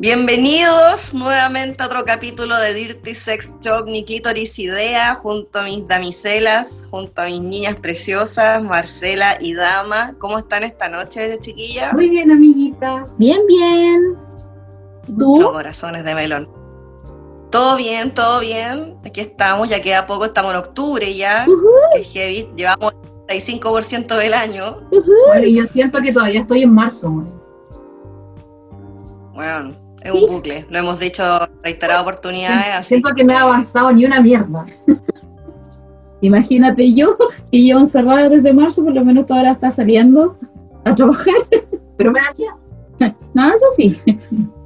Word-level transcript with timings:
Bienvenidos 0.00 1.12
nuevamente 1.12 1.82
a 1.82 1.86
otro 1.86 2.04
capítulo 2.04 2.56
de 2.56 2.72
Dirty 2.72 3.16
Sex 3.16 3.54
Shop, 3.60 3.84
mi 3.84 4.04
clítoris 4.04 4.56
idea, 4.60 5.16
junto 5.16 5.58
a 5.58 5.64
mis 5.64 5.88
damiselas, 5.88 6.86
junto 6.88 7.20
a 7.20 7.26
mis 7.26 7.40
niñas 7.40 7.74
preciosas, 7.74 8.62
Marcela 8.62 9.38
y 9.40 9.54
Dama. 9.54 10.14
¿Cómo 10.20 10.38
están 10.38 10.62
esta 10.62 10.88
noche, 10.88 11.36
chiquilla? 11.40 11.92
Muy 11.94 12.10
bien, 12.10 12.30
amiguita. 12.30 13.06
Bien, 13.16 13.40
bien. 13.48 14.16
¿Tú? 15.18 15.40
Los 15.40 15.50
corazones 15.50 16.04
de 16.04 16.14
melón. 16.14 16.48
Todo 17.50 17.76
bien, 17.76 18.14
todo 18.14 18.38
bien. 18.38 18.96
Aquí 19.04 19.20
estamos, 19.20 19.68
ya 19.68 19.82
queda 19.82 20.06
poco, 20.06 20.26
estamos 20.26 20.52
en 20.52 20.58
octubre 20.58 21.12
ya, 21.12 21.44
que 21.92 22.04
heavy. 22.04 22.48
Llevamos 22.54 22.92
el 23.26 23.40
35% 23.40 24.16
del 24.16 24.32
año. 24.32 24.80
Bueno, 25.26 25.44
y 25.44 25.56
yo 25.56 25.66
siento 25.66 26.00
que 26.00 26.12
todavía 26.12 26.42
estoy 26.42 26.62
en 26.62 26.72
marzo. 26.72 27.26
Bueno, 29.34 29.87
es 30.02 30.12
un 30.12 30.26
bucle, 30.26 30.66
lo 30.70 30.78
hemos 30.78 30.98
dicho 30.98 31.22
reiteradas 31.62 32.02
oportunidades. 32.02 32.86
Siento 32.86 33.10
que 33.14 33.24
no 33.24 33.32
he 33.32 33.36
avanzado 33.36 33.92
ni 33.92 34.04
una 34.04 34.20
mierda. 34.20 34.66
Imagínate 36.20 36.92
yo, 36.94 37.16
que 37.50 37.58
llevo 37.58 37.80
encerrada 37.80 38.28
desde 38.28 38.52
marzo, 38.52 38.84
por 38.84 38.92
lo 38.92 39.04
menos 39.04 39.26
todavía 39.26 39.52
está 39.52 39.70
saliendo 39.70 40.36
a 40.84 40.94
trabajar. 40.94 41.34
Pero 41.96 42.12
me 42.12 42.20
da 42.20 42.34
miedo. 42.36 42.58
No, 43.34 43.54
eso 43.54 43.66
sí. 43.76 43.96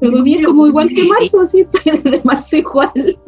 Pero 0.00 0.22
bien 0.22 0.44
como 0.44 0.66
igual 0.66 0.88
que 0.88 1.04
marzo, 1.04 1.42
así, 1.42 1.64
de 1.84 2.20
marzo 2.24 2.56
igual. 2.56 3.18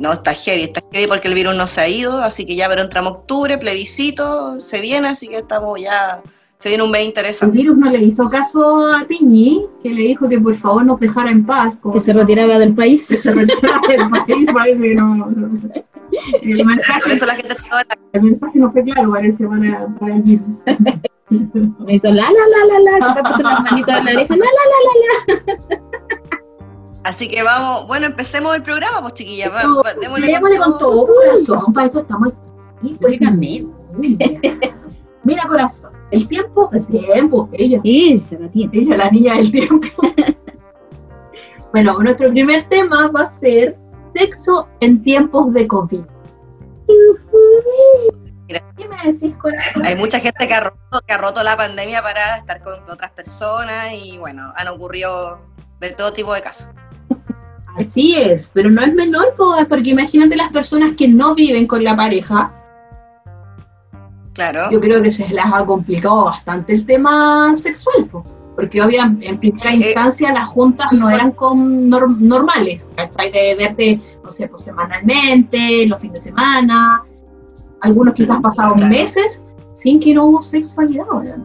no, 0.00 0.12
está 0.12 0.34
heavy, 0.34 0.62
está 0.62 0.80
heavy 0.92 1.08
porque 1.08 1.26
el 1.26 1.34
virus 1.34 1.56
no 1.56 1.66
se 1.66 1.80
ha 1.80 1.88
ido, 1.88 2.18
así 2.18 2.46
que 2.46 2.54
ya, 2.54 2.68
pero 2.68 2.82
entramos 2.82 3.14
octubre, 3.14 3.58
plebiscito, 3.58 4.60
se 4.60 4.80
viene, 4.80 5.08
así 5.08 5.26
que 5.26 5.38
estamos 5.38 5.80
ya, 5.80 6.22
se 6.58 6.70
viene 6.70 6.84
un 6.84 6.90
mes 6.90 7.04
interesante. 7.04 7.56
El 7.56 7.62
virus 7.62 7.76
no 7.76 7.90
le 7.90 7.98
hizo 7.98 8.28
caso 8.30 8.86
a 8.86 9.04
Piñi, 9.06 9.66
que 9.82 9.90
le 9.90 10.02
dijo 10.02 10.28
que 10.28 10.40
por 10.40 10.54
favor 10.54 10.86
nos 10.86 10.98
dejara 10.98 11.30
en 11.30 11.44
paz. 11.44 11.78
Que 11.92 12.00
se 12.00 12.12
retirara 12.12 12.58
del 12.58 12.74
país. 12.74 13.08
Que 13.08 13.18
se 13.18 13.32
retirara 13.32 13.80
del 13.88 14.08
país, 14.08 14.48
parece 14.52 14.82
que 14.82 14.94
no. 14.94 15.28
El 16.42 16.64
mensaje, 16.64 17.12
Eso 17.12 17.26
la 17.26 17.34
gente 17.34 17.54
el 18.12 18.22
mensaje 18.22 18.58
no 18.58 18.72
fue 18.72 18.82
claro, 18.84 19.10
parece, 19.10 19.46
para, 19.46 19.86
para 20.00 20.14
el 20.14 20.22
virus. 20.22 20.58
Me 21.28 21.94
hizo 21.94 22.08
la 22.08 22.22
la 22.22 22.30
la 22.30 22.66
la 22.72 22.78
la, 22.78 23.08
se 23.08 23.14
te 23.14 23.28
puso 23.28 23.42
la 23.42 23.60
manita 23.60 23.98
en 23.98 24.04
la 24.04 24.12
oreja, 24.12 24.36
la 24.36 24.44
la 24.44 24.50
la 24.72 24.78
la 24.86 25.54
la. 25.68 25.82
Así 27.04 27.28
que 27.28 27.42
vamos, 27.42 27.86
bueno, 27.86 28.06
empecemos 28.06 28.56
el 28.56 28.62
programa, 28.62 29.02
pues 29.02 29.14
chiquillas. 29.14 29.52
Esto, 29.54 29.82
démosle, 30.00 30.26
démosle 30.28 30.56
con 30.56 30.78
todo 30.78 31.06
corazón, 31.06 31.72
para 31.74 31.88
eso 31.88 32.00
estamos 32.00 32.32
aquí. 32.78 32.96
Pues, 33.00 33.20
Mira, 35.24 35.42
corazón, 35.48 35.90
el 36.10 36.28
tiempo, 36.28 36.70
el 36.72 36.86
tiempo, 36.86 37.48
ella. 37.52 37.80
Ella, 37.84 38.38
la 38.38 38.48
tiene. 38.50 38.78
Ella, 38.78 38.96
la 38.96 39.10
niña 39.10 39.34
del 39.36 39.52
tiempo. 39.52 39.86
bueno, 41.72 41.98
nuestro 42.00 42.30
primer 42.30 42.68
tema 42.68 43.08
va 43.08 43.22
a 43.22 43.26
ser 43.26 43.76
sexo 44.14 44.68
en 44.80 45.02
tiempos 45.02 45.52
de 45.52 45.66
COVID. 45.66 46.00
Mira, 48.48 48.62
¿Qué 48.76 48.88
me 48.88 48.96
decís, 49.12 49.34
corazón? 49.36 49.84
Hay 49.84 49.96
mucha 49.96 50.20
gente 50.20 50.46
que 50.46 50.54
ha, 50.54 50.60
roto, 50.60 51.00
que 51.06 51.12
ha 51.12 51.18
roto 51.18 51.42
la 51.42 51.56
pandemia 51.56 52.00
para 52.02 52.36
estar 52.36 52.62
con 52.62 52.74
otras 52.88 53.10
personas 53.10 53.88
y 53.92 54.18
bueno, 54.18 54.52
han 54.56 54.68
ocurrido 54.68 55.40
de 55.80 55.90
todo 55.90 56.12
tipo 56.12 56.32
de 56.32 56.42
casos. 56.42 56.68
Así 57.76 58.16
es, 58.16 58.50
pero 58.54 58.70
no 58.70 58.82
es 58.82 58.94
menor, 58.94 59.34
porque 59.36 59.90
imagínate 59.90 60.36
las 60.36 60.50
personas 60.50 60.96
que 60.96 61.08
no 61.08 61.34
viven 61.34 61.66
con 61.66 61.84
la 61.84 61.94
pareja. 61.94 62.52
Claro. 64.36 64.70
Yo 64.70 64.80
creo 64.80 65.02
que 65.02 65.10
se 65.10 65.26
les 65.26 65.44
ha 65.44 65.64
complicado 65.64 66.26
bastante 66.26 66.74
el 66.74 66.84
tema 66.84 67.56
sexual, 67.56 68.08
porque 68.54 68.82
obviamente 68.82 69.26
en 69.26 69.38
primera 69.38 69.72
eh, 69.72 69.76
instancia 69.76 70.30
las 70.30 70.46
juntas 70.46 70.92
no 70.92 71.08
eran 71.08 71.32
con 71.32 71.88
normales, 71.88 72.92
¿cachai? 72.94 73.32
De 73.32 73.54
verte, 73.54 73.98
no 74.22 74.30
sé, 74.30 74.46
pues 74.46 74.62
semanalmente, 74.62 75.86
los 75.86 76.00
fines 76.02 76.22
de 76.22 76.30
semana, 76.30 77.02
algunos 77.80 78.12
quizás 78.12 78.38
pasaron 78.42 78.86
meses 78.90 79.42
sin 79.72 80.00
que 80.00 80.12
no 80.12 80.26
hubo 80.26 80.42
sexualidad, 80.42 81.06
¿verdad? 81.14 81.38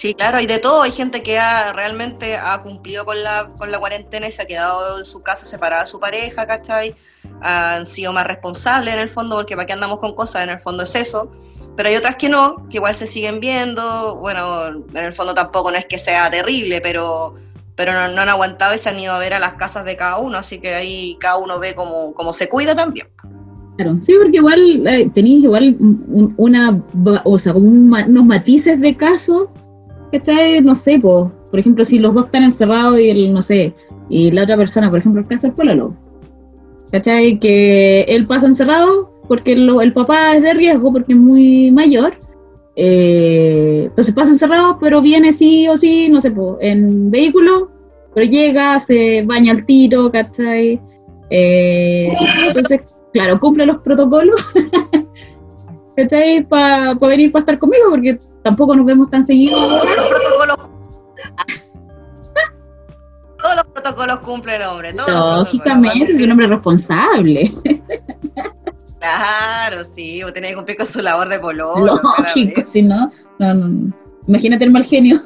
Sí, 0.00 0.14
claro, 0.14 0.38
hay 0.38 0.46
de 0.46 0.58
todo. 0.58 0.80
Hay 0.80 0.92
gente 0.92 1.22
que 1.22 1.38
ha, 1.38 1.74
realmente 1.74 2.34
ha 2.34 2.62
cumplido 2.62 3.04
con 3.04 3.22
la, 3.22 3.48
con 3.58 3.70
la 3.70 3.78
cuarentena 3.78 4.26
y 4.26 4.32
se 4.32 4.40
ha 4.40 4.46
quedado 4.46 4.98
en 4.98 5.04
su 5.04 5.20
casa 5.20 5.44
separada 5.44 5.82
de 5.82 5.90
su 5.90 6.00
pareja, 6.00 6.46
¿cachai? 6.46 6.94
Han 7.42 7.84
sido 7.84 8.10
más 8.14 8.26
responsables 8.26 8.94
en 8.94 9.00
el 9.00 9.10
fondo, 9.10 9.36
porque 9.36 9.56
para 9.56 9.66
qué 9.66 9.74
andamos 9.74 9.98
con 9.98 10.14
cosas, 10.14 10.44
en 10.44 10.48
el 10.48 10.58
fondo 10.58 10.84
es 10.84 10.94
eso. 10.94 11.30
Pero 11.76 11.90
hay 11.90 11.96
otras 11.96 12.16
que 12.16 12.30
no, 12.30 12.66
que 12.70 12.78
igual 12.78 12.94
se 12.94 13.06
siguen 13.06 13.40
viendo. 13.40 14.16
Bueno, 14.16 14.68
en 14.68 15.04
el 15.04 15.12
fondo 15.12 15.34
tampoco 15.34 15.70
no 15.70 15.76
es 15.76 15.84
que 15.84 15.98
sea 15.98 16.30
terrible, 16.30 16.80
pero, 16.80 17.34
pero 17.76 17.92
no, 17.92 18.22
han 18.22 18.28
aguantado 18.30 18.74
y 18.74 18.78
se 18.78 18.88
han 18.88 18.98
ido 18.98 19.12
a 19.12 19.18
ver 19.18 19.34
a 19.34 19.38
las 19.38 19.52
casas 19.52 19.84
de 19.84 19.98
cada 19.98 20.16
uno, 20.16 20.38
así 20.38 20.60
que 20.60 20.74
ahí 20.74 21.18
cada 21.20 21.36
uno 21.36 21.58
ve 21.58 21.74
cómo, 21.74 22.14
cómo 22.14 22.32
se 22.32 22.48
cuida 22.48 22.74
también. 22.74 23.06
Claro, 23.76 23.98
sí, 24.00 24.14
porque 24.18 24.38
igual 24.38 24.86
eh, 24.86 25.10
tenéis 25.12 25.44
igual 25.44 25.76
una, 26.38 26.82
o 27.24 27.38
sea, 27.38 27.52
como 27.52 27.68
unos 27.68 28.24
matices 28.24 28.80
de 28.80 28.96
caso 28.96 29.52
¿cachai? 30.12 30.60
No 30.60 30.74
sé, 30.74 30.98
pues, 31.00 31.30
por 31.50 31.60
ejemplo, 31.60 31.84
si 31.84 31.98
los 31.98 32.14
dos 32.14 32.26
están 32.26 32.44
encerrados 32.44 32.98
y 32.98 33.10
el, 33.10 33.32
no 33.32 33.42
sé, 33.42 33.74
y 34.08 34.30
la 34.30 34.42
otra 34.42 34.56
persona, 34.56 34.90
por 34.90 34.98
ejemplo, 34.98 35.22
el 35.22 35.28
caso 35.28 35.46
del 35.46 35.56
pololo, 35.56 35.94
¿cachai? 36.90 37.38
Que 37.38 38.02
él 38.02 38.26
pasa 38.26 38.46
encerrado 38.46 39.10
porque 39.28 39.52
el, 39.52 39.68
el, 39.80 39.92
papá 39.92 40.34
es 40.34 40.42
de 40.42 40.54
riesgo, 40.54 40.92
porque 40.92 41.12
es 41.12 41.18
muy 41.18 41.70
mayor, 41.70 42.14
eh, 42.76 43.84
entonces 43.86 44.14
pasa 44.14 44.32
encerrado, 44.32 44.78
pero 44.80 45.00
viene 45.00 45.32
sí 45.32 45.68
o 45.68 45.76
sí, 45.76 46.08
no 46.08 46.20
sé, 46.20 46.30
pues, 46.30 46.56
en 46.60 47.10
vehículo, 47.10 47.70
pero 48.14 48.26
llega, 48.26 48.78
se 48.80 49.22
baña 49.24 49.52
al 49.52 49.66
tiro, 49.66 50.10
¿cachai? 50.10 50.80
Eh, 51.30 52.12
entonces, 52.46 52.84
claro, 53.12 53.38
cumple 53.38 53.66
los 53.66 53.78
protocolos, 53.82 54.40
¿cachai? 55.96 56.46
Para 56.46 56.96
pa 56.96 57.08
venir 57.08 57.30
para 57.30 57.42
estar 57.42 57.58
conmigo, 57.58 57.90
porque 57.90 58.18
tampoco 58.42 58.76
nos 58.76 58.86
vemos 58.86 59.10
tan 59.10 59.24
seguidos. 59.24 59.60
Todos 59.60 59.96
los 59.96 60.06
protocolos, 60.08 60.56
todos 63.42 63.56
los 63.56 63.64
protocolos 63.72 64.20
cumple 64.20 64.56
el 64.56 64.62
hombre. 64.62 64.92
Lógicamente, 64.92 66.12
es 66.12 66.20
un 66.20 66.30
hombre 66.32 66.46
responsable. 66.46 67.52
Claro, 69.00 69.82
sí, 69.82 70.22
vos 70.22 70.32
tenés 70.34 70.50
que 70.50 70.56
cumplir 70.56 70.76
con 70.76 70.86
su 70.86 71.00
labor 71.00 71.28
de 71.28 71.38
pololo. 71.38 71.98
Lógico, 72.02 72.62
si 72.70 72.82
no, 72.82 73.10
no, 73.38 73.54
no, 73.54 73.92
Imagínate 74.28 74.64
el 74.64 74.70
mal 74.70 74.84
genio. 74.84 75.22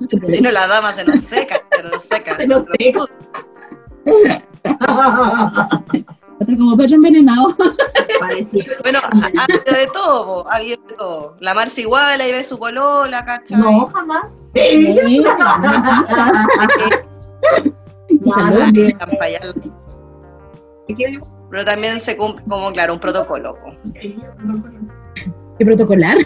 no 0.00 0.06
se 0.06 0.16
puede. 0.18 0.40
no, 0.40 0.50
la 0.50 0.68
dama 0.68 0.92
se 0.92 1.04
nos 1.04 1.20
seca, 1.20 1.60
se 1.76 1.82
nos 1.82 2.02
seca. 2.02 2.36
Se 2.36 2.46
nos 2.46 2.64
seca. 2.78 3.00
Otro 6.40 6.56
como 6.56 6.76
pecho 6.76 6.94
envenenado. 6.94 7.56
bueno, 8.82 9.00
ha, 9.02 9.26
habido 9.26 9.62
de 9.64 9.86
todo, 9.92 10.50
ha 10.50 10.56
habido 10.56 10.80
de 10.88 10.94
todo. 10.94 11.36
La 11.40 11.54
Marcia 11.54 11.82
igual, 11.82 12.20
ahí 12.20 12.32
ve 12.32 12.44
su 12.44 12.58
polola, 12.58 13.24
¿cachai? 13.24 13.58
No, 13.58 13.86
jamás. 13.86 14.36
Sí. 14.54 15.22
Pero 21.50 21.64
también 21.64 22.00
se 22.00 22.16
cumple 22.16 22.44
como, 22.48 22.72
claro, 22.72 22.94
un 22.94 23.00
protocolo. 23.00 23.56
¿Qué 25.58 25.64
protocolar? 25.64 26.18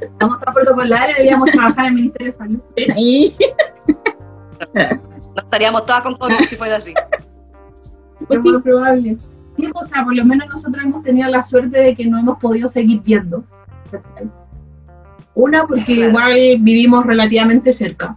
Estamos 0.00 0.40
tan 0.40 0.54
protocolares, 0.54 1.16
deberíamos 1.16 1.50
trabajar 1.50 1.86
en 1.86 1.90
el 1.90 1.94
Ministerio 1.94 2.26
de 2.26 2.32
Salud. 2.32 2.60
Sí. 2.76 3.36
No 4.74 5.42
estaríamos 5.42 5.86
todas 5.86 6.02
con 6.02 6.16
COVID 6.16 6.44
si 6.46 6.56
fuese 6.56 6.74
así. 6.74 6.94
Pues 8.26 8.42
sí. 8.42 8.52
probable 8.62 9.16
o 9.74 9.86
sea, 9.86 10.04
por 10.04 10.14
lo 10.14 10.24
menos 10.24 10.48
nosotros 10.48 10.84
hemos 10.84 11.02
tenido 11.02 11.28
la 11.28 11.42
suerte 11.42 11.78
de 11.78 11.94
que 11.94 12.06
no 12.06 12.18
hemos 12.18 12.38
podido 12.38 12.68
seguir 12.68 13.00
viendo. 13.02 13.44
Una, 15.34 15.66
porque 15.66 15.92
igual 15.92 16.34
vivimos 16.60 17.06
relativamente 17.06 17.72
cerca. 17.72 18.16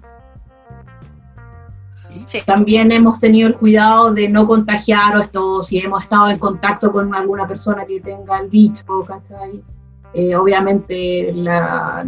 También 2.46 2.92
hemos 2.92 3.20
tenido 3.20 3.48
el 3.50 3.56
cuidado 3.56 4.14
de 4.14 4.30
no 4.30 4.48
contagiar 4.48 5.20
esto, 5.20 5.64
si 5.64 5.80
hemos 5.80 6.04
estado 6.04 6.30
en 6.30 6.40
contacto 6.40 6.92
con 6.92 7.14
alguna 7.14 7.48
persona 7.48 7.86
que 7.86 8.00
tenga 8.00 8.40
el 8.40 8.50
bicho, 8.50 8.84
eh, 10.14 10.36
obviamente 10.36 11.34
las 11.34 12.06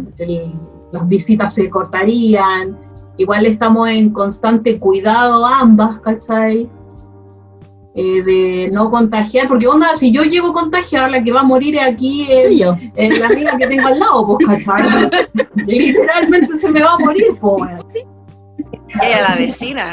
visitas 1.08 1.54
se 1.54 1.68
cortarían, 1.68 2.78
igual 3.16 3.46
estamos 3.46 3.88
en 3.88 4.10
constante 4.10 4.78
cuidado 4.78 5.44
ambas, 5.44 5.98
¿cachai? 6.00 6.70
Eh, 7.98 8.22
de 8.22 8.68
no 8.72 8.90
contagiar, 8.90 9.48
porque 9.48 9.66
onda, 9.66 9.96
si 9.96 10.12
yo 10.12 10.22
llego 10.22 10.48
a 10.48 10.52
contagiar, 10.52 11.10
la 11.10 11.22
que 11.22 11.32
va 11.32 11.40
a 11.40 11.44
morir 11.44 11.80
aquí 11.80 12.26
es, 12.30 12.60
yo. 12.60 12.76
es 12.94 13.18
la 13.18 13.28
amiga 13.28 13.56
que 13.56 13.66
tengo 13.68 13.88
al 13.88 13.98
lado, 13.98 14.26
pues, 14.26 14.66
¿cachai? 14.66 15.08
Literalmente 15.66 16.58
se 16.58 16.70
me 16.72 16.82
va 16.82 16.92
a 16.92 16.98
morir, 16.98 17.38
pues. 17.40 17.62
Sí. 17.88 18.00
Ella, 19.02 19.30
la 19.30 19.36
vecina. 19.36 19.90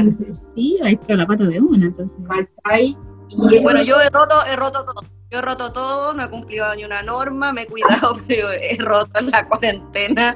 Sí, 0.54 0.78
ahí 0.84 1.00
está 1.02 1.16
la 1.16 1.26
pata 1.26 1.46
de 1.46 1.62
una, 1.62 1.86
entonces. 1.86 2.18
¿Cachai? 2.28 2.98
Y 3.30 3.60
bueno, 3.60 3.82
yo 3.84 3.96
he 4.02 4.10
roto, 4.10 4.36
he 4.52 4.58
roto 4.58 4.84
todo. 4.84 5.08
yo 5.32 5.40
he 5.40 5.42
roto 5.42 5.72
todo, 5.72 6.14
no 6.14 6.26
he 6.26 6.30
cumplido 6.30 6.76
ni 6.76 6.84
una 6.84 7.04
norma, 7.04 7.54
me 7.54 7.62
he 7.62 7.68
cuidado, 7.68 8.16
pero 8.28 8.52
he 8.52 8.76
roto 8.80 9.18
en 9.22 9.32
la 9.32 9.48
cuarentena 9.48 10.36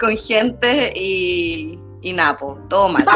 con 0.00 0.16
gente 0.16 0.92
y, 0.96 1.78
y 2.04 2.12
napo, 2.12 2.58
todo 2.68 2.90
mal. 2.90 3.04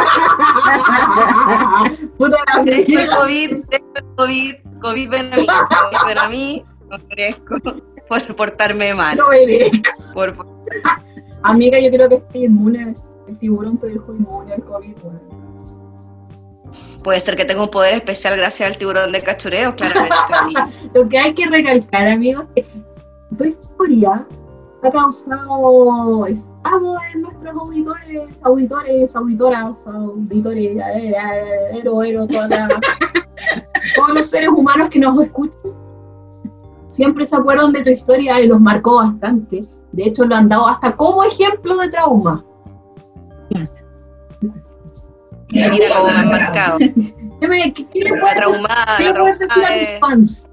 Puta 2.19 2.38
la 2.46 2.62
Merezco 2.62 2.99
el. 2.99 3.11
COVID, 3.11 3.52
merezco 3.52 3.93
el 3.96 4.05
COVID, 4.17 4.55
COVID 4.81 5.11
ven 5.11 5.32
a 5.32 5.37
mí, 5.37 5.46
COVID 5.46 6.06
ven 6.06 6.19
a 6.19 6.29
mí, 6.29 6.64
no 6.88 6.96
merezco 7.08 7.56
por 8.08 8.35
portarme 8.35 8.94
mal. 8.94 9.19
No 9.19 9.29
veré. 9.29 9.70
Por, 10.14 10.35
Amiga, 11.43 11.79
yo 11.79 11.90
creo 11.90 12.08
que 12.08 12.14
estoy 12.14 12.46
inmune. 12.46 12.94
El 13.29 13.38
tiburón 13.38 13.76
te 13.76 13.88
dejó 13.88 14.14
inmune 14.14 14.55
al 14.55 14.64
COVID. 14.64 14.94
weón. 15.05 15.20
puede 17.05 17.20
ser 17.20 17.37
que 17.37 17.44
tenga 17.44 17.62
un 17.62 17.70
poder 17.70 17.93
especial 17.93 18.38
gracias 18.38 18.70
al 18.70 18.79
tiburón 18.79 19.12
de 19.12 19.23
cachureo, 19.23 19.76
claramente, 19.76 20.14
sí. 20.49 20.55
Lo 20.94 21.06
que 21.06 21.19
hay 21.19 21.35
que 21.35 21.44
recalcar, 21.44 22.08
amigos, 22.08 22.46
es 22.56 22.64
que 22.64 22.82
tu 23.37 23.44
historia 23.44 24.26
ha 24.82 24.90
causado 24.90 26.26
en 27.15 27.23
nuestros 27.23 27.55
auditores, 27.56 28.29
auditores, 28.43 29.17
auditoras, 29.17 29.87
auditores, 29.87 30.76
ero, 31.75 32.03
ero, 32.03 32.26
todos 33.97 34.11
los 34.15 34.26
seres 34.31 34.49
humanos 34.50 34.88
que 34.91 34.99
nos 34.99 35.20
escuchan. 35.23 35.73
Siempre 36.88 37.25
se 37.26 37.37
acuerdan 37.37 37.73
de 37.73 37.82
tu 37.85 37.91
historia 37.91 38.41
y 38.41 38.47
los 38.49 38.61
marcó 38.61 38.97
bastante. 38.97 39.65
De 39.93 40.03
hecho, 40.05 40.25
lo 40.25 40.35
han 40.35 40.49
dado 40.49 40.69
hasta 40.69 40.93
como 40.93 41.23
ejemplo 41.25 41.76
de 41.79 41.88
trauma. 41.91 42.44
Mira 45.50 45.88
cómo 45.94 46.06
me 46.09 46.12
han 46.12 46.29
marcado. 46.29 46.79
¿Qué, 47.41 47.73
qué- 47.73 47.87
qué 47.88 48.00
le 48.00 48.11
puedes 48.19 48.44
puedes 48.44 49.38
decir 49.38 49.64
a 49.64 49.69
tus 49.69 50.00
fans? 50.00 50.44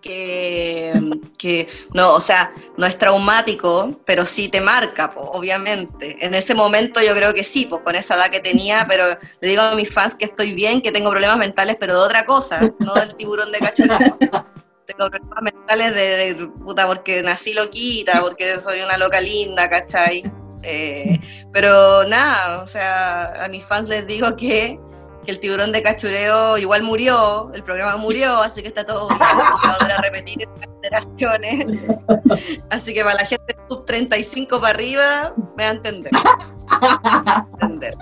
que, 0.00 0.92
que 1.36 1.68
no, 1.92 2.14
o 2.14 2.20
sea, 2.20 2.52
no 2.76 2.86
es 2.86 2.96
traumático, 2.96 4.00
pero 4.04 4.26
sí 4.26 4.48
te 4.48 4.60
marca, 4.60 5.10
po, 5.10 5.20
obviamente. 5.20 6.16
En 6.24 6.34
ese 6.34 6.54
momento 6.54 7.00
yo 7.02 7.14
creo 7.14 7.34
que 7.34 7.44
sí, 7.44 7.66
pues 7.66 7.82
con 7.82 7.94
esa 7.94 8.14
edad 8.14 8.30
que 8.30 8.40
tenía, 8.40 8.86
pero 8.88 9.04
le 9.40 9.48
digo 9.48 9.62
a 9.62 9.74
mis 9.74 9.92
fans 9.92 10.14
que 10.14 10.24
estoy 10.24 10.52
bien, 10.52 10.80
que 10.80 10.92
tengo 10.92 11.10
problemas 11.10 11.38
mentales, 11.38 11.76
pero 11.78 11.94
de 11.94 12.00
otra 12.00 12.24
cosa, 12.24 12.60
no 12.78 12.94
del 12.94 13.14
tiburón 13.14 13.52
de 13.52 13.58
cachorro. 13.58 14.18
Tengo 14.86 15.08
problemas 15.08 15.42
mentales 15.42 15.94
de, 15.94 16.34
de, 16.34 16.46
puta, 16.46 16.86
porque 16.86 17.22
nací 17.22 17.54
loquita, 17.54 18.20
porque 18.20 18.60
soy 18.60 18.82
una 18.82 18.98
loca 18.98 19.18
linda, 19.18 19.66
¿cachai? 19.66 20.30
Eh, 20.62 21.18
pero 21.52 22.04
nada, 22.04 22.62
o 22.62 22.66
sea, 22.66 23.44
a 23.44 23.48
mis 23.48 23.64
fans 23.64 23.88
les 23.88 24.06
digo 24.06 24.36
que, 24.36 24.78
que 25.24 25.30
el 25.30 25.38
tiburón 25.38 25.72
de 25.72 25.82
cachureo 25.82 26.58
igual 26.58 26.82
murió, 26.82 27.50
el 27.54 27.64
programa 27.64 27.96
murió, 27.96 28.42
así 28.42 28.60
que 28.60 28.68
está 28.68 28.84
todo 28.84 29.08
bien, 29.08 29.20
se 29.20 29.66
va 29.66 29.72
a 29.72 29.78
volver 29.78 29.92
a 29.92 30.02
repetir 30.02 30.48
Así 32.70 32.94
que 32.94 33.02
para 33.02 33.14
la 33.16 33.26
gente 33.26 33.56
sub 33.68 33.84
35 33.84 34.60
para 34.60 34.74
arriba, 34.74 35.34
me 35.56 35.64
va 35.64 35.70
a 35.70 35.72
entender. 35.72 36.12
Me 36.12 36.20
va 36.20 37.24
a 37.36 37.46
entender. 37.62 37.94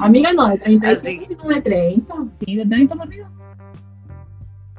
Amiga, 0.00 0.32
no, 0.32 0.48
de 0.48 0.58
35, 0.58 0.86
Así 0.98 1.18
que- 1.18 1.26
sino 1.26 1.44
de 1.54 1.60
30. 1.60 2.14
Sí, 2.44 2.56
de 2.56 2.66
30 2.66 2.94
para 2.94 3.08
arriba. 3.08 3.30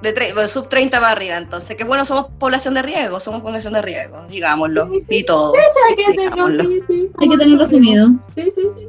De 0.02 0.14
tre- 0.14 0.34
bueno, 0.34 0.50
sub 0.50 0.68
30 0.68 1.00
para 1.00 1.12
arriba, 1.14 1.38
entonces, 1.38 1.78
que 1.78 1.86
bueno, 1.86 2.04
somos 2.04 2.26
población 2.38 2.74
de 2.74 2.82
riesgo, 2.82 3.22
somos 3.22 3.42
población 3.42 3.72
de 3.74 3.82
riesgo, 3.82 4.26
digámoslo, 4.30 4.90
Sí, 4.90 5.02
sí. 5.04 5.16
y 5.20 5.24
todo. 5.24 5.52
Sí, 5.54 5.60
sí, 5.72 5.80
hay 5.90 5.96
que 5.96 6.06
decirlo, 6.08 6.52
sí, 6.52 6.84
sí. 6.88 7.12
Hay 7.22 7.30
que 7.30 7.38
tenerlo 7.38 7.64
asumido. 7.64 8.08
Sí, 8.36 8.52
sí, 8.52 8.62
sí. 8.76 8.88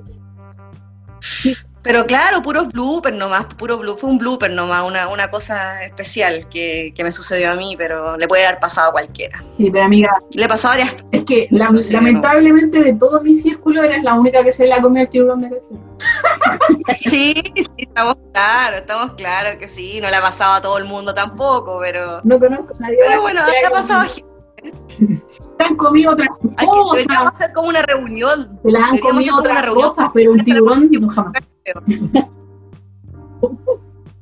sí. 1.21 1.55
Pero 1.85 2.07
claro, 2.07 2.43
puros 2.43 2.69
bloopers 2.71 3.15
nomás, 3.15 3.45
puro 3.45 3.77
blooper, 3.77 4.01
fue 4.01 4.11
un 4.11 4.17
blooper 4.19 4.51
nomás, 4.51 4.85
una, 4.85 5.09
una 5.09 5.31
cosa 5.31 5.85
especial 5.85 6.49
que, 6.49 6.93
que 6.97 7.05
me 7.05 7.13
sucedió 7.13 7.51
a 7.51 7.55
mí, 7.55 7.75
pero 7.77 8.17
le 8.17 8.27
puede 8.27 8.47
haber 8.47 8.59
pasado 8.59 8.89
a 8.89 8.93
cualquiera. 8.93 9.45
Sí, 9.59 9.71
pero 9.71 9.85
amiga, 9.85 10.11
Le 10.33 10.49
pasó 10.49 10.69
a 10.69 10.71
varias 10.71 10.95
es 11.13 11.25
que 11.25 11.47
la- 11.51 11.67
lamentablemente 11.91 12.81
de 12.83 12.95
todo 12.95 13.21
mi 13.21 13.35
círculo 13.35 13.83
eres 13.83 14.03
la 14.03 14.15
única 14.15 14.43
que 14.43 14.51
se 14.51 14.67
la 14.67 14.81
comió 14.81 15.03
el 15.03 15.11
tiburón 15.11 15.43
de. 15.43 15.51
Sí, 17.07 17.35
sí, 17.55 17.69
estamos 17.77 18.17
claros, 18.33 18.81
estamos 18.81 19.13
claros 19.13 19.57
que 19.59 19.69
sí, 19.69 20.01
no 20.01 20.09
le 20.09 20.17
ha 20.17 20.21
pasado 20.23 20.55
a 20.55 20.61
todo 20.63 20.79
el 20.79 20.85
mundo 20.87 21.15
tampoco, 21.15 21.79
pero, 21.81 22.21
No 22.25 22.39
conozco 22.41 22.75
a 22.79 22.81
nadie. 22.81 22.97
pero 23.07 23.21
bueno, 23.23 23.41
acá 23.43 23.53
ha 23.69 23.71
pasado 23.71 24.01
a 24.01 24.05
gente. 24.05 24.25
Se 25.59 25.63
han 25.63 25.77
comido 25.77 26.13
otras 26.13 26.29
que- 26.41 26.49
Deberíamos 26.49 26.91
cosas, 26.91 27.27
hacer 27.43 27.53
como 27.55 27.69
una 27.69 27.83
reunión. 27.83 28.59
se 28.65 28.71
las 28.73 28.91
han 28.91 28.99
comido 28.99 29.37
otras 29.37 29.67
cosas, 29.67 30.07
pero 30.15 30.33
un 30.33 30.41
tiburón 30.41 30.91
no 30.91 31.09
jamás. 31.11 31.33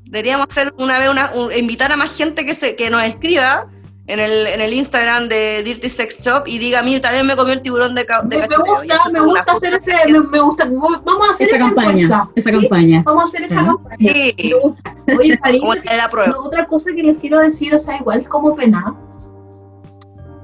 Deberíamos 0.05 0.47
hacer 0.51 0.75
una 0.79 0.99
vez 0.99 1.09
una, 1.09 1.33
un- 1.35 1.53
invitar 1.53 1.91
a 1.93 1.97
más 1.97 2.15
gente 2.17 2.45
que 2.45 2.55
se 2.55 2.77
que 2.77 2.91
nos 2.91 3.03
escriba 3.03 3.69
en 4.09 4.19
el, 4.21 4.47
en 4.49 4.61
el 4.61 4.75
Instagram 4.75 5.29
de 5.29 5.63
Dirty 5.65 5.89
Sex 5.89 6.19
Shop 6.21 6.43
y 6.47 6.59
diga, 6.59 6.81
a 6.81 6.83
mí 6.83 6.99
también 7.01 7.25
me 7.27 7.37
comió 7.37 7.55
el 7.55 7.63
tiburón 7.63 7.95
de, 7.95 8.03
de 8.03 8.09
Me, 8.25 8.37
me 8.37 8.49
cachureo". 8.49 8.85
Y 8.85 8.89
gusta, 8.89 9.09
me 9.11 9.21
gusta 9.21 9.53
hacer 9.53 9.75
ese, 9.75 9.93
me, 10.13 10.21
me 10.21 10.41
gusta, 10.41 10.65
vamos 10.67 11.29
a 11.29 11.31
hacer 11.31 11.47
Esa 11.47 11.57
esa, 11.57 11.65
campaña. 11.67 11.91
encuesta, 12.03 12.29
Esa 12.35 12.51
¿sí? 12.51 12.61
campaña. 12.61 13.03
Vamos 13.07 13.21
a 13.21 13.25
hacer 13.25 13.43
esa 13.45 13.55
Ya. 13.55 13.67
campaña. 13.67 13.97
Sí, 14.13 14.35
Me 14.39 14.55
gusta. 14.61 14.97
Oye, 15.19 15.37
¿sabéis 15.37 15.61
como 15.61 15.75
lo 15.75 15.83
la 15.85 16.09
prueba. 16.11 16.39
Otra 16.41 16.67
cosa 16.67 16.91
que 16.95 17.03
les 17.03 17.17
quiero 17.19 17.39
decir, 17.39 17.75
o 17.75 17.79
sea, 17.79 17.97
igual 17.97 18.21
es 18.23 18.29
como 18.29 18.55
pena, 18.57 18.95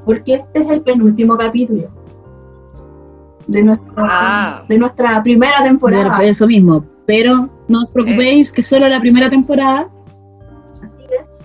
porque 0.07 0.35
este 0.35 0.61
es 0.61 0.71
el 0.71 0.81
penúltimo 0.83 1.37
capítulo 1.37 1.91
de 3.49 3.63
nuestra, 3.63 3.93
Ah. 3.97 4.65
de 4.69 4.79
nuestra 4.79 5.23
primera 5.23 5.63
temporada. 5.63 6.19
De 6.19 6.29
eso 6.29 6.47
mismo. 6.47 6.85
Pero 7.07 7.49
no 7.69 7.83
os 7.83 7.91
preocupéis 7.91 8.53
que 8.53 8.63
solo 8.63 8.87
la 8.89 9.01
primera 9.01 9.29
temporada. 9.29 9.89
Así 10.83 11.03
es. 11.03 11.41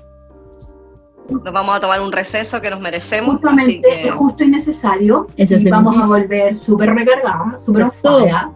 Nos 1.29 1.53
vamos 1.53 1.75
a 1.75 1.79
tomar 1.79 2.01
un 2.01 2.11
receso 2.11 2.61
que 2.61 2.69
nos 2.69 2.79
merecemos. 2.81 3.35
Así 3.35 3.41
Justamente 3.41 3.81
que, 3.81 4.07
es 4.09 4.13
justo 4.13 4.44
y 4.44 4.47
necesario. 4.47 5.27
Eso 5.38 5.55
es 5.55 5.63
y 5.63 5.69
vamos 5.69 6.03
a 6.03 6.05
volver 6.07 6.53
súper 6.53 6.94
recargadas, 6.94 7.63
súper 7.65 7.83
Eso. 7.83 8.17
ocupadas. 8.17 8.51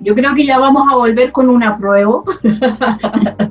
Yo 0.00 0.14
creo 0.14 0.34
que 0.34 0.46
ya 0.46 0.58
vamos 0.58 0.84
a 0.90 0.96
volver 0.96 1.30
con 1.32 1.50
una 1.50 1.76
prueba. 1.76 2.22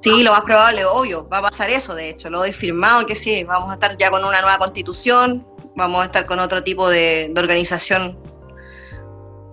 sí, 0.00 0.22
lo 0.22 0.30
más 0.30 0.42
probable, 0.42 0.84
obvio, 0.84 1.28
va 1.32 1.38
a 1.38 1.42
pasar 1.42 1.70
eso, 1.70 1.94
de 1.94 2.10
hecho, 2.10 2.30
lo 2.30 2.38
doy 2.38 2.52
firmado 2.52 3.06
que 3.06 3.14
sí, 3.14 3.44
vamos 3.44 3.70
a 3.70 3.74
estar 3.74 3.96
ya 3.96 4.10
con 4.10 4.24
una 4.24 4.40
nueva 4.42 4.58
constitución, 4.58 5.44
vamos 5.76 6.02
a 6.02 6.06
estar 6.06 6.26
con 6.26 6.38
otro 6.38 6.62
tipo 6.64 6.88
de, 6.88 7.30
de 7.32 7.40
organización. 7.40 8.18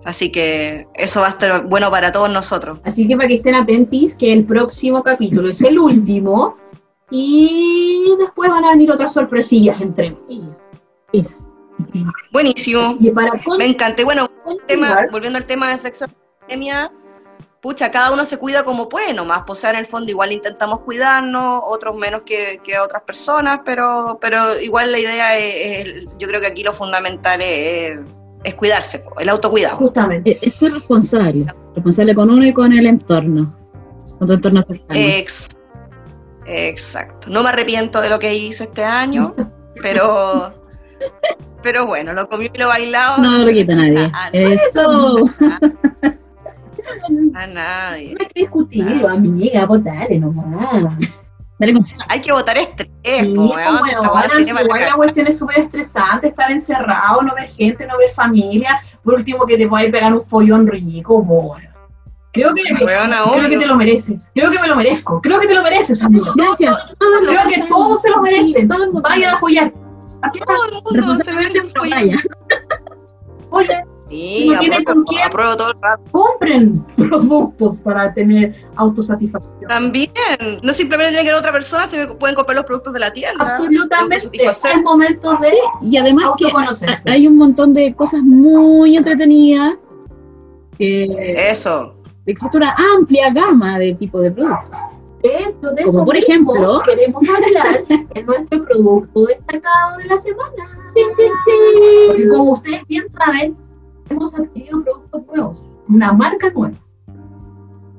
Así 0.04 0.30
que 0.30 0.86
eso 0.94 1.20
va 1.20 1.28
a 1.28 1.30
estar 1.30 1.64
bueno 1.66 1.90
para 1.90 2.12
todos 2.12 2.28
nosotros. 2.28 2.78
Así 2.84 3.06
que 3.06 3.16
para 3.16 3.28
que 3.28 3.36
estén 3.36 3.54
atentis, 3.54 4.14
que 4.14 4.32
el 4.32 4.44
próximo 4.44 5.02
capítulo 5.02 5.50
es 5.50 5.60
el 5.62 5.78
último. 5.78 6.56
Y 7.10 8.14
después 8.18 8.50
van 8.50 8.64
a 8.64 8.70
venir 8.70 8.90
otras 8.90 9.12
sorpresillas 9.12 9.80
entre 9.80 10.16
ellas. 10.28 10.56
Es. 11.12 11.46
Buenísimo, 12.32 12.96
Y 13.00 13.10
para 13.10 13.32
me 13.58 13.66
encanta. 13.66 14.04
Bueno, 14.04 14.28
tema, 14.66 15.06
volviendo 15.10 15.38
al 15.38 15.44
tema 15.44 15.70
de 15.70 15.78
sexo 15.78 16.06
pandemia, 16.40 16.92
pucha, 17.64 17.90
cada 17.90 18.12
uno 18.12 18.26
se 18.26 18.36
cuida 18.36 18.62
como 18.62 18.90
puede 18.90 19.14
nomás, 19.14 19.44
pues, 19.46 19.58
o 19.58 19.60
sea, 19.62 19.70
en 19.70 19.76
el 19.76 19.86
fondo 19.86 20.10
igual 20.10 20.32
intentamos 20.32 20.80
cuidarnos, 20.80 21.62
otros 21.66 21.96
menos 21.96 22.20
que, 22.20 22.60
que 22.62 22.78
otras 22.78 23.02
personas, 23.04 23.60
pero, 23.64 24.18
pero 24.20 24.60
igual 24.60 24.92
la 24.92 24.98
idea 24.98 25.34
es, 25.38 25.86
es- 25.86 26.06
yo 26.18 26.28
creo 26.28 26.42
que 26.42 26.48
aquí 26.48 26.62
lo 26.62 26.74
fundamental 26.74 27.40
es, 27.40 27.98
es 28.44 28.54
cuidarse, 28.54 29.02
el 29.18 29.28
autocuidado. 29.30 29.78
justamente. 29.78 30.38
Es- 30.42 30.56
ser 30.56 30.74
responsable. 30.74 31.46
Responsable 31.74 32.14
con 32.14 32.28
uno 32.30 32.44
y 32.44 32.52
con 32.52 32.70
el 32.74 32.86
entorno. 32.86 33.56
Con 34.18 34.28
tu 34.28 34.34
entorno 34.34 34.60
cercano. 34.60 35.00
Ex- 35.00 35.48
exacto. 36.44 37.30
No 37.30 37.42
me 37.42 37.48
arrepiento 37.48 38.02
de 38.02 38.10
lo 38.10 38.18
que 38.18 38.34
hice 38.34 38.64
este 38.64 38.84
año, 38.84 39.32
pero, 39.80 40.52
pero 41.62 41.86
bueno, 41.86 42.12
lo 42.12 42.28
comido 42.28 42.52
y 42.54 42.58
lo 42.58 42.68
bailado. 42.68 43.22
no 43.22 43.38
lo 43.38 43.50
quita 43.50 43.74
nadie. 43.74 44.10
a, 44.12 44.28
Eso. 44.34 45.16
A 47.34 47.46
nadie. 47.46 48.14
No 48.14 48.20
hay 48.20 48.28
que 48.28 48.40
discutirlo, 48.40 49.08
amiga, 49.08 49.66
votale 49.66 50.18
nomás. 50.18 50.98
Hay 52.08 52.20
que 52.20 52.32
votar 52.32 52.58
estrés, 52.58 52.90
Sí, 53.04 53.32
po, 53.34 53.54
weón, 53.54 53.78
si 53.86 54.52
mala 54.52 54.62
igual 54.62 54.80
la 54.80 54.96
cuestión 54.96 55.26
es 55.26 55.38
súper 55.38 55.60
estresante, 55.60 56.28
estar 56.28 56.50
encerrado, 56.50 57.22
no 57.22 57.34
ver 57.34 57.48
gente, 57.48 57.86
no 57.86 57.98
ver 57.98 58.10
familia. 58.12 58.80
Por 59.02 59.14
último, 59.14 59.46
que 59.46 59.56
te 59.56 59.68
puedas 59.68 59.90
pegar 59.90 60.12
un 60.12 60.22
follón 60.22 60.66
rico, 60.66 61.18
weón. 61.18 61.62
Creo 62.32 62.52
que, 62.52 62.62
creo 62.62 63.48
que 63.48 63.58
te 63.58 63.66
lo 63.66 63.76
mereces. 63.76 64.32
Creo 64.34 64.50
que 64.50 64.58
me 64.58 64.66
lo 64.66 64.74
merezco. 64.74 65.20
Creo 65.22 65.38
que 65.38 65.46
te 65.46 65.54
lo 65.54 65.62
mereces, 65.62 66.02
amigo. 66.02 66.26
Gracias. 66.34 66.92
Todos 66.98 67.20
Creo 67.28 67.48
que 67.48 67.68
todos 67.68 68.02
se 68.02 68.10
lo 68.10 68.22
merecen. 68.22 68.68
Sí. 68.68 69.00
Vayan 69.02 69.34
a 69.34 69.38
follar. 69.38 69.72
Todo 70.44 70.66
el 70.66 71.02
mundo 71.04 71.14
se 71.14 71.32
merece 71.32 71.60
un 71.60 71.68
follón. 71.68 72.18
Oye, 73.50 73.84
Sí, 74.10 74.48
No 74.52 74.58
tiene 74.60 74.84
con 74.84 75.02
quién. 75.04 75.22
apruebo 75.24 75.56
todo 75.56 75.68
el 75.70 75.76
rato. 75.80 76.02
compren 76.12 76.84
productos 76.96 77.78
para 77.80 78.12
tener 78.12 78.54
autosatisfacción. 78.76 79.68
También, 79.68 80.10
no 80.62 80.72
simplemente 80.72 81.10
tiene 81.12 81.24
que 81.24 81.30
ver 81.30 81.38
otra 81.38 81.52
persona, 81.52 81.86
se 81.86 82.06
pueden 82.06 82.36
comprar 82.36 82.56
los 82.56 82.64
productos 82.66 82.92
de 82.92 83.00
la 83.00 83.12
tienda. 83.12 83.42
Absolutamente. 83.44 84.16
autosatisfacer. 84.16 84.76
Es 84.76 84.82
momento 84.82 85.32
de 85.40 85.52
Y 85.80 85.96
además 85.96 86.32
que 86.36 87.10
hay 87.10 87.26
un 87.26 87.36
montón 87.38 87.72
de 87.72 87.94
cosas 87.94 88.22
muy 88.22 88.96
entretenidas. 88.96 89.74
Que 90.78 91.04
Eso. 91.50 91.94
existe 92.26 92.56
una 92.56 92.74
amplia 92.96 93.32
gama 93.32 93.78
de 93.78 93.94
tipos 93.94 94.22
de 94.22 94.30
productos. 94.32 94.76
De 95.22 95.54
Como 95.62 95.78
eso 95.78 96.04
por 96.04 96.16
ejemplo- 96.16 96.82
queremos 96.84 97.22
hablar 97.28 97.84
en 98.14 98.26
nuestro 98.26 98.62
producto 98.64 99.24
destacado 99.24 99.96
de 99.98 100.04
la 100.04 100.18
semana. 100.18 100.78
Porque 100.94 102.28
como 102.28 102.52
ustedes 102.52 102.82
bien 102.88 103.04
saben, 103.10 103.56
hemos 104.14 104.34
adquirido 104.34 104.82
productos 104.82 105.26
nuevos, 105.26 105.58
una 105.88 106.12
marca 106.12 106.50
nueva. 106.50 106.76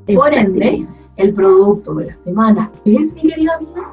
Por 0.07 0.33
ende, 0.33 0.87
el 1.17 1.33
producto 1.33 1.95
de 1.95 2.05
la 2.05 2.15
semana 2.23 2.71
es, 2.85 3.13
mi 3.13 3.21
querida 3.21 3.55
amiga, 3.55 3.91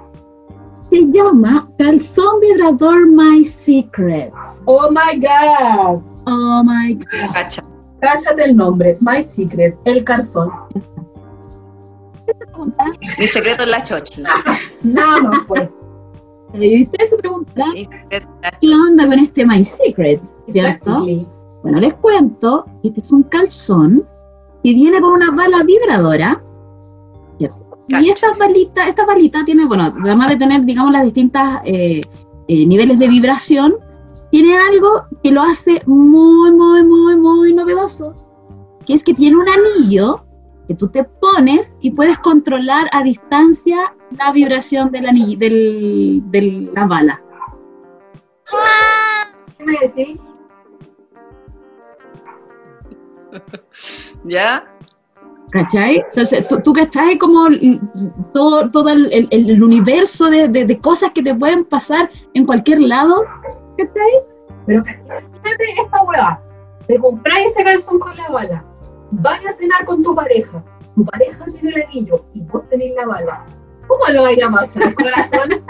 Se 0.91 1.07
llama 1.11 1.69
Calzón 1.79 2.41
Vibrador 2.41 3.07
My 3.07 3.45
Secret. 3.45 4.31
Oh 4.67 4.91
my 4.91 5.19
God. 5.19 6.02
Oh 6.26 6.62
my 6.64 6.95
god. 6.95 7.33
Cacha. 7.33 7.64
Cállate 8.02 8.45
el 8.45 8.57
nombre, 8.57 8.99
My 9.00 9.25
Secret, 9.25 9.79
el 9.85 10.05
calzón. 10.05 10.50
Mi 13.19 13.26
secreto 13.26 13.64
es 13.64 13.71
la 13.71 13.83
chochi. 13.83 14.23
Nada 14.83 15.21
más 15.23 15.41
pues. 15.47 15.69
Y 16.55 16.83
ustedes 16.83 17.11
se 17.11 17.17
preguntarán, 17.17 17.73
¿qué 18.61 18.75
onda 18.75 19.07
con 19.07 19.19
este 19.19 19.47
My 19.47 19.64
Secret? 19.64 20.21
¿Cierto? 20.49 20.91
Exactly. 20.91 21.26
Bueno, 21.62 21.81
les 21.81 21.95
cuento, 21.95 22.64
este 22.83 23.00
es 23.00 23.12
un 23.12 23.23
calzón 23.25 24.04
que 24.62 24.73
viene 24.73 25.00
con 25.00 25.12
una 25.12 25.31
bala 25.31 25.62
vibradora. 25.62 26.42
¿cierto? 27.38 27.78
Y 27.88 28.11
estas 28.11 28.38
balitas, 28.38 28.88
esta 28.88 29.04
balita 29.04 29.45
tiene, 29.45 29.66
bueno, 29.66 29.92
además 30.02 30.31
de 30.31 30.37
tener, 30.37 30.64
digamos, 30.64 30.92
las 30.92 31.04
distintas 31.04 31.61
eh, 31.64 32.00
eh, 32.49 32.66
niveles 32.66 32.99
de 32.99 33.09
vibración, 33.09 33.75
tiene 34.31 34.57
algo 34.57 35.04
que 35.23 35.31
lo 35.31 35.42
hace 35.42 35.83
muy, 35.87 36.52
muy, 36.52 36.85
muy, 36.85 37.16
muy 37.16 37.52
novedoso, 37.52 38.14
que 38.87 38.95
es 38.95 39.02
que 39.02 39.14
tiene 39.14 39.37
un 39.37 39.47
anillo 39.49 40.25
que 40.69 40.75
tú 40.75 40.88
te 40.88 41.04
pones 41.04 41.76
y 41.81 41.90
puedes 41.90 42.19
controlar 42.19 42.88
a 42.92 43.02
distancia 43.02 43.95
la 44.16 44.33
vibración 44.33 44.90
del 44.90 45.07
anillo, 45.07 45.38
del, 45.38 46.23
de 46.31 46.71
la 46.75 46.87
bala. 46.87 47.23
¿Qué 49.59 49.64
me 49.64 49.73
decís? 49.83 50.19
¿Ya? 54.25 54.65
¿Cachai? 55.51 55.97
Entonces, 56.11 56.49
tú, 56.49 56.61
tú 56.62 56.73
cachai 56.73 57.19
como 57.19 57.47
todo, 58.33 58.71
todo 58.71 58.89
el, 58.89 59.62
universo 59.62 60.31
de, 60.31 60.49
de- 60.49 60.65
de 60.65 60.79
cosas 60.81 61.11
que 61.12 61.23
te 61.23 61.35
pueden 61.35 61.65
pasar 61.65 62.11
en 62.35 62.47
cualquier 62.47 62.81
lado. 62.81 63.25
¿Cachai? 63.77 64.12
Pero 64.67 64.81
imagínate 64.81 65.65
esta 65.83 66.03
hueá. 66.05 66.41
Te 66.87 66.99
compráis 66.99 67.49
este 67.49 67.65
calzón 67.65 67.99
con 67.99 68.17
la 68.17 68.29
bala. 68.31 68.65
Vas 69.11 69.45
a 69.45 69.53
cenar 69.53 69.85
con 69.85 70.03
tu 70.03 70.15
pareja. 70.15 70.65
Tu 70.97 71.05
pareja 71.05 71.45
tiene 71.47 71.77
el 71.77 71.83
anillo 71.87 72.25
y 72.35 72.41
vos 72.41 72.67
tenés 72.71 72.95
la 72.95 73.07
bala. 73.07 73.47
¿Cómo 73.89 74.05
lo 74.12 74.23
vais 74.23 74.43
a 74.43 74.51
pasar, 74.51 74.95
corazón? 74.95 75.65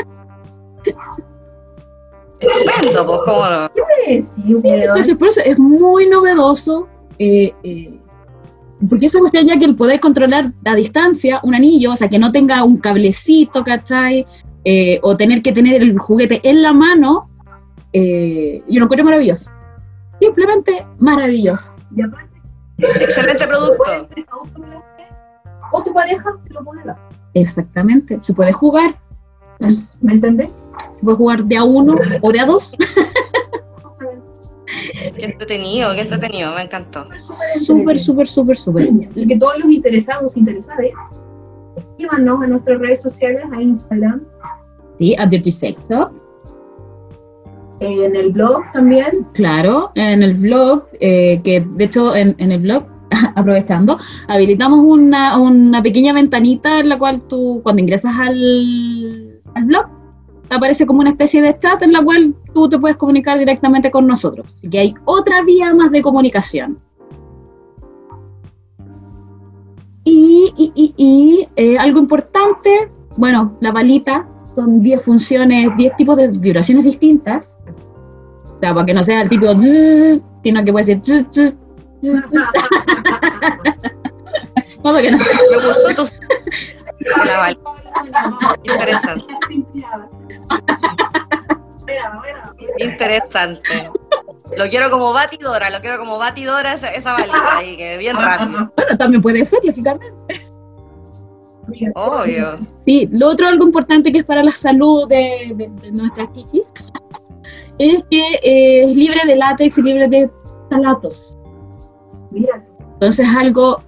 Estupendo, 2.40 3.07
pues, 3.07 3.19
¿cómo 3.25 3.49
no? 3.50 3.71
¿Qué 3.73 3.81
me 3.83 4.14
decís, 4.16 4.57
weón? 4.64 4.81
Entonces, 4.83 5.16
por 5.16 5.28
eso 5.28 5.40
es 5.45 5.59
muy 5.59 6.09
novedoso. 6.09 6.88
Eh, 7.19 7.52
eh, 7.62 7.99
porque 8.88 9.07
esa 9.07 9.19
cuestión 9.19 9.47
ya 9.47 9.59
que 9.59 9.64
el 9.64 9.76
poder 9.76 10.00
controlar 10.00 10.52
a 10.64 10.75
distancia 10.75 11.40
un 11.42 11.54
anillo, 11.54 11.92
o 11.92 11.97
sea, 11.97 12.09
que 12.09 12.19
no 12.19 12.33
tenga 12.33 12.64
un 12.64 12.78
cablecito, 12.78 13.62
¿cachai? 13.64 14.26
Eh, 14.64 14.99
o 15.02 15.16
tener 15.16 15.42
que 15.42 15.52
tener 15.52 15.83
el 15.83 15.99
juguete 15.99 16.40
en 16.42 16.62
la 16.62 16.73
mano, 16.73 17.28
eh, 17.92 18.62
yo 18.69 18.78
lo 18.78 18.85
encuentro 18.85 19.04
maravilloso. 19.04 19.50
Simplemente 20.21 20.87
maravilloso. 20.99 21.75
Y 21.97 22.02
aparte, 22.02 22.31
Excelente 22.78 23.47
producto. 23.47 23.83
o 25.73 25.83
tu 25.83 25.92
pareja 25.92 26.37
te 26.47 26.54
lo 26.54 26.64
pone 26.64 26.85
lado. 26.85 26.99
Exactamente. 27.35 28.19
Se 28.23 28.33
puede 28.35 28.52
jugar. 28.52 28.97
¿Me 30.00 30.12
entendés? 30.12 30.50
Se 30.95 31.04
puede 31.04 31.16
jugar 31.16 31.45
de 31.45 31.57
a 31.57 31.64
uno 31.64 31.97
o 32.21 32.33
de 32.33 32.40
a 32.40 32.47
dos. 32.47 32.76
Qué 35.17 35.25
entretenido, 35.25 35.95
qué 35.95 36.01
entretenido, 36.03 36.55
me 36.55 36.62
encantó. 36.62 37.07
Súper, 37.65 37.99
súper, 37.99 38.27
súper, 38.27 38.57
súper. 38.57 38.91
Así 39.11 39.27
que 39.27 39.37
todos 39.39 39.59
los 39.59 39.71
interesados, 39.71 40.37
interesadas, 40.37 40.87
escríbanos 41.77 42.43
a 42.43 42.47
nuestras 42.47 42.79
redes 42.81 43.03
sociales, 43.03 43.43
a 43.53 43.62
Instagram, 43.62 44.23
Sí, 44.99 45.17
a 45.19 45.27
Dirty 45.27 45.51
Sector. 45.51 46.12
en 47.81 48.15
el 48.15 48.31
blog 48.33 48.62
también. 48.73 49.27
Claro, 49.33 49.91
en 49.95 50.23
el 50.23 50.35
blog, 50.35 50.85
eh, 51.01 51.41
que 51.43 51.61
de 51.61 51.85
hecho 51.85 52.15
en, 52.15 52.35
en 52.39 52.53
el 52.53 52.61
blog, 52.61 52.85
aprovechando, 53.35 53.99
habilitamos 54.29 54.81
una, 54.81 55.39
una 55.41 55.83
pequeña 55.83 56.12
ventanita 56.12 56.79
en 56.81 56.89
la 56.89 56.99
cual 56.99 57.23
tú, 57.23 57.61
cuando 57.65 57.83
ingresas 57.83 58.12
al, 58.19 59.41
al 59.55 59.65
blog, 59.65 59.87
aparece 60.52 60.87
como 60.87 61.00
una 61.00 61.11
especie 61.11 61.42
de 61.42 61.59
chat 61.59 61.82
en 61.82 61.92
la 61.92 62.02
cual 62.02 62.35
tú 62.54 62.68
te 62.68 62.78
puedes 62.78 62.97
comunicar 62.97 63.38
directamente 63.38 63.90
con 63.90 64.06
nosotros. 64.06 64.54
Así 64.54 64.68
que 64.68 64.78
hay 64.78 64.94
otra 65.04 65.42
vía 65.42 65.75
más 65.75 65.90
de 65.90 66.02
comunicación. 66.02 66.78
Y, 70.04 70.52
y, 70.56 70.73
y, 70.75 70.94
y, 70.97 71.49
eh, 71.56 71.78
algo 71.78 72.00
importante, 72.00 72.90
bueno, 73.16 73.56
la 73.61 73.71
balita, 73.71 74.26
son 74.54 74.80
10 74.80 75.02
funciones, 75.02 75.76
10 75.76 75.97
tipos 75.97 76.16
de 76.16 76.28
vibraciones 76.28 76.85
distintas. 76.85 77.56
O 78.54 78.59
sea, 78.59 78.75
para 78.75 78.87
que 78.87 78.94
no 78.94 79.02
sea 79.02 79.23
el 79.23 79.28
tipo 79.28 79.47
zzzz, 79.54 80.25
sino 80.42 80.64
que 80.64 80.73
puede 80.73 80.85
ser 80.85 81.00
no, 82.02 82.23
para 84.82 85.02
que 85.02 85.12
no 85.12 85.18
sea 85.18 85.38
Me 85.50 85.56
gustó 85.56 86.02
tu 86.02 86.09
la 87.26 87.38
bala. 87.38 87.59
Interesante. 88.64 89.35
Interesante. 92.78 93.90
Lo 94.56 94.68
quiero 94.68 94.90
como 94.90 95.12
batidora, 95.12 95.71
lo 95.71 95.80
quiero 95.80 95.99
como 95.99 96.18
batidora 96.18 96.75
esa, 96.75 96.90
esa 96.90 97.12
balita 97.12 97.56
ahí, 97.59 97.76
que 97.76 97.97
bien 97.99 98.16
rápido. 98.16 98.71
Bueno, 98.76 98.99
también 98.99 99.23
puede 99.23 99.44
ser, 99.44 99.61
lógicamente. 99.64 100.12
Obvio. 101.94 102.59
Sí, 102.85 103.09
lo 103.12 103.28
otro 103.28 103.47
algo 103.49 103.64
importante 103.64 104.12
que 104.12 104.18
es 104.18 104.25
para 104.25 104.42
la 104.42 104.52
salud 104.52 105.09
de, 105.09 105.52
de- 105.54 105.71
de 105.80 105.92
nuestras 105.92 106.30
chiquis 106.32 106.73
es 107.78 108.04
que 108.11 108.21
eh, 108.42 108.85
es 108.85 108.94
libre 108.97 109.21
de 109.26 109.37
látex 109.37 109.78
y 109.78 109.82
libre 109.82 110.09
de 110.09 110.30
salatos. 110.71 111.38
Mira, 112.30 112.62
Entonces 112.94 113.26
algo 113.37 113.82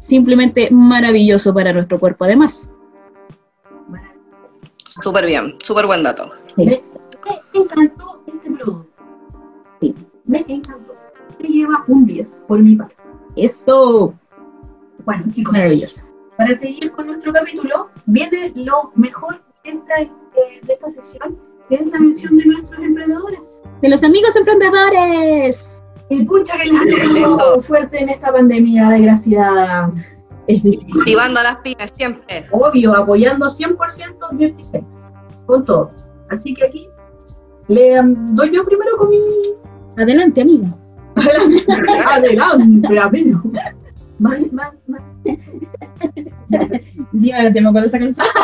simplemente 0.00 0.68
maravilloso 0.70 1.54
para 1.54 1.72
nuestro 1.72 1.98
cuerpo 1.98 2.24
además. 2.24 2.68
Súper 5.02 5.26
bien, 5.26 5.54
súper 5.62 5.86
buen 5.86 6.02
dato. 6.02 6.30
Me 6.56 6.64
encantó 7.52 8.22
este 8.26 8.50
producto. 8.50 8.86
Sí. 9.80 9.94
Me 10.24 10.44
encantó. 10.48 10.94
Se 11.40 11.46
lleva 11.48 11.84
un 11.88 12.06
10 12.06 12.44
por 12.46 12.60
mi 12.60 12.76
parte. 12.76 12.94
Eso, 13.36 14.14
Bueno, 15.04 15.24
chicos, 15.32 15.52
maravilloso. 15.52 16.02
para 16.36 16.54
seguir 16.54 16.92
con 16.92 17.08
nuestro 17.08 17.32
capítulo, 17.32 17.90
viene 18.06 18.52
lo 18.54 18.92
mejor 18.94 19.42
de 19.64 19.70
esta, 19.72 20.00
eh, 20.02 20.10
de 20.62 20.72
esta 20.72 20.90
sesión, 20.90 21.38
que 21.68 21.74
es 21.76 21.86
la 21.88 21.98
mención 21.98 22.36
de 22.36 22.44
nuestros 22.46 22.82
emprendedores. 22.82 23.62
De 23.82 23.88
los 23.88 24.02
amigos 24.04 24.36
emprendedores. 24.36 25.82
Y 26.10 26.22
pucha 26.24 26.56
que 26.58 26.66
les 26.66 27.32
ha 27.32 27.60
fuerte 27.60 28.00
en 28.00 28.10
esta 28.10 28.30
pandemia 28.32 28.90
desgraciada. 28.90 29.90
Es. 30.46 30.62
Activando 30.98 31.40
a 31.40 31.42
las 31.42 31.56
pymes 31.56 31.92
siempre. 31.96 32.46
Obvio, 32.52 32.94
apoyando 32.94 33.46
100% 33.46 34.30
Dirty 34.32 34.64
Sex. 34.64 35.00
Con 35.46 35.64
todo. 35.64 35.88
Así 36.30 36.54
que 36.54 36.66
aquí 36.66 36.88
le 37.68 38.00
um, 38.00 38.34
doy 38.34 38.50
yo 38.54 38.64
primero 38.64 38.96
con 38.96 39.10
mi. 39.10 39.18
Adelante, 39.96 40.42
amiga. 40.42 40.76
Adelante, 41.16 42.98
amigo. 43.02 43.42
Más, 44.18 44.52
más, 44.52 44.72
más. 44.86 45.02
Sí, 47.12 47.28
ya 47.28 47.50
me 47.50 47.68
acuerdo 47.68 47.88
esa 47.88 47.98
canción. 47.98 48.26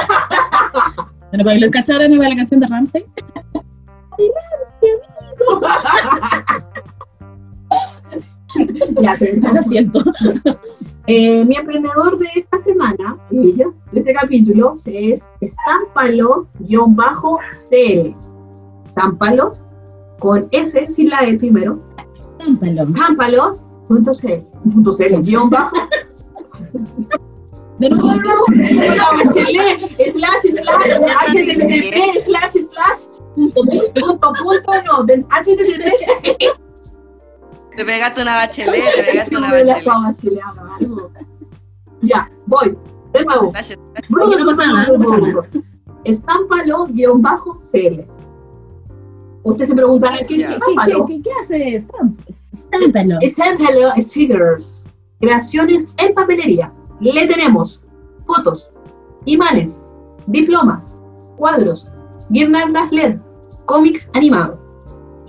Bueno, 1.30 1.45
para 1.45 1.54
que 1.54 1.64
lo 1.64 1.71
cacharan, 1.71 2.12
iba 2.12 2.28
la 2.28 2.35
canción 2.35 2.59
de 2.59 2.66
Ramsey. 2.66 3.07
ya, 9.00 9.16
pero 9.16 9.52
Lo 9.54 9.62
siento. 9.62 10.04
Eh, 11.07 11.45
mi 11.45 11.54
emprendedor 11.57 12.19
de 12.19 12.26
esta 12.35 12.59
semana, 12.59 13.16
ella, 13.30 13.69
de 13.92 14.00
este 14.00 14.12
capítulo, 14.12 14.75
es 14.85 15.26
Estámpalo-CL. 15.40 18.12
Estámpalo 18.87 19.52
con 20.19 20.49
S 20.50 20.90
sin 20.90 21.09
la 21.09 21.21
E 21.23 21.38
primero. 21.38 21.80
Támpalo. 22.38 22.73
Estámpalo.cl. 22.73 24.42
Punto 24.73 24.92
CL, 24.92 25.23
guion 25.23 25.49
bajo. 25.50 25.76
De 27.78 27.88
nuevo, 27.88 28.09
No, 28.09 28.14
no, 28.19 28.45
no, 29.14 29.25
se 29.33 29.42
lee, 29.42 29.88
slash, 30.12 30.42
slash, 30.52 30.90
http, 31.33 32.21
slash, 32.21 32.52
slash, 32.52 33.00
punto, 33.35 33.61
punto, 33.95 34.33
punto, 34.42 34.73
no, 34.85 34.95
del 35.04 35.21
http. 35.25 35.87
Te 37.81 37.87
pegaste 37.87 38.21
una 38.21 38.35
bachelet, 38.35 38.95
te 38.95 39.03
pegaste 39.05 39.37
una 39.39 39.51
bachelet. 39.53 39.83
Ya, 42.03 42.31
voy. 42.45 42.77
Del 43.15 43.25
nuevo. 43.25 43.55
Bruno. 44.11 45.43
Estámpalo 46.05 46.87
guion 46.89 47.23
bajo 47.23 47.59
CL. 47.73 48.07
Usted 49.45 49.67
se 49.67 49.75
preguntará, 49.75 50.19
¿qué 50.27 50.35
es 50.35 50.41
Ya. 50.41 50.49
¿Qué, 50.49 50.55
estámpalo? 50.57 51.07
qué, 51.07 51.23
qué 51.23 51.31
hace? 51.41 51.75
Estámpalo. 51.77 53.17
Estámpalo 53.23 53.93
Stickers. 53.97 54.93
Creaciones 55.21 55.89
en 56.05 56.13
papelería. 56.13 56.71
Le 57.01 57.27
tenemos 57.29 57.83
fotos, 58.27 58.71
imanes, 59.25 59.83
diplomas, 60.27 60.95
cuadros, 61.39 61.91
guirnaldas 62.29 62.93
LED, 62.93 63.17
cómics 63.65 64.11
animados. 64.13 64.60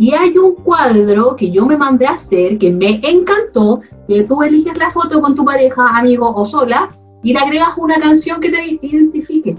Y 0.01 0.15
hay 0.15 0.35
un 0.35 0.55
cuadro 0.55 1.35
que 1.35 1.51
yo 1.51 1.63
me 1.63 1.77
mandé 1.77 2.07
a 2.07 2.13
hacer 2.13 2.57
que 2.57 2.71
me 2.71 2.99
encantó, 3.03 3.81
que 4.07 4.23
tú 4.23 4.41
eliges 4.41 4.75
la 4.79 4.89
foto 4.89 5.21
con 5.21 5.35
tu 5.35 5.45
pareja, 5.45 5.95
amigo 5.95 6.27
o 6.33 6.43
sola 6.43 6.89
y 7.21 7.33
le 7.33 7.39
agregas 7.39 7.77
una 7.77 7.99
canción 7.99 8.41
que 8.41 8.49
te 8.49 8.79
identifique. 8.81 9.55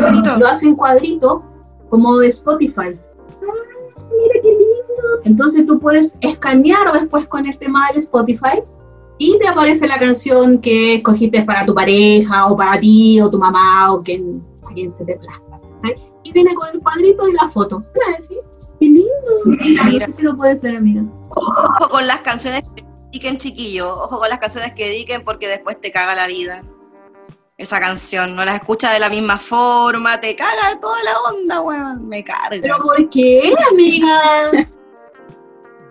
Bonito. 0.00 0.38
Lo 0.38 0.46
hace 0.46 0.68
en 0.68 0.74
cuadrito 0.74 1.42
como 1.90 2.16
de 2.16 2.28
Spotify. 2.28 2.98
mira 3.42 4.34
qué 4.42 4.48
lindo. 4.48 5.20
Entonces 5.24 5.66
tú 5.66 5.78
puedes 5.78 6.16
escanear 6.22 6.94
después 6.94 7.26
con 7.26 7.44
el 7.44 7.58
tema 7.58 7.88
del 7.88 7.98
Spotify 7.98 8.62
y 9.18 9.38
te 9.38 9.48
aparece 9.48 9.86
la 9.86 9.98
canción 9.98 10.58
que 10.58 10.94
escogiste 10.94 11.42
para 11.42 11.66
tu 11.66 11.74
pareja 11.74 12.46
o 12.46 12.56
para 12.56 12.80
ti 12.80 13.20
o 13.20 13.28
tu 13.28 13.36
mamá 13.36 13.92
o 13.92 14.02
quien, 14.02 14.42
quien 14.72 14.96
se 14.96 15.04
te 15.04 15.16
plazca. 15.16 15.49
¿Sí? 15.82 15.94
Y 16.24 16.32
viene 16.32 16.54
con 16.54 16.68
el 16.68 16.80
cuadrito 16.80 17.28
y 17.28 17.32
la 17.32 17.48
foto. 17.48 17.84
¿Verdad? 17.94 18.20
¿Sí? 18.20 18.38
Qué 18.78 18.86
lindo. 18.86 19.10
Mira, 19.44 19.84
no 19.84 20.06
sé 20.06 20.12
si 20.12 20.22
lo 20.22 20.36
puedes 20.36 20.60
ver, 20.60 20.76
amiga. 20.76 21.02
Ojo 21.30 21.88
con 21.90 22.06
las 22.06 22.20
canciones 22.20 22.62
que 22.74 22.84
dediquen, 23.06 23.38
chiquillo. 23.38 23.90
Ojo 23.90 24.18
con 24.18 24.28
las 24.28 24.38
canciones 24.38 24.72
que 24.74 24.86
dediquen 24.86 25.22
porque 25.22 25.48
después 25.48 25.80
te 25.80 25.92
caga 25.92 26.14
la 26.14 26.26
vida. 26.26 26.62
Esa 27.56 27.78
canción, 27.78 28.34
no 28.34 28.44
la 28.44 28.56
escuchas 28.56 28.94
de 28.94 29.00
la 29.00 29.10
misma 29.10 29.36
forma, 29.36 30.18
te 30.18 30.34
caga 30.34 30.80
toda 30.80 30.96
la 31.02 31.20
onda, 31.30 31.60
weón. 31.60 32.08
Me 32.08 32.24
carga. 32.24 32.58
¿Pero 32.62 32.78
por 32.78 33.08
qué, 33.10 33.54
amiga? 33.70 34.50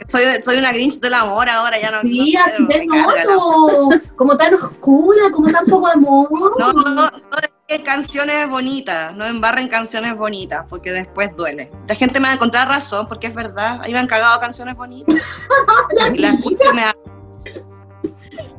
Soy, 0.10 0.24
soy 0.42 0.58
una 0.58 0.72
Grinch 0.74 1.00
del 1.00 1.14
amor 1.14 1.48
ahora, 1.48 1.80
ya 1.80 1.92
no. 1.92 2.02
Sí, 2.02 2.34
no 2.34 2.44
así 2.44 2.68
te 2.68 2.86
la- 2.86 3.24
noto. 3.24 3.90
Como 4.16 4.36
tan 4.36 4.56
oscura, 4.56 5.30
como 5.32 5.52
tan 5.52 5.66
poco 5.68 5.86
amor. 5.88 6.28
No, 6.60 6.74
no, 6.74 6.84
no 6.96 7.10
dediquen 7.40 7.86
canciones 7.86 8.50
bonitas, 8.50 9.16
no 9.16 9.24
embarren 9.26 9.68
canciones 9.68 10.18
bonitas, 10.18 10.66
porque 10.68 10.92
después 10.92 11.36
duele. 11.36 11.70
La 11.88 11.94
gente 11.94 12.20
me 12.20 12.26
va 12.26 12.32
a 12.32 12.36
encontrar 12.36 12.68
razón, 12.68 13.08
porque 13.08 13.28
es 13.28 13.36
verdad, 13.36 13.82
ahí 13.84 13.94
me 13.94 14.00
han 14.00 14.08
cagado 14.08 14.40
canciones 14.40 14.76
bonitas. 14.76 15.16
La 16.16 16.30
escucho 16.30 16.64
y 16.72 16.76
me 16.76 16.82
da, 16.82 16.94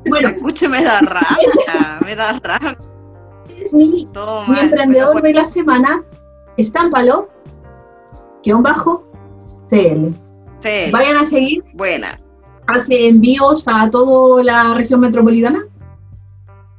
Bueno, 0.08 0.28
la 0.28 0.34
escucho 0.34 0.68
me 0.68 0.84
da 0.84 1.00
rabia, 1.00 1.98
me 2.04 2.14
da 2.14 2.38
rabia. 2.40 2.78
mi 3.72 4.06
Todo 4.12 4.42
Mi 4.44 4.54
mal, 4.54 4.64
emprendedor 4.66 5.20
de 5.20 5.32
la 5.34 5.44
semana, 5.46 6.04
estámpalo, 6.56 7.28
guion 8.44 8.62
bajo, 8.62 9.04
CL. 9.68 10.14
Sí, 10.60 10.90
Vayan 10.92 11.16
a 11.16 11.24
seguir, 11.24 11.64
buena. 11.74 12.18
hace 12.66 13.08
envíos 13.08 13.66
a 13.66 13.88
toda 13.90 14.42
la 14.44 14.74
región 14.74 15.00
metropolitana. 15.00 15.60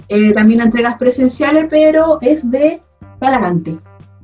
Eh, 0.07 0.33
también 0.33 0.61
entregas 0.61 0.97
presenciales, 0.97 1.67
pero 1.69 2.19
es 2.21 2.49
de 2.51 2.81
Talagante. 3.19 3.71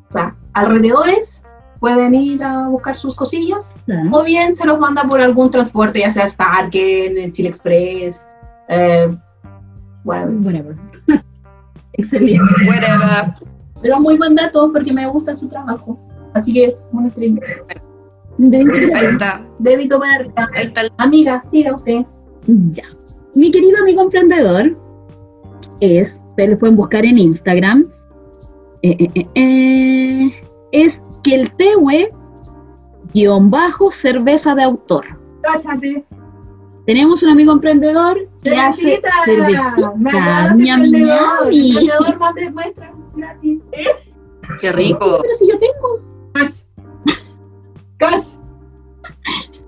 O 0.09 0.11
sea, 0.11 0.35
alrededores 0.53 1.43
pueden 1.79 2.13
ir 2.15 2.43
a 2.43 2.67
buscar 2.67 2.97
sus 2.97 3.15
cosillas 3.15 3.71
Claro. 3.85 4.09
o 4.11 4.23
bien 4.23 4.55
se 4.55 4.65
los 4.65 4.79
manda 4.79 5.03
por 5.03 5.21
algún 5.21 5.49
transporte, 5.51 5.99
ya 5.99 6.11
sea 6.11 6.27
Starken, 6.27 7.31
Chile 7.33 7.49
Express, 7.49 8.25
eh, 8.69 9.15
bueno, 10.03 10.39
Whatever. 10.45 10.75
Excelente. 11.93 12.43
Whatever. 12.67 13.33
pero 13.81 13.99
muy 13.99 14.17
buen 14.17 14.35
dato 14.35 14.71
porque 14.73 14.91
me 14.93 15.05
gusta 15.07 15.35
su 15.35 15.47
trabajo. 15.47 15.99
Así 16.33 16.53
que, 16.53 16.75
una 16.91 17.09
Ahí 18.39 19.05
está, 19.05 19.41
arriba. 19.59 20.33
ahí 20.53 20.65
está 20.65 20.81
Amiga, 20.97 21.43
siga 21.51 21.75
usted. 21.75 22.05
Ya. 22.71 22.83
Mi 23.35 23.51
querido 23.51 23.77
amigo 23.79 24.01
emprendedor 24.01 24.77
es, 25.79 26.21
ustedes 26.29 26.49
lo 26.51 26.59
pueden 26.59 26.75
buscar 26.75 27.05
en 27.05 27.17
Instagram, 27.17 27.87
eh, 28.83 28.95
eh, 28.99 29.09
eh, 29.15 29.27
eh, 29.35 30.43
es 30.71 31.01
que 31.23 31.35
el 31.35 31.51
Tehue 31.55 32.11
guion 33.13 33.49
bajo 33.49 33.91
cerveza 33.91 34.55
de 34.55 34.63
autor. 34.63 35.05
Cállate. 35.41 36.05
Tenemos 36.85 37.21
un 37.21 37.29
amigo 37.29 37.51
emprendedor 37.51 38.29
que 38.43 38.55
hace 38.55 39.01
cervecita, 39.25 39.93
miami, 39.97 40.63
miami. 40.63 40.91
Qué 44.61 44.71
rico. 44.71 45.19
Pero 45.21 45.33
si 45.35 45.49
yo 45.49 45.59
tengo, 45.59 46.16
Cas. 47.97 48.39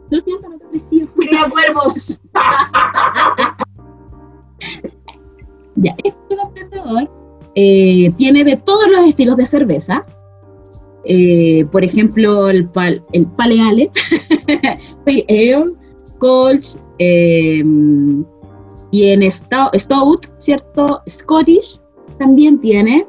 lo 0.10 0.22
siento, 0.22 0.50
no 0.50 0.58
te 0.58 0.65
aprecio. 0.65 1.08
Cría 1.15 1.50
cuervos. 1.50 2.20
Ya, 5.76 5.96
este 6.04 6.36
emprendedor 6.36 7.10
eh, 7.56 8.12
tiene 8.18 8.44
de 8.44 8.58
todos 8.58 8.88
los 8.89 9.06
estilos 9.06 9.38
de 9.38 9.46
cerveza. 9.46 10.06
Eh, 11.06 11.65
por 11.72 11.84
ejemplo, 11.84 12.50
el, 12.50 12.68
pal, 12.70 13.04
el 13.13 13.26
Pale 13.28 13.62
Ale, 13.62 13.92
Pale 15.06 15.26
Ale, 15.30 15.74
Kolsch, 16.20 16.76
eh, 17.00 17.63
tiene 18.92 19.32
Stout, 19.32 19.76
Stout, 19.76 20.28
¿cierto? 20.38 21.02
Scottish 21.10 21.80
también 22.18 22.60
tiene. 22.60 23.08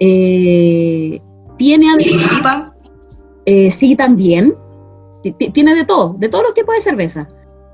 Eh, 0.00 1.20
tiene 1.58 1.90
además, 1.90 2.72
eh, 3.46 3.70
sí, 3.70 3.96
también. 3.96 4.54
Ti- 5.22 5.32
ti- 5.32 5.50
Tiene 5.50 5.74
de 5.74 5.84
todo, 5.84 6.14
de 6.18 6.28
todos 6.28 6.44
los 6.44 6.54
tipos 6.54 6.74
de 6.74 6.80
cerveza. 6.82 7.28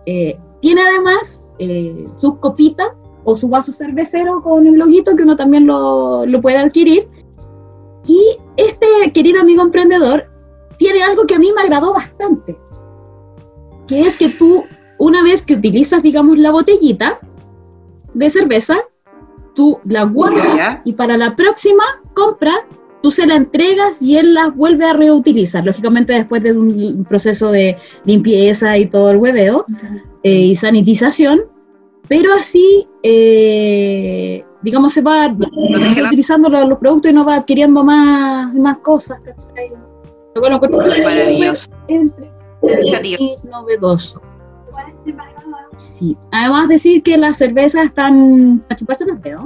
Eh, 0.06 0.38
tiene 0.61 0.80
además 0.82 1.44
eh, 1.58 2.06
sus 2.18 2.37
copitas 2.38 2.88
o 3.24 3.35
su 3.37 3.48
vaso 3.48 3.72
cervecero 3.72 4.42
con 4.42 4.66
el 4.66 4.76
loguito 4.78 5.14
que 5.16 5.22
uno 5.24 5.37
también 5.37 5.66
lo, 5.66 6.24
lo 6.26 6.40
puede 6.40 6.56
adquirir. 6.58 7.08
Y 8.06 8.20
este 8.56 8.87
querido 9.12 9.40
amigo 9.40 9.62
emprendedor 9.62 10.24
tiene 10.78 11.02
algo 11.02 11.24
que 11.26 11.35
a 11.37 11.38
mí 11.38 11.50
me 11.54 11.62
agradó 11.62 11.92
bastante, 11.94 12.58
que 13.87 14.06
es 14.06 14.16
que 14.16 14.28
tú, 14.30 14.64
una 14.98 15.22
vez 15.22 15.42
que 15.42 15.54
utilizas, 15.54 16.02
digamos, 16.02 16.37
la 16.38 16.50
botellita 16.50 17.20
de 18.14 18.28
cerveza, 18.30 18.78
tú 19.54 19.78
la 19.85 20.02
guardas 20.04 20.80
y 20.85 20.94
para 20.94 21.16
la 21.16 21.37
próxima 21.37 21.85
compra 22.14 22.52
tú 23.02 23.10
se 23.10 23.26
la 23.26 23.34
entregas 23.34 24.00
y 24.00 24.16
él 24.16 24.34
la 24.34 24.48
vuelve 24.50 24.84
a 24.84 24.92
reutilizar, 24.92 25.64
lógicamente 25.64 26.12
después 26.12 26.42
de 26.42 26.52
un 26.52 27.04
proceso 27.08 27.50
de 27.50 27.76
limpieza 28.04 28.78
y 28.78 28.86
todo 28.86 29.10
el 29.10 29.16
hueveo 29.16 29.66
eh, 30.22 30.30
y 30.40 30.56
sanitización, 30.56 31.40
pero 32.08 32.32
así, 32.34 32.86
eh, 33.02 34.44
digamos, 34.62 34.92
se 34.92 35.00
va 35.02 35.28
la- 35.28 36.04
utilizando 36.06 36.48
los, 36.48 36.68
los 36.68 36.78
productos 36.78 37.10
y 37.10 37.14
no 37.14 37.24
va 37.24 37.36
adquiriendo 37.36 37.82
más, 37.84 38.54
más 38.54 38.78
cosas. 38.78 39.18
¿cachai? 39.24 39.70
Lo 40.34 40.40
cual 40.40 40.52
encuentro 40.54 40.78
Maravilloso. 41.04 41.68
entre 41.88 42.30
y 43.18 43.34
novedoso. 43.50 44.20
Sí. 45.76 46.16
Además 46.30 46.68
decir 46.68 47.02
que 47.02 47.16
las 47.16 47.38
cervezas 47.38 47.86
están 47.86 48.62
a 48.68 48.76
chuparse 48.76 49.04
los 49.04 49.20
dedos. 49.20 49.44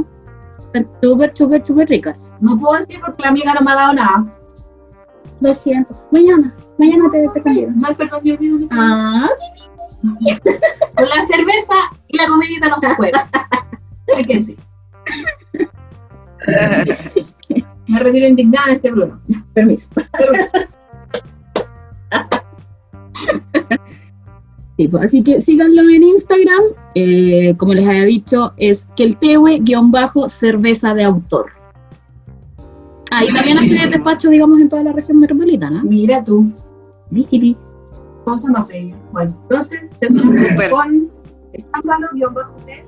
Están 0.66 0.88
súper, 1.02 1.36
súper, 1.36 1.66
súper 1.66 1.88
ricas. 1.88 2.34
No 2.40 2.58
puedo 2.58 2.78
decir 2.78 3.00
porque 3.00 3.22
la 3.22 3.30
amiga 3.30 3.54
no 3.54 3.60
me 3.62 3.70
ha 3.72 3.74
dado 3.74 3.94
nada. 3.94 4.26
Lo 5.40 5.54
siento. 5.54 5.94
Mañana, 6.10 6.54
mañana 6.78 7.10
te, 7.10 7.26
te 7.28 7.42
cambio. 7.42 7.70
No 7.74 7.94
perdón, 7.94 8.20
yo 8.24 8.34
olvido. 8.34 8.68
Ah, 8.70 9.28
Con 10.96 11.08
la 11.08 11.22
cerveza 11.26 11.74
y 12.08 12.18
la 12.18 12.26
comidita 12.26 12.68
no 12.68 12.78
se 12.78 12.94
juega. 12.94 13.28
Hay 14.14 14.24
que 14.24 14.36
decir. 14.36 14.58
Me 17.88 18.00
retiro 18.00 18.26
indignada 18.26 18.66
de 18.66 18.72
este 18.74 18.90
Bruno. 18.90 19.20
permiso. 19.54 19.88
Permiso. 20.12 20.50
Sí, 24.76 24.88
pues, 24.88 25.04
así 25.04 25.22
que 25.22 25.40
síganlo 25.40 25.82
en 25.88 26.02
Instagram. 26.02 26.62
eh, 26.94 27.54
como 27.56 27.72
les 27.74 27.86
había 27.86 28.04
dicho, 28.04 28.52
es 28.56 28.86
que 28.96 29.04
el 29.04 29.16
bajo 29.90 30.28
cerveza 30.28 30.92
de 30.94 31.04
autor. 31.04 31.46
Ah, 33.10 33.24
y 33.24 33.32
también 33.32 33.56
hace 33.58 33.68
Buenísimo. 33.68 33.92
despacho, 33.96 34.28
digamos, 34.30 34.60
en 34.60 34.68
toda 34.68 34.82
la 34.82 34.92
región 34.92 35.18
metropolitana. 35.20 35.82
Mira 35.84 36.22
tú. 36.24 36.46
Visitis. 37.10 37.56
Cosa 38.24 38.50
más 38.50 38.66
fea. 38.66 38.94
Bueno, 39.12 39.34
entonces 39.42 39.80
tenemos 40.00 40.34
con 40.70 41.10
estámpalo, 41.52 42.06
guion 42.12 42.34
bajo 42.34 42.58
C, 42.66 42.84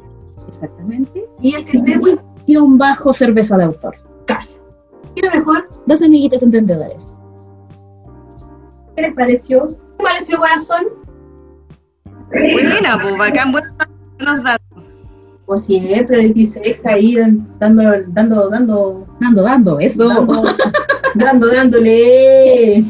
Exactamente. 0.48 1.24
y 1.40 1.54
el 1.54 1.64
que 1.64 1.78
esté 1.78 1.96
bueno, 1.98 2.20
Guión 2.46 2.76
bajo 2.76 3.12
cerveza 3.12 3.56
de 3.56 3.64
autor. 3.64 3.94
casa. 4.26 4.58
¿Qué 5.14 5.22
mejor? 5.30 5.64
Dos 5.86 6.02
amiguitos 6.02 6.42
emprendedores. 6.42 7.14
¿Qué 8.96 9.02
les 9.02 9.14
pareció? 9.14 9.68
¿Qué 9.68 9.74
les 9.74 10.10
pareció 10.12 10.38
corazón? 10.38 10.84
Buena, 12.30 12.98
pues, 13.00 13.16
bacán, 13.16 13.52
buenos 13.52 14.42
datos. 14.44 14.66
Como 15.46 15.58
siempre, 15.58 16.20
el 16.20 16.30
X 16.32 16.58
ahí 16.84 17.14
dando, 17.58 17.82
dando, 18.08 18.50
dando, 18.50 19.06
Dando, 19.20 19.42
dando, 19.42 19.78
eso. 19.80 20.06
dando, 20.06 20.42
dando, 21.14 21.46
dándole. 21.48 22.84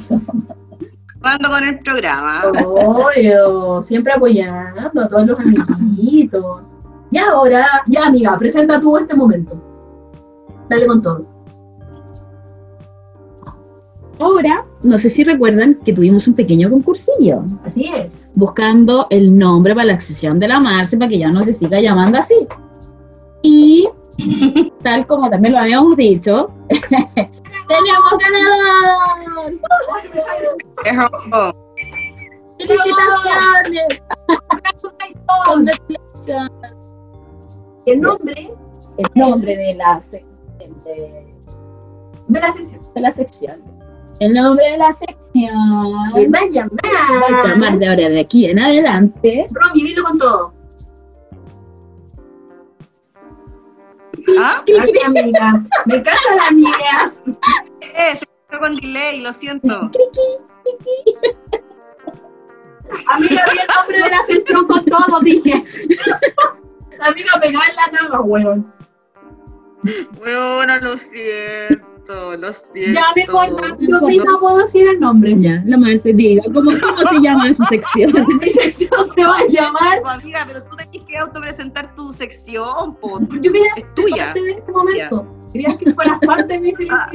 Jugando 1.14 1.48
con 1.48 1.64
el 1.64 1.78
programa. 1.80 2.42
Obvio, 2.66 3.82
siempre 3.82 4.12
apoyando 4.12 5.02
a 5.02 5.08
todos 5.08 5.26
los 5.26 5.38
amiguitos. 5.38 6.74
Y 7.10 7.18
ahora, 7.18 7.66
ya 7.86 8.06
amiga, 8.06 8.36
presenta 8.38 8.80
tú 8.80 8.96
este 8.98 9.14
momento. 9.14 9.62
Dale 10.68 10.86
con 10.86 11.00
todo. 11.00 11.37
Ahora, 14.20 14.64
no 14.82 14.98
sé 14.98 15.10
si 15.10 15.22
recuerdan 15.22 15.74
que 15.84 15.92
tuvimos 15.92 16.26
un 16.26 16.34
pequeño 16.34 16.68
concursillo 16.70 17.40
Así 17.64 17.88
es. 17.94 18.30
buscando 18.34 19.06
el 19.10 19.36
nombre 19.38 19.74
para 19.74 19.86
la 19.86 20.00
sesión 20.00 20.40
de 20.40 20.48
la 20.48 20.58
Marce 20.58 20.96
para 20.96 21.08
que 21.08 21.18
ya 21.18 21.28
no 21.30 21.42
se 21.44 21.52
siga 21.52 21.80
llamando 21.80 22.18
así. 22.18 22.34
Y 23.42 23.88
tal 24.82 25.06
como 25.06 25.30
también 25.30 25.52
lo 25.54 25.60
habíamos 25.60 25.96
dicho, 25.96 26.50
¡tenemos 26.68 28.10
ganador! 28.18 29.54
¡Felicitaciones! 32.58 34.02
Congratulations. 35.46 36.50
El 37.86 38.00
nombre, 38.00 38.52
El 38.98 39.06
nombre 39.14 39.56
de 39.56 39.74
la, 39.76 40.00
de, 40.10 40.24
de 42.26 42.40
la 42.40 42.50
sección. 42.50 42.82
de 42.94 43.00
la 43.00 43.10
sección. 43.12 43.62
El 44.20 44.34
nombre 44.34 44.70
de 44.72 44.78
la 44.78 44.92
sección 44.92 45.94
Se 46.12 46.28
va 46.28 46.38
a 46.40 46.46
llamar. 46.46 46.70
va 46.84 47.38
a 47.38 47.46
llamar 47.46 47.78
de 47.78 47.88
ahora 47.88 48.08
de 48.08 48.20
aquí 48.20 48.46
en 48.46 48.58
adelante. 48.58 49.46
Romy, 49.50 49.82
dilo 49.84 50.02
con 50.02 50.18
todo. 50.18 50.52
¿Ah? 54.40 54.62
Gracias, 54.66 55.04
amiga. 55.04 55.62
Me 55.86 55.96
encanta 55.96 56.34
la 56.36 56.46
amiga. 56.48 57.12
Eh, 57.80 58.16
se 58.16 58.26
quedó 58.48 58.60
con 58.60 58.76
delay, 58.76 59.20
lo 59.20 59.32
siento. 59.32 59.68
Amiga, 63.08 63.44
vi 63.52 63.58
el 63.58 63.66
nombre 63.74 63.98
de 64.02 64.10
la 64.10 64.24
sección 64.24 64.66
con 64.66 64.84
todo, 64.84 65.20
dije. 65.20 65.64
La 66.98 67.06
amiga 67.06 67.40
pegada 67.40 67.64
en 67.68 67.76
la 67.76 67.90
cama, 67.98 68.20
weón. 68.20 68.72
Bueno, 70.18 70.78
lo 70.80 70.96
siento, 70.98 71.86
lo 72.14 72.52
siento. 72.52 72.92
Ya 73.00 73.04
me 73.14 73.22
importa, 73.22 73.76
yo 73.80 74.00
misma 74.02 74.40
puedo 74.40 74.58
decir 74.58 74.88
el 74.88 75.00
nombre. 75.00 75.34
Ya, 75.38 75.62
la 75.66 75.76
Marce 75.76 76.12
diga, 76.12 76.42
¿cómo, 76.52 76.70
cómo 76.80 77.10
se 77.10 77.20
llama 77.20 77.52
su 77.52 77.64
sección? 77.64 78.12
Mi 78.40 78.50
sección 78.50 78.90
se 79.14 79.24
va 79.24 79.36
a 79.38 79.46
llamar. 79.48 80.00
Pues, 80.02 80.14
amiga, 80.14 80.44
pero 80.46 80.62
tú 80.64 80.76
tenés 80.76 81.04
que 81.06 81.18
autopresentar 81.18 81.94
tu 81.94 82.12
sección, 82.12 82.94
po. 82.96 83.18
Yo 83.20 83.52
quería 83.52 83.72
Es 83.76 83.94
tuya. 83.94 84.32
de 84.34 84.50
este 84.52 84.72
momento. 84.72 85.26
Quería 85.52 85.76
que 85.78 85.92
fueras 85.92 86.18
parte 86.26 86.54
de 86.54 86.58
mi 86.60 86.74
felicidad, 86.74 87.08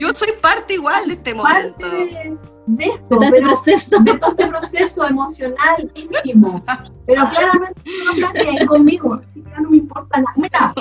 Yo 0.00 0.08
soy 0.14 0.28
parte 0.40 0.74
igual 0.74 1.06
de 1.08 1.14
este 1.14 1.34
parte 1.34 1.84
momento. 1.84 1.90
de, 1.90 2.38
de 2.66 2.84
esto, 2.84 3.18
De 3.18 3.26
este 3.26 3.36
pero 3.40 3.46
proceso. 3.50 3.98
de 4.00 4.14
todo 4.18 4.30
este 4.30 4.46
proceso 4.46 5.04
emocional, 5.06 5.92
íntimo. 5.94 6.62
Pero 7.06 7.22
claramente 7.30 7.82
no 8.04 8.12
estás 8.12 8.34
ni 8.34 8.40
ahí 8.58 8.66
conmigo, 8.66 9.14
así 9.24 9.42
que 9.42 9.50
ya 9.50 9.60
no 9.60 9.70
me 9.70 9.76
importa 9.78 10.18
nada. 10.20 10.32
Mira, 10.36 10.72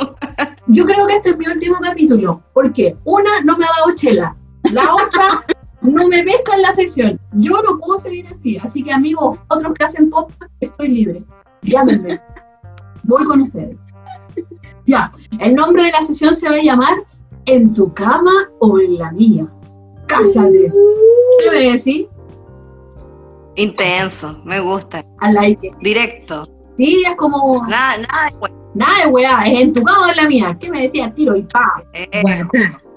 yo 0.68 0.86
creo 0.86 1.08
que 1.08 1.16
este 1.16 1.30
es 1.32 1.38
mi 1.38 1.48
último 1.48 1.78
capítulo. 1.82 2.44
porque 2.54 2.96
Una, 3.06 3.42
no 3.44 3.58
me 3.58 3.66
ha 3.66 3.70
dado 3.80 3.96
chela. 3.96 4.36
La 4.72 4.94
otra, 4.94 5.28
no 5.82 6.08
me 6.08 6.24
pesca 6.24 6.56
en 6.56 6.62
la 6.62 6.74
sección. 6.74 7.20
Yo 7.34 7.62
no 7.64 7.80
puedo 7.80 7.98
seguir 7.98 8.28
así. 8.28 8.58
Así 8.58 8.84
que, 8.84 8.92
amigos, 8.92 9.42
otros 9.48 9.74
que 9.74 9.86
hacen 9.86 10.10
podcast, 10.10 10.52
estoy 10.60 10.90
libre. 10.90 11.24
Llámenme. 11.64 12.20
Voy 13.04 13.24
con 13.26 13.42
ustedes. 13.44 13.82
Ya, 14.86 15.12
el 15.40 15.56
nombre 15.56 15.84
de 15.84 15.92
la 15.92 16.04
sesión 16.04 16.36
se 16.36 16.50
va 16.50 16.56
a 16.56 16.62
llamar 16.62 16.96
¿En 17.48 17.74
tu 17.74 17.94
cama 17.94 18.50
o 18.60 18.80
en 18.80 18.98
la 18.98 19.12
mía? 19.12 19.48
Cállate. 20.08 20.72
¿Qué 21.44 21.52
me 21.52 21.72
decís? 21.72 22.06
Intenso, 23.56 24.40
me 24.46 24.60
gusta. 24.60 25.04
Al 25.20 25.34
like. 25.34 25.70
Directo. 25.82 26.48
Sí, 26.78 27.04
es 27.08 27.16
como, 27.16 27.66
Nada, 27.68 27.98
nada. 27.98 28.30
pues, 28.40 28.52
nada 28.76 29.06
de 29.06 29.08
weá, 29.12 29.44
es 29.46 29.62
en 29.62 29.74
tu 29.74 29.82
cama 29.84 30.08
o 30.08 30.10
en 30.12 30.18
la 30.18 30.28
mía. 30.28 30.58
¿Qué 30.60 30.70
me 30.70 30.84
decía? 30.84 31.12
Tiro 31.14 31.36
y 31.36 31.42
pa. 31.44 31.84
eh, 31.94 32.08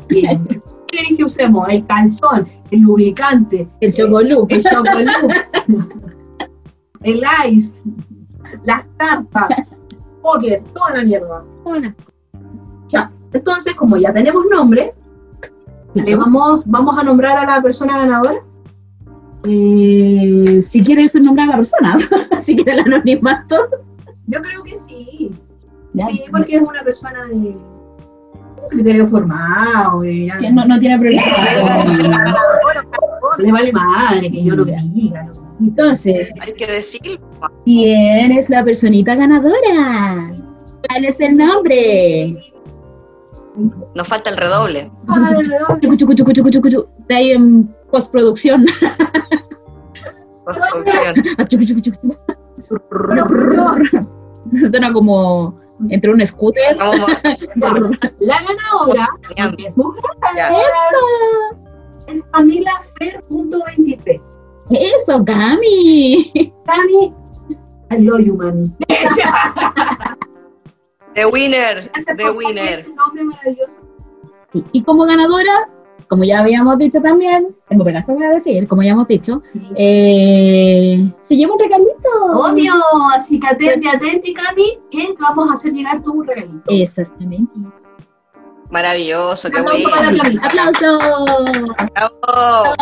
Bien. 0.08 0.44
¿Qué 0.46 0.60
queréis 0.98 1.16
que 1.16 1.24
usemos? 1.24 1.68
El 1.68 1.86
calzón, 1.86 2.48
el 2.70 2.80
lubricante, 2.80 3.66
El 3.80 3.92
chocolú. 3.94 4.46
el 4.50 4.62
chocolate, 4.62 5.46
el 7.04 7.22
ice, 7.48 7.80
las 8.64 8.84
cartas, 8.98 9.48
póker, 10.20 10.62
toda 10.74 10.96
la 10.96 11.04
mierda. 11.04 11.44
Hola. 11.64 11.94
Ya, 12.88 13.10
entonces, 13.32 13.74
como 13.74 13.96
ya 13.96 14.12
tenemos 14.12 14.44
nombre, 14.50 14.92
le 15.94 16.14
vamos, 16.16 16.62
vamos 16.66 16.98
a 16.98 17.02
nombrar 17.02 17.38
a 17.38 17.56
la 17.56 17.62
persona 17.62 17.98
ganadora. 17.98 18.40
Eh, 19.44 20.60
si 20.62 20.82
quieres 20.82 21.14
nombrar 21.14 21.48
a 21.48 21.50
la 21.52 21.56
persona, 21.58 21.98
si 22.42 22.54
quieres 22.56 22.74
el 22.86 22.92
anonimato. 22.92 23.56
Yo 24.26 24.40
creo 24.42 24.62
que 24.62 24.76
sí. 24.78 25.30
Ya. 25.94 26.06
Sí, 26.06 26.22
porque 26.30 26.56
es 26.56 26.62
una 26.62 26.82
persona 26.82 27.24
de 27.26 27.34
un 27.34 28.68
criterio 28.68 29.06
formado. 29.06 30.04
y 30.04 30.26
ya- 30.26 30.38
Que 30.38 30.52
no, 30.52 30.64
no 30.66 30.78
tiene 30.78 30.98
problema. 30.98 31.22
Le 33.38 33.52
vale 33.52 33.72
madre 33.72 34.30
que 34.30 34.44
yo 34.44 34.54
lo 34.56 34.64
diga. 34.64 35.24
Entonces, 35.60 36.32
Hay 36.40 36.52
que 36.52 36.66
decir. 36.66 37.00
¿quién 37.64 38.32
es 38.32 38.48
la 38.50 38.64
personita 38.64 39.14
ganadora? 39.14 40.30
¿Cuál 40.88 41.04
es 41.04 41.20
el 41.20 41.36
nombre? 41.36 42.49
Nos 43.94 44.06
falta 44.06 44.30
el 44.30 44.36
redoble. 44.36 44.90
Ah, 45.08 45.18
de 45.20 45.42
redoble. 45.42 45.88
De 47.08 47.14
ahí 47.14 47.32
en 47.32 47.74
postproducción. 47.90 48.64
Postproducción. 50.44 51.24
Ah, 51.38 51.46
pero, 53.28 54.08
Suena 54.70 54.92
como 54.92 55.60
entre 55.88 56.12
un 56.12 56.26
scooter. 56.26 56.76
La 58.20 58.42
ganadora 58.42 59.08
es 59.58 59.76
mujer. 59.76 60.02
Ya. 60.36 60.50
Es 62.06 62.22
Camila 62.32 62.80
Fer.23. 62.98 64.20
Eso, 64.70 65.24
Cami. 65.24 66.52
Cami, 66.66 67.14
I 67.90 67.98
love 67.98 68.20
you, 68.20 68.36
mami. 68.36 68.72
The 71.20 71.26
winner, 71.26 71.90
the 72.16 72.30
winner. 72.30 72.78
ese 72.78 72.94
nombre 72.94 73.24
maravilloso. 73.24 73.76
Sí, 74.52 74.64
Y 74.72 74.82
como 74.82 75.04
ganadora, 75.04 75.68
como 76.08 76.24
ya 76.24 76.40
habíamos 76.40 76.78
dicho 76.78 76.98
también, 77.02 77.54
tengo 77.68 77.84
pedazo 77.84 78.14
voy 78.14 78.24
a 78.24 78.30
decir, 78.30 78.66
como 78.66 78.82
ya 78.82 78.92
hemos 78.92 79.06
dicho, 79.06 79.42
eh, 79.76 81.12
se 81.20 81.36
lleva 81.36 81.52
un 81.52 81.58
regalito. 81.58 82.08
Obvio, 82.32 82.72
así 83.14 83.38
que 83.38 83.48
atente, 83.48 83.86
atente, 83.86 84.32
Cami, 84.32 84.78
que 84.90 85.14
vamos 85.18 85.50
a 85.50 85.52
hacer 85.52 85.72
llegar 85.74 86.02
tu 86.02 86.22
regalito. 86.22 86.64
Exactamente. 86.68 87.52
Maravilloso, 88.70 89.50
qué 89.50 89.60
bueno. 89.60 89.90
¡Aplauso! 90.42 90.98
Bravo. 91.94 92.74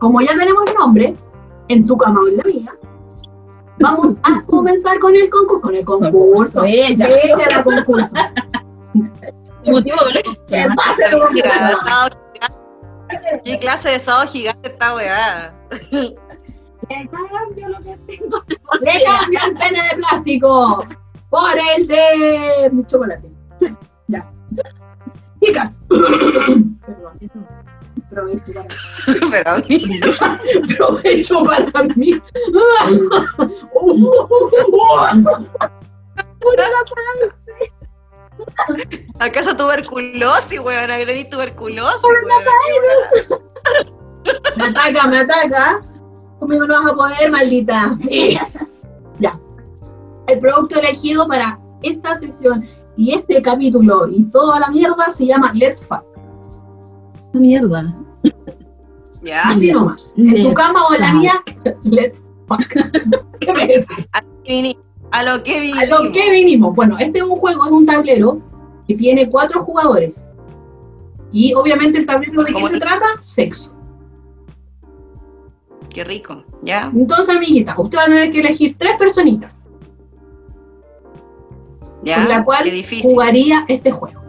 Como 0.00 0.20
ya 0.20 0.36
tenemos 0.36 0.64
nombre, 0.78 1.16
en 1.68 1.86
tu 1.86 1.96
cama 1.96 2.20
o 2.20 2.28
en 2.28 2.36
la 2.36 2.44
mía, 2.44 2.76
vamos 3.78 4.16
a 4.22 4.40
comenzar 4.42 4.98
con 4.98 5.14
el 5.14 5.28
concurso. 5.30 5.60
Con 5.62 5.74
el 5.74 5.84
concurso. 5.84 6.64
Ella. 6.64 7.08
Ella 7.22 7.46
la 7.50 7.64
concurso. 7.64 8.08
Motivo 9.64 9.96
¿Qué 13.44 13.58
clase 13.58 13.90
de 13.90 14.00
sábado 14.00 14.28
gigante 14.28 14.68
esta 14.68 14.94
weá? 14.94 15.54
Le 15.90 17.08
cambio 17.08 17.68
lo 17.68 17.78
que 17.78 17.96
tengo. 18.06 18.42
Le 18.80 19.04
cambio 19.04 19.40
el 19.46 19.54
pene 19.56 19.82
de 19.82 19.96
plástico 19.96 20.86
por 21.30 21.50
el 21.76 21.86
de 21.88 22.84
chocolate. 22.86 23.30
Ya. 24.08 24.30
Chicas. 25.40 25.80
Perdón, 25.88 27.18
eso. 27.20 27.38
Provecho 28.10 28.52
para, 29.30 29.58
mí. 29.68 29.90
provecho 30.76 31.44
para 31.44 31.84
mí. 31.96 32.20
¿Acaso 39.18 39.56
tuberculosis, 39.56 40.60
weón? 40.60 40.86
¿Que 40.86 41.06
tenés 41.06 41.30
tuberculosis, 41.30 42.02
weón? 42.04 42.44
Me 44.56 44.64
ataca, 44.64 45.06
me 45.08 45.18
ataca. 45.18 45.82
Conmigo 46.38 46.66
no 46.66 46.82
vas 46.82 46.92
a 46.92 46.94
poder, 46.94 47.30
maldita. 47.30 47.96
ya. 49.18 49.40
El 50.28 50.38
producto 50.38 50.78
elegido 50.78 51.26
para 51.26 51.58
esta 51.82 52.16
sección 52.16 52.68
y 52.96 53.14
este 53.14 53.42
capítulo 53.42 54.08
y 54.08 54.24
toda 54.24 54.60
la 54.60 54.68
mierda 54.68 55.10
se 55.10 55.26
llama 55.26 55.52
Let's 55.54 55.86
Fuck. 55.86 56.15
Mierda. 57.32 57.94
Ya. 59.22 59.42
Así 59.48 59.72
nomás. 59.72 60.12
En 60.16 60.30
tu 60.30 60.36
Let's 60.36 60.54
cama 60.54 60.86
o 60.86 60.94
en 60.94 61.00
la 61.00 61.12
mía, 61.14 61.32
let's 61.82 62.22
fuck. 62.46 62.60
¿Qué 63.40 63.52
me 63.52 63.66
decís? 63.66 64.76
A 65.12 65.22
lo 65.22 65.42
que 65.42 65.56
A 65.56 65.60
vinimos. 65.60 65.88
lo 65.88 66.12
que 66.12 66.30
vinimos. 66.30 66.74
Bueno, 66.76 66.96
este 66.98 67.18
es 67.18 67.24
un 67.24 67.38
juego, 67.38 67.64
es 67.64 67.70
un 67.72 67.86
tablero 67.86 68.40
que 68.86 68.94
tiene 68.94 69.28
cuatro 69.30 69.64
jugadores. 69.64 70.28
Y 71.32 71.54
obviamente 71.54 71.98
el 71.98 72.06
tablero 72.06 72.40
de 72.42 72.46
qué 72.48 72.52
¿Cómo 72.52 72.68
se 72.68 72.78
trata? 72.78 73.04
Sexo. 73.20 73.72
Qué 75.90 76.04
rico, 76.04 76.44
¿ya? 76.62 76.90
Entonces, 76.94 77.34
amiguita, 77.34 77.74
usted 77.78 77.98
va 77.98 78.02
a 78.02 78.06
tener 78.06 78.30
que 78.30 78.40
elegir 78.40 78.76
tres 78.78 78.92
personitas 78.98 79.66
¿Ya? 82.04 82.16
con 82.16 82.28
la 82.28 82.44
cual 82.44 82.64
Qué 82.64 82.70
difícil. 82.70 83.10
jugaría 83.10 83.64
este 83.68 83.90
juego. 83.90 84.20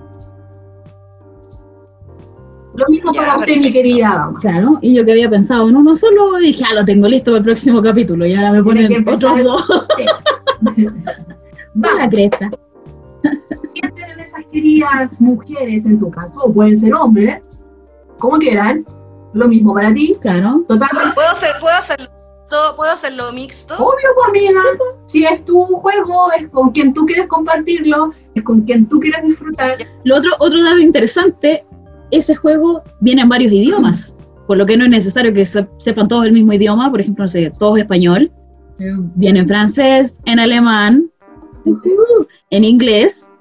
Lo 2.77 2.85
mismo 2.89 3.11
Ya, 3.11 3.21
para 3.21 3.37
usted, 3.39 3.57
mi 3.57 3.71
querida 3.71 4.09
dama. 4.13 4.39
Claro, 4.39 4.77
y 4.81 4.93
yo 4.93 5.03
que 5.03 5.11
había 5.11 5.29
pensado 5.29 5.67
en 5.67 5.75
uno 5.75 5.95
solo, 5.95 6.35
dije, 6.37 6.63
ah, 6.69 6.73
lo 6.75 6.85
tengo 6.85 7.07
listo 7.07 7.31
para 7.31 7.39
el 7.39 7.43
próximo 7.43 7.81
capítulo, 7.81 8.25
y 8.25 8.35
ahora 8.35 8.51
me 8.53 8.63
ponen 8.63 9.07
otros 9.09 9.43
dos. 9.43 9.63
Vamos. 11.73 11.97
la 11.99 12.09
cresta. 12.09 12.49
piensen 13.73 14.11
en 14.11 14.19
esas 14.19 14.45
queridas 14.51 15.19
mujeres 15.21 15.85
en 15.85 15.99
tu 15.99 16.09
caso, 16.11 16.39
o 16.43 16.53
pueden 16.53 16.77
ser 16.77 16.93
hombres, 16.93 17.41
como 18.19 18.37
quieran, 18.37 18.83
lo 19.33 19.47
mismo 19.47 19.73
para 19.73 19.93
ti, 19.93 20.15
Claro. 20.21 20.63
totalmente 20.67 21.13
¿Puedo, 21.13 21.29
hacer, 21.29 21.51
¿Puedo 21.59 21.75
hacerlo 21.75 22.07
todo? 22.49 22.75
¿Puedo 22.75 22.91
hacerlo 22.91 23.31
mixto? 23.33 23.75
obvio, 23.75 24.07
pues, 24.15 24.29
amiga. 24.29 24.59
Si 25.05 25.25
es 25.25 25.43
tu 25.45 25.65
juego, 25.65 26.31
es 26.39 26.47
con 26.49 26.71
quien 26.71 26.93
tú 26.93 27.05
quieres 27.05 27.27
compartirlo, 27.27 28.09
es 28.35 28.43
con 28.43 28.61
quien 28.61 28.87
tú 28.87 28.99
quieres 28.99 29.21
disfrutar. 29.23 29.75
Lo 30.05 30.17
otro, 30.17 30.31
otro 30.39 30.63
dato 30.63 30.79
interesante, 30.79 31.65
ese 32.11 32.35
juego 32.35 32.83
viene 33.01 33.21
en 33.23 33.29
varios 33.29 33.51
idiomas, 33.51 34.17
por 34.47 34.57
lo 34.57 34.65
que 34.65 34.77
no 34.77 34.85
es 34.85 34.89
necesario 34.89 35.33
que 35.33 35.45
se- 35.45 35.67
sepan 35.77 36.07
todos 36.07 36.25
el 36.25 36.31
mismo 36.33 36.53
idioma, 36.53 36.89
por 36.89 37.01
ejemplo, 37.01 37.23
no 37.25 37.27
sé, 37.29 37.51
todos 37.59 37.77
español, 37.79 38.31
viene 39.15 39.39
en 39.39 39.47
francés, 39.47 40.19
en 40.25 40.39
alemán, 40.39 41.09
en 42.51 42.63
inglés. 42.63 43.31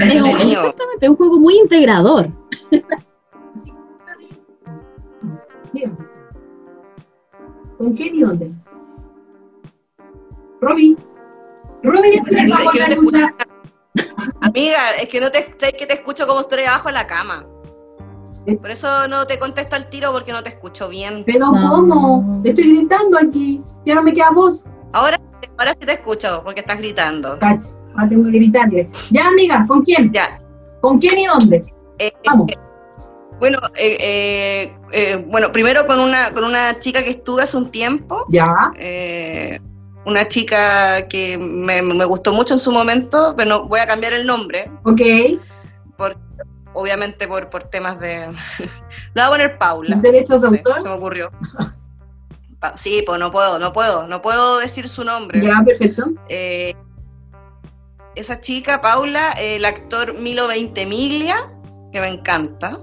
Es 0.00 0.22
un- 0.22 0.28
exactamente, 0.28 1.06
es 1.06 1.10
un 1.10 1.16
juego 1.16 1.38
muy 1.40 1.54
integrador. 1.58 2.30
¿Con 7.78 7.94
quién 7.94 8.14
y 8.14 8.20
dónde? 8.20 8.52
Robbie. 10.60 10.96
Robbie, 11.82 12.22
No. 13.94 14.02
Amiga, 14.40 14.90
es 15.00 15.08
que 15.08 15.20
no 15.20 15.30
te, 15.30 15.38
es 15.60 15.72
que 15.74 15.86
te 15.86 15.94
escucho 15.94 16.26
como 16.26 16.40
estoy 16.40 16.64
abajo 16.64 16.88
en 16.88 16.94
la 16.94 17.06
cama. 17.06 17.46
¿Eh? 18.46 18.56
Por 18.56 18.70
eso 18.70 19.06
no 19.08 19.24
te 19.26 19.38
contesto 19.38 19.76
al 19.76 19.88
tiro 19.88 20.10
porque 20.12 20.32
no 20.32 20.42
te 20.42 20.48
escucho 20.50 20.88
bien. 20.88 21.22
Pero 21.26 21.52
No. 21.52 21.70
¿cómo? 21.70 22.40
Te 22.42 22.50
estoy 22.50 22.76
gritando 22.76 23.18
aquí. 23.18 23.60
Y 23.84 23.90
ahora 23.90 24.02
me 24.02 24.12
queda 24.14 24.30
voz. 24.30 24.64
Ahora, 24.92 25.20
ahora 25.58 25.72
sí 25.74 25.80
te 25.86 25.92
escucho 25.92 26.42
porque 26.44 26.60
estás 26.60 26.78
gritando. 26.78 27.38
Cacha. 27.38 27.68
Ahora 27.94 28.08
tengo 28.08 28.24
que 28.24 28.30
gritarle. 28.38 28.90
Ya, 29.10 29.28
amiga, 29.28 29.64
¿con 29.68 29.82
quién? 29.82 30.12
Ya. 30.12 30.40
¿Con 30.80 30.98
quién 30.98 31.18
y 31.18 31.26
dónde? 31.26 31.62
Eh, 31.98 32.12
Vamos. 32.26 32.48
eh, 32.50 32.56
bueno, 33.38 33.58
eh, 33.76 33.96
eh, 34.00 34.76
eh, 34.92 35.24
bueno, 35.28 35.52
primero 35.52 35.86
con 35.86 36.00
una, 36.00 36.32
con 36.32 36.44
una 36.44 36.78
chica 36.80 37.02
que 37.04 37.10
estuve 37.10 37.42
hace 37.42 37.56
un 37.56 37.70
tiempo. 37.70 38.24
Ya. 38.28 38.46
Una 40.04 40.26
chica 40.28 41.06
que 41.08 41.38
me, 41.38 41.80
me 41.82 42.04
gustó 42.04 42.32
mucho 42.32 42.54
en 42.54 42.60
su 42.60 42.72
momento, 42.72 43.34
pero 43.36 43.48
no, 43.48 43.64
voy 43.68 43.80
a 43.80 43.86
cambiar 43.86 44.12
el 44.12 44.26
nombre, 44.26 44.70
Ok. 44.84 45.00
por, 45.96 46.16
obviamente 46.74 47.28
por, 47.28 47.48
por 47.50 47.64
temas 47.64 47.98
de... 48.00 48.26
Le 48.58 48.66
voy 49.14 49.22
a 49.22 49.28
poner 49.28 49.58
Paula. 49.58 49.96
Derechos 49.96 50.42
de 50.42 50.48
No 50.48 50.50
sé, 50.50 50.58
autor. 50.58 50.82
se 50.82 50.88
me 50.88 50.94
ocurrió. 50.94 51.30
Pa- 52.58 52.76
Sí, 52.76 53.02
pues 53.06 53.18
no 53.20 53.30
puedo, 53.30 53.58
no 53.58 53.72
puedo, 53.72 54.06
no 54.06 54.22
puedo 54.22 54.58
decir 54.58 54.88
su 54.88 55.04
nombre. 55.04 55.40
Ya, 55.42 55.62
perfecto. 55.64 56.06
Eh, 56.28 56.74
esa 58.14 58.40
chica, 58.40 58.80
Paula, 58.80 59.32
el 59.32 59.64
actor 59.64 60.14
Milo 60.14 60.46
Ventimiglia, 60.48 61.36
que 61.92 62.00
me 62.00 62.08
encanta. 62.08 62.78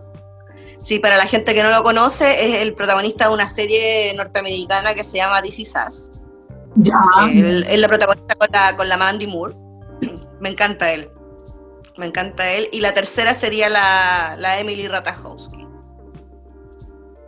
Sí, 0.82 1.00
para 1.00 1.18
la 1.18 1.26
gente 1.26 1.54
que 1.54 1.62
no 1.62 1.70
lo 1.72 1.84
conoce, 1.84 2.46
es 2.56 2.62
el 2.62 2.74
protagonista 2.74 3.28
de 3.28 3.34
una 3.34 3.48
serie 3.48 4.14
norteamericana 4.16 4.94
que 4.96 5.04
se 5.04 5.18
llama 5.18 5.42
This 5.42 5.60
Is 5.60 5.74
Us. 5.88 6.12
Ya. 6.76 7.00
Él 7.32 7.66
es 7.68 7.80
la 7.80 7.88
protagonista 7.88 8.36
con 8.36 8.48
la, 8.52 8.76
con 8.76 8.90
la 8.90 8.98
Mandy 8.98 9.28
Moore. 9.28 9.56
Me 10.40 10.50
encanta 10.50 10.92
él. 10.94 11.10
Me 11.98 12.06
encanta 12.06 12.50
él. 12.52 12.70
Y 12.72 12.80
la 12.82 12.94
tercera 12.94 13.34
sería 13.34 13.68
la, 13.70 14.36
la 14.38 14.60
Emily 14.60 14.88
Ratajkowski, 14.88 15.68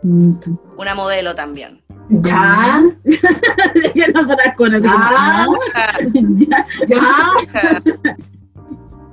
Mm, 0.04 0.32
una 0.78 0.96
modelo 0.96 1.32
también. 1.34 1.80
Ya. 2.08 2.82
que 3.04 4.08
no 4.12 4.24
se 4.24 4.34
las 4.36 4.56
conoce. 4.56 4.88
Ah. 4.90 5.46
Ah, 5.76 5.98
Ya. 6.12 6.66
Ya. 6.88 7.82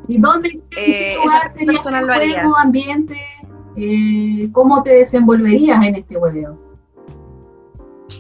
¿Y 0.08 0.18
dónde 0.20 0.60
Eh, 0.76 1.16
sería 1.54 1.68
persona 1.68 1.98
este 2.00 2.08
lo 2.08 2.14
haría. 2.14 2.40
juego, 2.42 2.58
ambiente? 2.58 3.18
Eh, 3.76 4.50
¿Cómo 4.52 4.82
te 4.82 4.90
desenvolverías 4.96 5.86
en 5.86 5.94
este 5.96 6.18
hueveo? 6.18 6.60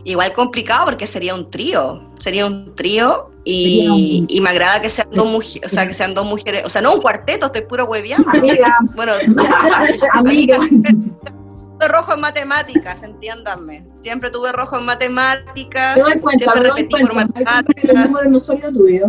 Igual 0.03 0.33
complicado 0.33 0.85
porque 0.85 1.07
sería 1.07 1.35
un 1.35 1.49
trío, 1.49 2.09
sería 2.19 2.45
un 2.45 2.75
trío 2.75 3.31
y, 3.43 4.25
y 4.27 4.41
me 4.41 4.49
agrada 4.49 4.81
que 4.81 4.89
sean 4.89 5.09
dos 5.11 5.27
mujeres, 5.27 5.71
o 5.71 5.73
sea, 5.73 5.87
que 5.87 5.93
sean 5.93 6.13
dos 6.13 6.25
mujeres, 6.25 6.63
o 6.65 6.69
sea, 6.69 6.81
no 6.81 6.93
un 6.93 7.01
cuarteto, 7.01 7.47
estoy 7.47 7.61
puro 7.63 7.85
hueviando. 7.85 8.29
Amiga, 8.29 8.77
Bueno, 8.95 9.13
amiga. 10.13 10.57
tuve 10.59 11.87
rojo 11.87 12.13
en 12.13 12.19
matemáticas, 12.19 13.03
entiéndanme. 13.03 13.87
Siempre 13.95 14.29
tuve 14.29 14.51
rojo 14.51 14.77
en 14.77 14.85
matemáticas, 14.85 15.97
cuenta, 15.99 16.29
siempre 16.37 16.61
repetí 16.61 17.01
por 17.01 17.13
matemáticas. 17.15 18.11
no 18.27 18.39
son 18.39 18.61
lo 18.61 18.71
tuyo. 18.71 19.07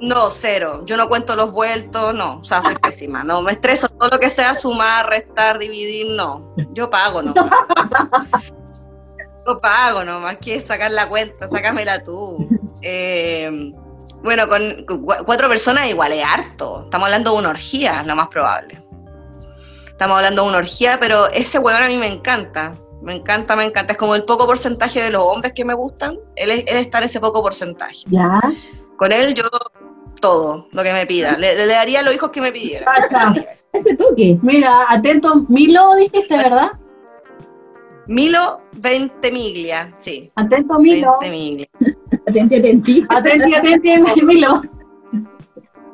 No, 0.00 0.28
cero. 0.28 0.82
Yo 0.84 0.96
no 0.96 1.08
cuento 1.08 1.36
los 1.36 1.52
vueltos, 1.52 2.14
no. 2.14 2.38
O 2.40 2.44
sea, 2.44 2.60
soy 2.62 2.74
pésima. 2.74 3.22
No, 3.24 3.40
me 3.42 3.52
estreso. 3.52 3.88
Todo 3.88 4.10
lo 4.10 4.18
que 4.18 4.28
sea 4.28 4.54
sumar, 4.54 5.08
restar, 5.08 5.58
dividir, 5.58 6.08
no. 6.16 6.52
Yo 6.72 6.90
pago 6.90 7.22
nomás. 7.22 7.50
Yo 9.46 9.60
pago 9.60 10.04
nomás. 10.04 10.36
que 10.38 10.60
sacar 10.60 10.90
la 10.90 11.08
cuenta? 11.08 11.48
Sácamela 11.48 12.02
tú. 12.02 12.48
Eh, 12.82 13.72
bueno, 14.22 14.48
con 14.48 14.84
cu- 14.86 15.06
cuatro 15.26 15.48
personas 15.48 15.88
igual 15.88 16.12
es 16.12 16.24
harto. 16.24 16.82
Estamos 16.84 17.06
hablando 17.06 17.32
de 17.32 17.38
una 17.38 17.50
orgía, 17.50 18.02
lo 18.04 18.16
más 18.16 18.28
probable. 18.28 18.82
Estamos 19.86 20.16
hablando 20.16 20.42
de 20.42 20.48
una 20.48 20.58
orgía, 20.58 20.98
pero 20.98 21.28
ese 21.30 21.58
huevón 21.58 21.82
a 21.82 21.88
mí 21.88 21.96
me 21.96 22.06
encanta. 22.08 22.74
Me 23.02 23.14
encanta, 23.16 23.54
me 23.54 23.64
encanta. 23.64 23.92
Es 23.92 23.98
como 23.98 24.14
el 24.14 24.24
poco 24.24 24.46
porcentaje 24.46 25.02
de 25.02 25.10
los 25.10 25.22
hombres 25.22 25.52
que 25.54 25.64
me 25.64 25.74
gustan. 25.74 26.18
Él, 26.36 26.50
es- 26.50 26.64
él 26.66 26.78
está 26.78 26.98
en 26.98 27.04
ese 27.04 27.20
poco 27.20 27.42
porcentaje. 27.42 27.98
Ya. 28.06 28.40
Con 28.96 29.12
él 29.12 29.34
yo 29.34 29.44
todo 30.20 30.68
lo 30.72 30.82
que 30.82 30.92
me 30.94 31.04
pida. 31.06 31.36
Le, 31.36 31.54
le 31.54 31.66
daría 31.66 32.02
los 32.02 32.14
hijos 32.14 32.30
que 32.30 32.40
me 32.40 32.50
pidiera. 32.50 32.86
Pasa. 32.86 33.34
Ese 33.74 33.94
toque. 33.96 34.38
Mira, 34.42 34.86
atento, 34.88 35.44
Milo 35.48 35.94
dijiste, 35.96 36.36
¿verdad? 36.36 36.72
Milo 38.06 38.60
Ventimiglia, 38.72 39.90
sí. 39.94 40.30
Atento, 40.36 40.78
Milo. 40.78 41.16
Ventimiglia. 41.20 41.66
Atenti, 42.26 42.56
atenti. 42.56 43.06
Atenti, 43.08 43.54
atenti, 43.54 44.22
Milo. 44.26 44.62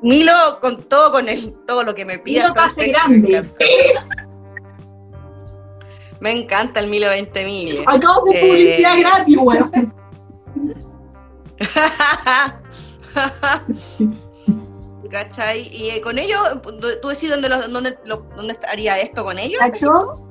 Milo 0.03 0.33
con 0.61 0.83
todo 0.85 1.13
con 1.13 1.29
él, 1.29 1.57
todo 1.67 1.83
lo 1.83 1.95
que 1.95 2.05
me 2.05 2.19
pida. 2.19 2.43
Milo 2.45 2.55
casi 2.55 2.91
grande. 2.91 3.49
Me 6.21 6.33
encanta. 6.33 6.81
El 6.81 6.91
Milo 6.91 7.09
Ventimiglia. 7.09 7.83
Acabo 7.87 8.25
de 8.27 8.39
Eh. 8.39 8.41
publicidad 8.47 8.99
gratis, 8.99 9.37
weón. 9.39 9.95
¿Cachai? 15.11 15.69
Y 15.75 15.91
eh, 15.91 16.01
con 16.01 16.19
ellos, 16.19 16.39
¿tú 17.03 17.09
decís 17.09 17.31
dónde, 17.31 17.49
lo- 17.49 17.69
dónde, 17.69 17.99
lo- 18.05 18.27
dónde 18.37 18.53
estaría 18.53 18.99
esto 19.01 19.25
con 19.25 19.39
ellos? 19.39 19.59
¿Cacho? 19.59 20.30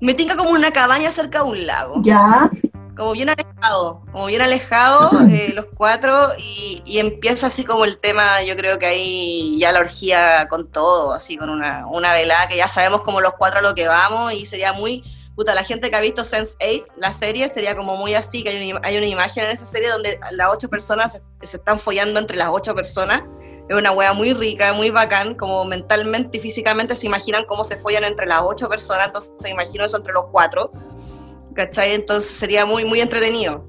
Me 0.00 0.14
tinca 0.14 0.36
como 0.36 0.50
una 0.50 0.72
cabaña 0.72 1.10
cerca 1.10 1.42
de 1.42 1.44
un 1.44 1.66
lago. 1.66 2.00
Ya. 2.02 2.50
como 2.96 3.12
bien 3.12 3.30
alejado, 3.30 4.02
como 4.12 4.26
bien 4.26 4.42
alejado 4.42 5.10
eh, 5.30 5.52
los 5.54 5.66
cuatro 5.74 6.28
y, 6.38 6.82
y 6.84 6.98
empieza 6.98 7.46
así 7.46 7.64
como 7.64 7.84
el 7.84 7.98
tema, 7.98 8.42
yo 8.42 8.56
creo 8.56 8.78
que 8.78 8.86
ahí 8.86 9.58
ya 9.58 9.72
la 9.72 9.80
orgía 9.80 10.46
con 10.48 10.70
todo, 10.70 11.12
así 11.12 11.36
con 11.36 11.48
una, 11.48 11.86
una 11.86 12.12
velada 12.12 12.46
que 12.48 12.56
ya 12.56 12.68
sabemos 12.68 13.00
como 13.02 13.20
los 13.20 13.32
cuatro 13.38 13.60
a 13.60 13.62
lo 13.62 13.74
que 13.74 13.86
vamos 13.86 14.34
y 14.34 14.44
sería 14.44 14.72
muy, 14.72 15.02
puta, 15.34 15.54
la 15.54 15.64
gente 15.64 15.88
que 15.88 15.96
ha 15.96 16.00
visto 16.00 16.22
Sense8, 16.22 16.84
la 16.98 17.12
serie, 17.12 17.48
sería 17.48 17.74
como 17.74 17.96
muy 17.96 18.14
así, 18.14 18.42
que 18.42 18.50
hay 18.50 18.72
una, 18.72 18.80
hay 18.84 18.98
una 18.98 19.06
imagen 19.06 19.44
en 19.44 19.52
esa 19.52 19.64
serie 19.64 19.88
donde 19.88 20.20
las 20.32 20.48
ocho 20.50 20.68
personas 20.68 21.12
se, 21.12 21.22
se 21.46 21.56
están 21.56 21.78
follando 21.78 22.20
entre 22.20 22.36
las 22.36 22.48
ocho 22.50 22.74
personas. 22.74 23.22
Es 23.70 23.76
una 23.76 23.92
wea 23.92 24.12
muy 24.12 24.32
rica, 24.32 24.72
muy 24.72 24.90
bacán, 24.90 25.36
como 25.36 25.64
mentalmente 25.64 26.38
y 26.38 26.40
físicamente 26.40 26.96
se 26.96 27.06
imaginan 27.06 27.44
cómo 27.46 27.62
se 27.62 27.76
follan 27.76 28.02
entre 28.02 28.26
las 28.26 28.42
ocho 28.42 28.68
personas, 28.68 29.06
entonces 29.06 29.30
se 29.38 29.48
imagino 29.48 29.84
eso 29.84 29.96
entre 29.98 30.12
los 30.12 30.24
cuatro. 30.32 30.72
¿cachai? 31.54 31.92
Entonces 31.92 32.32
sería 32.36 32.66
muy, 32.66 32.84
muy 32.84 33.00
entretenido. 33.00 33.64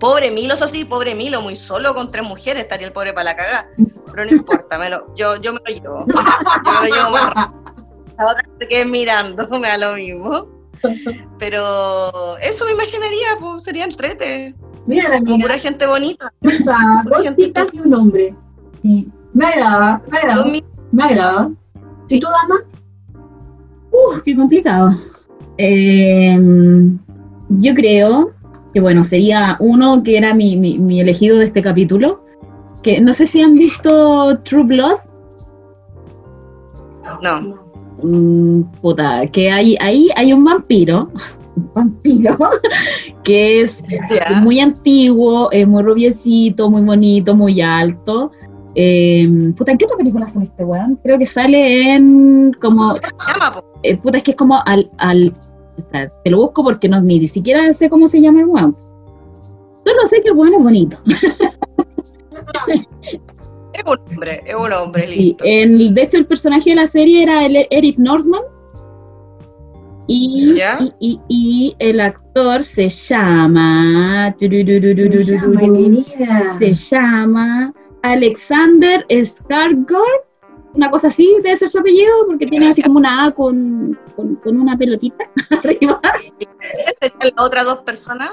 Pobre 0.00 0.30
Milo, 0.32 0.54
eso 0.54 0.66
sí, 0.66 0.84
pobre 0.84 1.14
Milo, 1.14 1.40
muy 1.40 1.54
solo 1.56 1.94
con 1.94 2.10
tres 2.10 2.24
mujeres, 2.24 2.62
estaría 2.62 2.86
el 2.88 2.92
pobre 2.92 3.12
para 3.12 3.24
la 3.24 3.36
cagada. 3.36 3.68
Pero 4.10 4.24
no 4.24 4.30
importa, 4.32 4.76
me 4.78 4.90
lo- 4.90 5.14
yo, 5.14 5.36
yo 5.36 5.52
me 5.52 5.60
lo 5.66 5.72
llevo. 5.74 6.04
Yo 6.08 6.80
me 6.82 6.88
lo 6.88 6.96
llevo 6.96 7.10
más 7.10 7.34
rápido. 7.34 7.62
La 8.18 8.24
otra 8.26 8.42
que 8.42 8.50
se 8.64 8.68
quede 8.68 8.84
mirando, 8.86 9.48
me 9.60 9.68
da 9.68 9.78
lo 9.78 9.94
mismo. 9.94 10.48
Pero 11.38 12.38
eso 12.38 12.64
me 12.64 12.72
imaginaría, 12.72 13.28
pues 13.38 13.62
sería 13.64 13.84
entrete. 13.84 14.54
Mira 14.86 15.08
la 15.08 15.18
Como 15.18 15.34
amiga, 15.34 15.48
pura 15.48 15.58
gente 15.58 15.86
bonita. 15.86 16.32
usa 16.42 16.76
pura 17.04 17.18
dos 17.22 17.36
chicas 17.36 17.66
y 17.72 17.80
un 17.80 17.94
hombre. 17.94 18.34
Sí. 18.82 19.08
Me 19.32 19.46
agrada, 19.46 20.02
me 20.10 20.18
agrada, 20.18 20.44
me 20.92 21.02
agrada. 21.04 21.50
¿Si 22.06 22.20
tú, 22.20 22.26
dama? 22.26 22.60
Uf, 23.90 24.22
qué 24.24 24.34
complicado. 24.34 24.96
Eh, 25.58 26.38
yo 27.48 27.74
creo 27.74 28.32
que, 28.72 28.80
bueno, 28.80 29.04
sería 29.04 29.56
uno 29.60 30.02
que 30.02 30.16
era 30.16 30.34
mi, 30.34 30.56
mi, 30.56 30.78
mi 30.78 31.00
elegido 31.00 31.38
de 31.38 31.44
este 31.44 31.62
capítulo. 31.62 32.24
Que 32.82 33.00
no 33.00 33.12
sé 33.12 33.26
si 33.26 33.42
han 33.42 33.54
visto 33.54 34.38
True 34.44 34.64
Blood. 34.64 34.98
No. 37.22 37.68
Mm, 38.02 38.62
puta, 38.80 39.26
que 39.26 39.50
hay, 39.50 39.76
ahí 39.80 40.08
hay 40.16 40.32
un 40.32 40.44
vampiro. 40.44 41.10
Un 41.56 41.70
vampiro. 41.74 42.36
Que 43.24 43.60
es 43.60 43.84
muy 44.42 44.58
antiguo, 44.58 45.50
es 45.50 45.68
muy 45.68 45.82
rubiecito, 45.82 46.70
muy 46.70 46.80
bonito, 46.80 47.36
muy 47.36 47.60
alto. 47.60 48.32
Eh, 48.80 49.28
puta, 49.56 49.72
¿en 49.72 49.78
qué 49.78 49.86
otra 49.86 49.96
película 49.96 50.28
sale 50.28 50.44
este 50.44 50.64
weón? 50.64 51.00
Creo 51.02 51.18
que 51.18 51.26
sale 51.26 51.94
en 51.94 52.52
como 52.60 52.94
Llama, 52.94 53.64
eh, 53.82 53.96
puta, 53.96 54.18
es 54.18 54.22
que 54.22 54.30
es 54.30 54.36
como 54.36 54.56
al, 54.66 54.88
al 54.98 55.32
espera, 55.76 56.12
te 56.22 56.30
lo 56.30 56.36
busco 56.38 56.62
porque 56.62 56.88
no, 56.88 57.00
ni 57.00 57.26
siquiera 57.26 57.72
sé 57.72 57.90
cómo 57.90 58.06
se 58.06 58.20
llama 58.20 58.40
el 58.40 58.46
weón. 58.46 58.76
Solo 59.84 60.06
sé 60.06 60.20
que 60.20 60.28
el 60.28 60.34
weón 60.36 60.54
es 60.54 60.62
bonito. 60.62 60.96
Es 63.74 63.84
un 63.84 63.98
hombre, 64.12 64.42
es 64.44 64.54
un 64.56 64.72
hombre, 64.72 65.06
Sí, 65.06 65.36
el, 65.44 65.94
de 65.94 66.02
hecho, 66.02 66.16
el 66.16 66.26
personaje 66.26 66.70
de 66.70 66.76
la 66.76 66.86
serie 66.88 67.22
era 67.22 67.46
el 67.46 67.64
Eric 67.70 67.96
Northman. 67.98 68.40
Y, 70.08 70.54
¿Ya? 70.56 70.78
y, 70.80 70.92
y- 70.98 71.20
y 71.28 71.76
el 71.78 72.00
actor 72.00 72.64
se 72.64 72.88
llama. 72.88 74.34
Llama, 74.40 75.60
querida. 75.60 76.58
Se 76.58 76.72
llama 76.72 77.72
Alexander 78.02 79.06
Skarsgård. 79.08 80.22
Una 80.74 80.90
cosa 80.90 81.08
así 81.08 81.34
debe 81.42 81.56
ser 81.56 81.70
su 81.70 81.78
apellido, 81.78 82.26
porque 82.26 82.46
tiene 82.46 82.68
así 82.68 82.82
como 82.82 82.98
una 82.98 83.26
A 83.26 83.30
con, 83.32 83.98
con, 84.14 84.36
con 84.36 84.60
una 84.60 84.76
pelotita 84.76 85.24
arriba. 85.50 86.00
¿Serían 87.00 87.32
las 87.36 87.46
otras 87.46 87.64
dos 87.64 87.78
personas? 87.78 88.32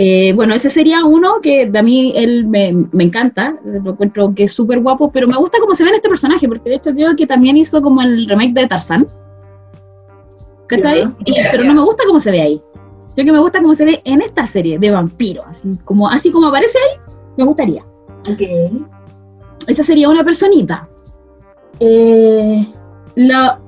Eh, 0.00 0.32
bueno, 0.34 0.54
ese 0.54 0.70
sería 0.70 1.04
uno 1.04 1.40
que 1.42 1.68
a 1.74 1.82
mí 1.82 2.12
él 2.14 2.46
me, 2.46 2.72
me 2.92 3.02
encanta, 3.02 3.58
lo 3.64 3.90
encuentro 3.90 4.32
que 4.32 4.44
es 4.44 4.52
súper 4.52 4.78
guapo, 4.78 5.10
pero 5.10 5.26
me 5.26 5.36
gusta 5.36 5.58
cómo 5.58 5.74
se 5.74 5.82
ve 5.82 5.90
en 5.90 5.96
este 5.96 6.08
personaje, 6.08 6.46
porque 6.46 6.70
de 6.70 6.76
hecho 6.76 6.92
creo 6.92 7.16
que 7.16 7.26
también 7.26 7.56
hizo 7.56 7.82
como 7.82 8.00
el 8.00 8.28
remake 8.28 8.52
de 8.54 8.68
Tarzán. 8.68 9.08
¿Cachai? 10.68 11.02
Pero 11.50 11.64
no 11.64 11.74
me 11.74 11.80
gusta 11.80 12.04
cómo 12.06 12.20
se 12.20 12.30
ve 12.30 12.40
ahí. 12.40 12.62
Yo 13.16 13.24
que 13.24 13.32
me 13.32 13.40
gusta 13.40 13.60
cómo 13.60 13.74
se 13.74 13.84
ve 13.84 14.00
en 14.04 14.22
esta 14.22 14.46
serie 14.46 14.78
de 14.78 14.92
vampiro, 14.92 15.42
así 15.48 15.76
como, 15.84 16.08
así 16.08 16.30
como 16.30 16.46
aparece 16.46 16.78
ahí, 16.78 17.00
me 17.36 17.44
gustaría. 17.44 17.84
Ok. 18.32 18.42
Esa 19.66 19.82
sería 19.82 20.08
una 20.08 20.24
personita. 20.24 20.88
Eh, 21.80 22.66
la 23.16 23.60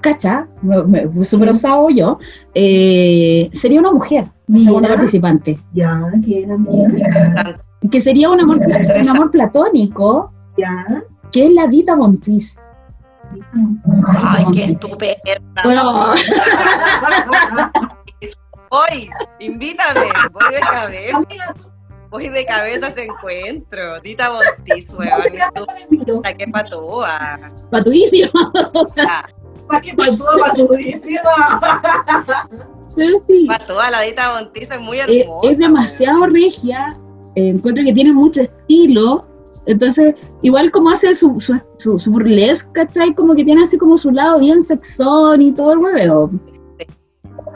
cacha, 0.00 0.46
me, 0.62 0.82
me 0.84 1.08
fui 1.08 1.24
súper 1.24 1.50
osado 1.50 1.90
yo, 1.90 2.18
eh, 2.54 3.50
sería 3.52 3.80
una 3.80 3.92
mujer, 3.92 4.26
Mira. 4.46 4.64
segunda 4.64 4.88
participante. 4.90 5.58
Ya, 5.72 6.00
que 6.24 6.42
era 6.44 6.56
mía. 6.56 6.88
que 7.90 8.00
sería 8.00 8.30
un 8.30 8.40
amor, 8.40 8.58
un 8.58 9.08
amor 9.08 9.30
platónico, 9.30 10.32
Ya. 10.56 11.02
que 11.32 11.46
es 11.46 11.52
la 11.52 11.66
Dita 11.66 11.96
Montis. 11.96 12.56
Ay, 14.06 14.44
qué 14.52 14.64
estupenda. 14.64 15.14
Bueno, 15.64 16.14
Voy, 18.70 19.10
invítame, 19.40 20.02
voy 20.32 20.54
de 20.54 20.60
cabeza. 20.60 21.24
Voy 22.10 22.28
de 22.28 22.44
cabeza 22.44 22.86
a 22.86 22.88
ese 22.88 23.04
encuentro. 23.04 24.00
Dita 24.00 24.30
Montis, 24.32 24.92
weón. 24.92 26.04
Tú, 26.06 26.22
qué 26.36 26.46
patúa. 26.48 27.38
patuísimo. 27.70 28.30
¿Para 29.68 29.80
qué 29.80 29.94
pasó, 29.94 30.24
patudísima? 30.40 31.20
Pero 32.96 33.18
sí, 33.28 33.46
Patúa, 33.46 33.90
la 33.90 34.00
Dita 34.02 34.34
Montis 34.34 34.70
es 34.72 34.80
muy 34.80 34.98
eh, 34.98 35.20
hermosa. 35.22 35.50
es 35.50 35.58
demasiado 35.58 36.26
regia. 36.26 36.98
eh, 37.36 37.48
encuentro 37.50 37.84
que 37.84 37.92
tiene 37.92 38.12
mucho 38.12 38.40
estilo. 38.42 39.24
Entonces, 39.66 40.14
igual 40.42 40.72
como 40.72 40.90
hace 40.90 41.14
su, 41.14 41.38
su, 41.38 41.56
su, 41.78 41.98
su 41.98 42.10
burlesque, 42.10 42.68
¿cachai? 42.72 43.14
Como 43.14 43.36
que 43.36 43.44
tiene 43.44 43.62
así 43.62 43.78
como 43.78 43.96
su 43.96 44.10
lado 44.10 44.40
bien 44.40 44.60
sexón 44.62 45.40
y 45.42 45.52
todo 45.52 45.72
el 45.74 45.78
hueveo. 45.78 46.30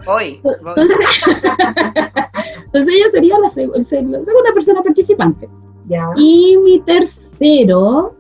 Voy, 0.07 0.41
voy. 0.43 0.53
Entonces, 0.77 0.97
entonces 2.67 2.95
ella 2.95 3.09
sería 3.11 3.39
la, 3.39 3.49
seg- 3.49 3.85
segunda 3.85 4.53
persona 4.55 4.83
participante. 4.83 5.49
Ya. 5.87 6.11
Y 6.17 6.57
mi 6.59 6.81
tercero, 6.81 8.15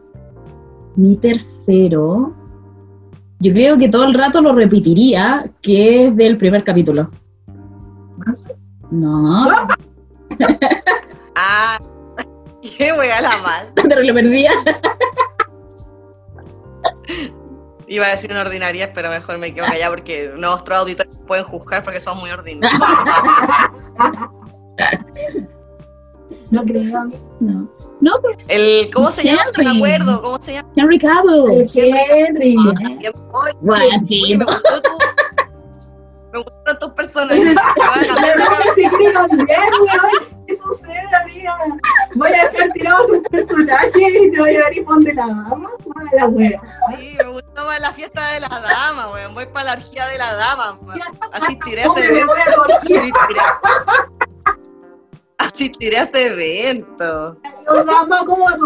mi 0.96 1.16
tercero, 1.16 2.32
yo 3.40 3.52
creo 3.52 3.78
que 3.78 3.88
todo 3.88 4.04
el 4.04 4.14
rato 4.14 4.40
lo 4.40 4.52
repetiría, 4.54 5.50
que 5.62 6.06
es 6.06 6.16
del 6.16 6.36
primer 6.38 6.62
capítulo. 6.64 7.10
No, 8.90 9.46
Ah, 11.36 11.78
qué 12.78 12.92
wea 12.92 13.20
la 13.20 13.36
más. 13.38 13.72
pero 13.88 14.02
lo 14.02 14.14
perdía. 14.14 14.50
Iba 17.86 18.06
a 18.06 18.10
decir 18.10 18.30
una 18.30 18.42
ordinaria, 18.42 18.92
pero 18.92 19.10
mejor 19.10 19.38
me 19.38 19.52
quedo 19.52 19.66
callada 19.66 19.90
porque 19.90 20.32
nuestros 20.36 20.78
auditores 20.78 21.14
pueden 21.26 21.44
juzgar 21.44 21.82
porque 21.82 22.00
somos 22.00 22.22
muy 22.22 22.30
ordinarios. 22.30 22.80
No 26.50 26.64
creo. 26.64 27.04
No, 27.40 27.68
no 28.00 28.12
pero 28.22 28.38
El, 28.48 28.90
¿Cómo 28.92 29.10
se 29.10 29.24
llama? 29.24 29.42
No 29.44 29.52
me 29.64 29.70
Henry. 29.70 29.76
acuerdo. 29.76 30.22
¿Cómo 30.22 30.40
se 30.40 30.52
llama? 30.54 30.68
Henry 30.76 30.98
Cavill. 30.98 31.70
Henry. 31.74 32.56
Sí, 34.06 34.36
me 34.36 34.44
gustó 34.44 34.82
tu. 34.82 34.88
Me 36.32 36.38
gustaron 36.38 36.78
tus 36.80 36.90
personajes. 36.90 37.56
A 40.44 40.46
La. 40.46 40.46
¿Qué 40.46 40.54
sucede, 40.54 41.16
amiga? 41.22 41.58
Voy 42.14 42.28
a 42.28 42.50
dejar 42.50 42.72
tirado 42.72 43.06
tus 43.06 43.20
personajes 43.28 43.92
y 43.96 44.30
te 44.30 44.40
voy 44.40 44.50
a 44.50 44.70
llevar 44.70 45.00
y 45.00 45.04
de 45.04 45.14
la 45.14 45.26
dama. 45.26 45.70
Mala 45.94 46.26
wea. 46.26 46.60
Sí, 46.98 47.16
me 47.18 47.24
gustó 47.32 47.64
más 47.64 47.80
la 47.80 47.92
fiesta 47.92 48.32
de 48.32 48.40
la 48.40 48.48
dama, 48.48 49.12
weón. 49.12 49.34
Voy 49.34 49.46
para 49.46 49.64
la 49.64 49.72
orgía 49.74 50.06
de 50.06 50.18
la 50.18 50.34
dama. 50.34 50.78
weón. 50.82 51.00
Asistiré 51.32 51.82
a 51.82 51.86
ese 51.86 52.06
evento. 52.06 52.34
a. 55.38 55.46
Asistiré, 55.46 55.98
a 55.98 56.02
ese 56.02 56.26
evento. 56.26 57.38
Los 57.66 57.86
dama 57.86 58.24
como 58.26 58.48
a. 58.48 58.56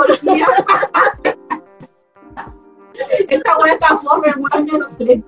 Esta 3.29 3.59
wea 3.59 3.73
está 3.75 3.97
fome, 3.97 4.35
weón, 4.37 4.67
yo 4.67 4.79
no 4.79 4.89
sé. 4.89 5.23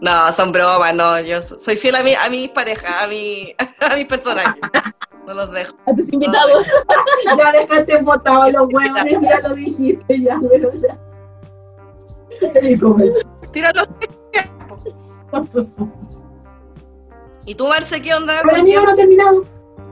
No, 0.00 0.30
son 0.32 0.52
bromas, 0.52 0.94
no. 0.94 1.20
Yo 1.20 1.40
so- 1.42 1.58
soy 1.58 1.76
fiel 1.76 1.94
a 1.96 2.02
mi, 2.02 2.14
a 2.14 2.28
mis 2.28 2.48
parejas, 2.50 2.90
a, 3.02 3.06
mi, 3.06 3.54
a 3.80 3.94
mis 3.96 4.04
personajes. 4.06 4.60
No 5.26 5.34
los 5.34 5.50
dejo. 5.52 5.74
a 5.86 5.94
tus 5.94 6.12
invitados. 6.12 6.66
Ya 7.38 7.52
dejaste 7.52 8.02
botado 8.02 8.50
los 8.50 8.68
huevones, 8.72 9.20
ya 9.22 9.40
lo 9.48 9.54
dijiste, 9.54 10.20
ya, 10.20 10.38
pero 10.50 10.70
ya. 10.74 10.98
Y 12.62 12.78
come. 12.78 13.10
Tíralo. 13.52 13.82
¿Y 17.46 17.54
tú, 17.54 17.66
Marce, 17.68 18.00
qué 18.00 18.14
onda? 18.14 18.40
Pero 18.44 18.56
el 18.56 18.62
mío 18.64 18.82
no 18.84 18.90
ha 18.90 18.94
terminado. 18.94 19.44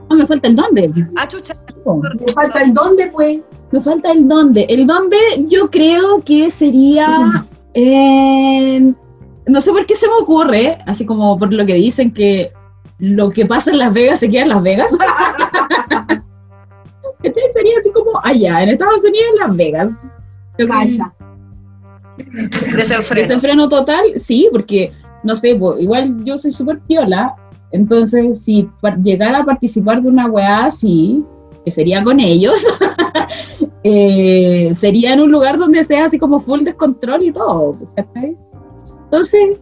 No, 0.09 0.15
me 0.17 0.27
falta 0.27 0.47
el 0.47 0.55
dónde. 0.55 0.91
Ah, 1.17 1.27
chucha. 1.27 1.55
Me 2.19 2.33
falta 2.33 2.61
el 2.61 2.73
dónde, 2.73 3.07
pues. 3.07 3.39
Me 3.71 3.81
falta 3.81 4.11
el 4.11 4.27
dónde. 4.27 4.65
El 4.69 4.85
dónde 4.87 5.17
yo 5.47 5.69
creo 5.69 6.21
que 6.23 6.49
sería 6.51 7.45
en- 7.73 8.95
No 9.45 9.61
sé 9.61 9.71
por 9.71 9.85
qué 9.85 9.95
se 9.95 10.07
me 10.07 10.13
ocurre, 10.21 10.77
así 10.85 11.05
como 11.05 11.37
por 11.37 11.53
lo 11.53 11.65
que 11.65 11.75
dicen 11.75 12.13
que 12.13 12.51
lo 12.99 13.29
que 13.31 13.45
pasa 13.45 13.71
en 13.71 13.79
Las 13.79 13.93
Vegas 13.93 14.19
se 14.19 14.29
queda 14.29 14.43
en 14.43 14.49
Las 14.49 14.63
Vegas. 14.63 14.91
Este 17.23 17.39
sería 17.53 17.79
así 17.79 17.89
como 17.91 18.19
allá, 18.21 18.63
en 18.63 18.69
Estados 18.69 19.01
Unidos, 19.01 19.27
en 19.31 19.39
Las 19.39 19.55
Vegas. 19.55 20.11
Calla. 20.57 21.13
Desenfreno. 22.75 23.21
Desenfreno 23.21 23.69
total, 23.69 24.03
sí, 24.17 24.49
porque, 24.51 24.91
no 25.23 25.33
sé, 25.33 25.55
po, 25.55 25.77
igual 25.77 26.23
yo 26.25 26.37
soy 26.37 26.51
súper 26.51 26.79
piola, 26.81 27.33
entonces 27.71 28.43
si 28.43 28.69
llegara 29.01 29.39
a 29.39 29.45
participar 29.45 30.01
de 30.01 30.09
una 30.09 30.27
weá 30.27 30.65
así, 30.65 31.23
que 31.63 31.71
sería 31.71 32.03
con 32.03 32.19
ellos, 32.19 32.65
eh, 33.83 34.73
sería 34.75 35.13
en 35.13 35.21
un 35.21 35.31
lugar 35.31 35.57
donde 35.57 35.83
sea 35.83 36.05
así 36.05 36.19
como 36.19 36.39
full 36.39 36.63
descontrol 36.63 37.23
y 37.23 37.31
todo. 37.31 37.77
Entonces, 39.13 39.59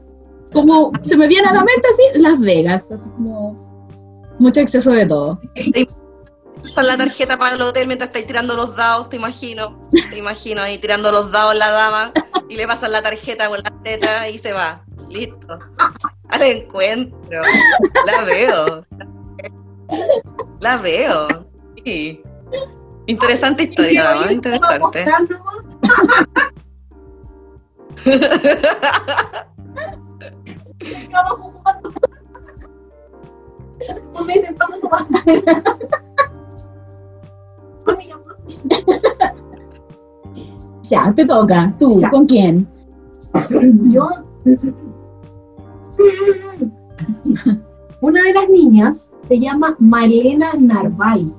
como 0.53 0.93
se 1.03 1.17
me 1.17 1.27
viene 1.27 1.49
a 1.49 1.51
la 1.51 1.65
mente 1.65 1.85
así, 1.93 2.21
Las 2.21 2.39
Vegas, 2.39 2.87
así 2.89 3.09
como 3.17 4.31
mucho 4.39 4.61
exceso 4.61 4.91
de 4.91 5.05
todo. 5.05 5.41
Pasan 6.63 6.87
la 6.87 6.95
tarjeta 6.95 7.37
para 7.37 7.55
el 7.55 7.61
hotel 7.61 7.85
mientras 7.87 8.07
estáis 8.07 8.27
tirando 8.27 8.55
los 8.55 8.77
dados, 8.77 9.09
te 9.09 9.17
imagino. 9.17 9.77
Te 10.09 10.17
imagino 10.17 10.61
ahí 10.61 10.77
tirando 10.77 11.11
los 11.11 11.33
dados 11.33 11.57
la 11.57 11.69
dama 11.69 12.13
y 12.47 12.55
le 12.55 12.65
pasan 12.65 12.93
la 12.93 13.01
tarjeta 13.01 13.49
con 13.49 13.59
las 13.61 13.83
tetas 13.83 14.31
y 14.31 14.37
se 14.37 14.53
va. 14.53 14.85
Listo. 15.09 15.59
al 16.29 16.41
encuentro. 16.43 17.41
La 18.05 18.23
veo. 18.23 18.85
La 20.61 20.77
veo. 20.77 21.27
Sí. 21.83 22.23
Interesante 23.05 23.63
historia, 23.63 24.15
¿no? 24.15 24.31
Interesante. 24.31 25.05
Sigamos 30.79 31.39
jugando. 31.39 31.91
No 34.13 34.23
me 34.23 34.33
dicen 34.33 34.55
cuándo 34.55 34.77
se 34.77 34.87
va 34.87 35.05
ya, 37.99 38.15
Ya, 40.89 41.13
te 41.13 41.25
toca. 41.25 41.73
¿Tú? 41.79 42.01
Ya. 42.01 42.09
¿Con 42.09 42.25
quién? 42.25 42.67
Yo. 43.91 44.09
Una 48.01 48.23
de 48.23 48.33
las 48.33 48.49
niñas 48.49 49.13
se 49.27 49.39
llama 49.39 49.75
Malena 49.79 50.53
Narvay. 50.59 51.31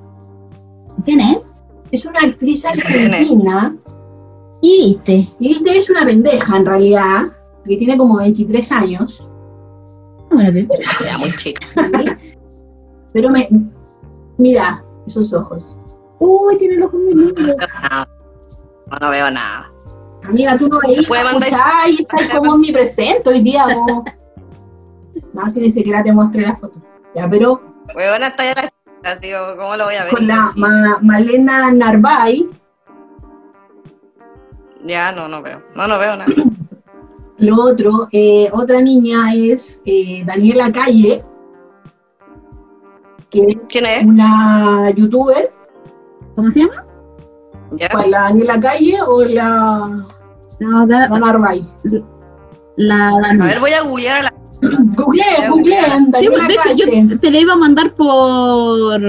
¿Quién 1.05 1.19
es? 1.19 1.43
Es 1.91 2.05
una 2.05 2.19
actriz 2.21 2.65
argentina 2.65 3.75
Y 4.65 4.95
viste. 5.03 5.29
y 5.39 5.69
es 5.69 5.89
una 5.89 6.05
pendeja 6.05 6.55
en 6.55 6.65
realidad, 6.65 7.23
que 7.65 7.75
tiene 7.77 7.97
como 7.97 8.17
23 8.17 8.71
años. 8.71 9.29
Bueno, 10.31 10.53
te- 10.53 10.67
Ya, 11.05 11.17
muy 11.17 11.35
chica. 11.35 11.59
Pero 13.11 13.29
me. 13.29 13.47
Mira, 14.37 14.81
esos 15.05 15.33
ojos. 15.33 15.75
Uy, 16.19 16.57
tiene 16.57 16.75
el 16.75 16.83
ojo 16.83 16.95
muy 16.97 17.13
lindo. 17.13 17.41
Nada. 17.81 18.07
No, 18.89 18.97
no 19.01 19.09
veo 19.11 19.29
nada. 19.29 19.69
Amiga, 20.23 20.57
tú 20.57 20.69
no 20.69 20.79
mandar- 20.79 21.43
escuchás 21.49 21.89
y 21.89 22.01
estás 22.01 22.27
como 22.37 22.55
en 22.55 22.61
mi 22.61 22.71
presente 22.71 23.29
hoy 23.29 23.41
día. 23.41 23.65
No, 23.67 24.03
no 25.33 25.49
si 25.49 25.59
ni 25.59 25.71
siquiera 25.71 26.01
te 26.03 26.13
mostré 26.13 26.43
la 26.43 26.55
foto. 26.55 26.79
Ya, 27.13 27.29
pero 27.29 27.61
Huevona 27.95 28.27
está 28.27 28.45
ya 28.45 28.71
la 29.03 29.15
digo, 29.17 29.37
¿cómo 29.57 29.75
lo 29.75 29.83
voy 29.85 29.95
a 29.95 30.05
ver? 30.05 30.13
con 30.13 30.25
la 30.25 30.49
Sí. 30.53 30.59
Ma- 30.61 30.99
Malena 31.01 31.69
Narvay, 31.71 32.49
Ya, 34.85 35.11
no, 35.11 35.27
no 35.27 35.41
veo. 35.41 35.61
No, 35.75 35.87
no 35.87 35.97
veo 35.99 36.15
nada. 36.15 36.31
lo 37.37 37.55
otro, 37.63 38.07
eh, 38.11 38.49
otra 38.51 38.81
niña 38.81 39.33
es 39.33 39.81
eh, 39.85 40.23
Daniela 40.25 40.71
Calle, 40.71 41.23
que 43.29 43.39
es 43.47 43.57
¿Quién 43.69 43.85
es? 43.85 44.03
una 44.05 44.89
youtuber. 44.91 45.51
¿Cómo 46.35 46.49
se 46.51 46.59
llama? 46.61 46.85
Ya. 47.73 47.89
¿Cuál, 47.89 48.11
¿La 48.11 48.21
Daniela 48.23 48.59
Calle 48.59 48.97
o 49.07 49.23
la, 49.23 50.05
No, 50.59 50.87
da- 50.87 51.09
la 51.09 51.19
Narvay? 51.19 51.65
la 52.75 53.09
A 53.09 53.45
ver, 53.45 53.59
voy 53.59 53.73
a 53.73 53.81
googlear 53.81 54.17
a 54.17 54.23
la. 54.23 54.33
Googleen, 54.95 55.49
googleen, 55.49 56.05
Sí, 56.17 56.27
pues, 56.29 56.47
de 56.47 56.53
hecho, 56.53 56.61
Calle. 56.69 57.05
yo 57.07 57.19
te 57.19 57.31
la 57.31 57.39
iba 57.39 57.53
a 57.53 57.57
mandar 57.57 57.93
por. 57.95 59.01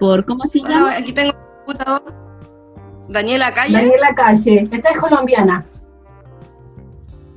por 0.00 0.24
¿Cómo 0.24 0.44
se 0.46 0.58
Bueno, 0.60 0.74
llama? 0.74 0.96
aquí 0.96 1.12
tengo 1.12 1.30
el 1.30 1.36
computador. 1.64 2.25
Daniela 3.08 3.52
Calle. 3.52 3.72
Daniela 3.72 4.14
Calle, 4.14 4.68
esta 4.70 4.90
es 4.90 4.98
colombiana. 4.98 5.64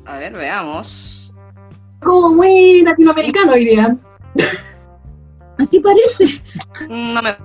A 0.06 0.18
ver, 0.18 0.34
veamos. 0.34 1.34
Como 2.02 2.30
muy 2.30 2.82
latinoamericano 2.82 3.54
hoy 3.54 3.66
día. 3.66 3.96
Así 5.58 5.80
parece. 5.80 6.42
Mm, 6.88 7.14
No 7.14 7.22
me. 7.22 7.36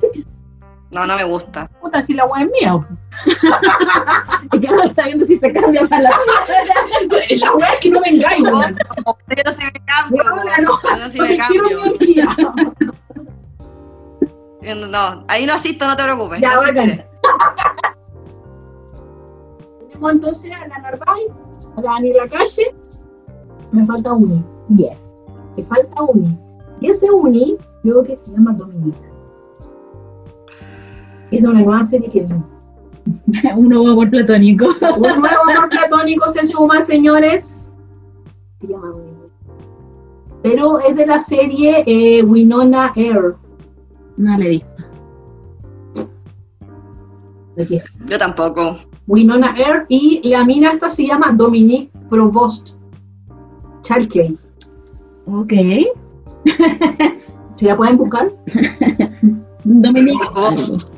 No, 0.90 1.06
no 1.06 1.16
me 1.16 1.24
gusta. 1.24 1.68
Puta, 1.80 2.00
si 2.02 2.14
la 2.14 2.24
wea 2.24 2.44
es 2.44 2.50
mía. 2.52 2.86
Que 4.60 4.68
ahora 4.68 4.84
está 4.84 5.06
viendo 5.06 5.24
si 5.26 5.36
se 5.36 5.52
cambia 5.52 5.86
para 5.88 6.02
la. 6.02 6.10
La 7.30 7.52
wea 7.52 7.72
es 7.72 7.80
que 7.80 7.90
no 7.90 8.00
me 8.00 8.12
me 8.12 9.72
cambio. 9.84 10.22
Weona, 10.22 10.58
no, 10.58 11.10
sí 11.10 11.18
no 11.18 11.24
me 11.24 11.30
te 11.30 11.38
quiero 11.48 11.68
cambio. 11.82 12.28
No, 14.88 15.24
ahí 15.28 15.46
no 15.46 15.54
asisto, 15.54 15.86
no 15.86 15.96
te 15.96 16.04
preocupes. 16.04 16.40
Ya, 16.40 16.54
no 16.54 16.62
Tenemos 20.04 20.12
entonces 20.12 20.52
a 20.52 20.68
la 20.68 20.78
Narvay, 20.78 21.26
a 21.76 21.80
la 21.80 21.92
Daniela 21.92 22.28
Calle. 22.28 22.74
Me 23.72 23.86
falta 23.86 24.12
Uni. 24.12 24.44
Yes. 24.68 25.16
Me 25.56 25.64
falta 25.64 26.02
Uni. 26.02 26.38
Y 26.80 26.90
ese 26.90 27.10
Uni, 27.10 27.56
creo 27.82 28.02
que 28.02 28.14
se 28.14 28.30
llama 28.30 28.52
Dominique. 28.52 29.00
Es 31.30 31.42
de 31.42 31.48
una 31.48 31.60
nueva 31.60 31.84
serie 31.84 32.10
que 32.10 32.26
Un 33.56 33.68
nuevo 33.68 33.88
amor 33.88 34.10
platónico. 34.10 34.66
un 34.66 35.00
nuevo 35.00 35.42
amor 35.48 35.70
platónico 35.70 36.28
se 36.28 36.46
suma, 36.46 36.82
señores. 36.82 37.72
Se 38.60 38.66
llama. 38.66 38.94
Pero 40.42 40.80
es 40.80 40.94
de 40.96 41.06
la 41.06 41.18
serie 41.18 41.82
eh, 41.86 42.22
Winona 42.22 42.92
Air. 42.94 43.36
No 44.18 44.36
le 44.36 44.46
he 44.46 44.48
visto. 44.50 44.68
Yo 48.06 48.18
tampoco. 48.18 48.76
Winona 49.06 49.54
Air 49.56 49.86
y 49.88 50.20
la 50.28 50.44
mina 50.44 50.72
esta 50.72 50.90
se 50.90 51.06
llama 51.06 51.32
Dominique 51.32 51.90
Provost. 52.08 52.70
Chalkey. 53.82 54.38
Ok. 55.26 55.52
¿Se 57.56 57.66
la 57.66 57.76
pueden 57.76 57.98
buscar? 57.98 58.32
Dominique. 59.64 60.24
Provost. 60.32 60.90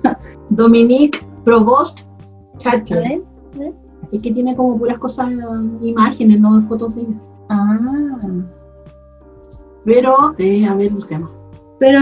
Dominique 0.50 1.26
Provost 1.44 2.00
Chalkey. 2.58 3.22
¿Sabes? 3.54 3.74
Es 4.12 4.22
que 4.22 4.30
tiene 4.32 4.54
como 4.54 4.78
puras 4.78 4.98
cosas, 4.98 5.30
imágenes, 5.80 6.40
no 6.40 6.62
fotos 6.62 6.94
de 6.94 7.02
ella. 7.02 7.20
Ah. 7.48 7.78
Pero, 9.84 10.34
eh, 10.38 10.66
a 10.66 10.74
ver, 10.74 10.92
busquemos. 10.92 11.30
Pero 11.78 12.00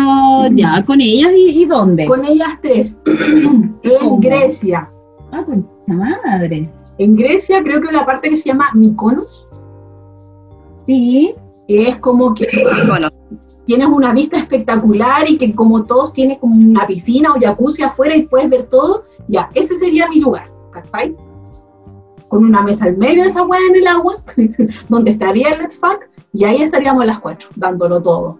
ya, 0.53 0.85
con 0.85 1.01
ellas 1.01 1.33
y, 1.35 1.63
y 1.63 1.67
dónde? 1.67 2.07
Con 2.07 2.25
ellas 2.25 2.59
tres. 2.61 2.99
en 3.07 3.77
¿Cómo? 4.01 4.21
Grecia. 4.21 4.91
Ah, 5.33 5.45
la 5.87 5.95
madre. 6.25 6.71
En 6.99 7.17
Grecia 7.17 7.63
creo 7.63 7.81
que 7.81 7.89
una 7.89 8.05
parte 8.05 8.29
que 8.29 8.37
se 8.37 8.51
llama 8.51 8.71
Mykonos, 8.75 9.49
Sí. 10.87 11.35
que 11.69 11.89
es 11.89 11.97
como 11.99 12.35
que 12.35 12.47
tienes 13.65 13.87
una 13.87 14.13
vista 14.13 14.37
espectacular 14.37 15.29
y 15.29 15.39
que 15.39 15.55
como 15.55 15.85
todos 15.85 16.13
tiene 16.13 16.39
como 16.39 16.55
una 16.55 16.87
piscina 16.87 17.33
o 17.33 17.41
jacuzzi 17.41 17.83
afuera 17.83 18.15
y 18.15 18.27
puedes 18.27 18.51
ver 18.51 18.65
todo, 18.65 19.05
ya, 19.29 19.49
ese 19.55 19.77
sería 19.79 20.09
mi 20.09 20.21
lugar, 20.21 20.51
¿cachai? 20.73 21.17
Con 22.29 22.45
una 22.45 22.63
mesa 22.63 22.87
al 22.87 22.97
medio 22.97 23.23
de 23.23 23.29
esa 23.29 23.45
hueá 23.45 23.61
en 23.71 23.77
el 23.77 23.87
agua, 23.87 24.17
donde 24.89 25.13
estaría 25.13 25.51
el 25.51 25.61
Let's 25.61 25.79
Fuck, 25.79 26.09
y 26.35 26.45
ahí 26.45 26.63
estaríamos 26.63 27.07
las 27.07 27.21
cuatro, 27.21 27.49
dándolo 27.57 28.03
todo. 28.03 28.39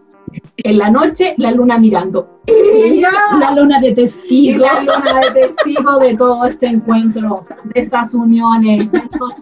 En 0.59 0.79
la 0.79 0.91
noche, 0.91 1.35
la 1.39 1.51
luna 1.51 1.79
mirando. 1.79 2.41
¡Ella! 2.47 3.11
La 3.39 3.53
luna 3.53 3.81
de 3.81 3.89
Y 3.89 3.95
testigo. 3.95 4.65
la 4.65 4.81
luna 4.81 5.21
de 5.21 5.31
testigo 5.41 5.99
de 5.99 6.17
todo 6.17 6.45
este 6.45 6.67
encuentro, 6.67 7.47
de 7.65 7.81
estas 7.81 8.15
uniones, 8.15 8.91
de 8.91 8.99
estos 8.99 9.35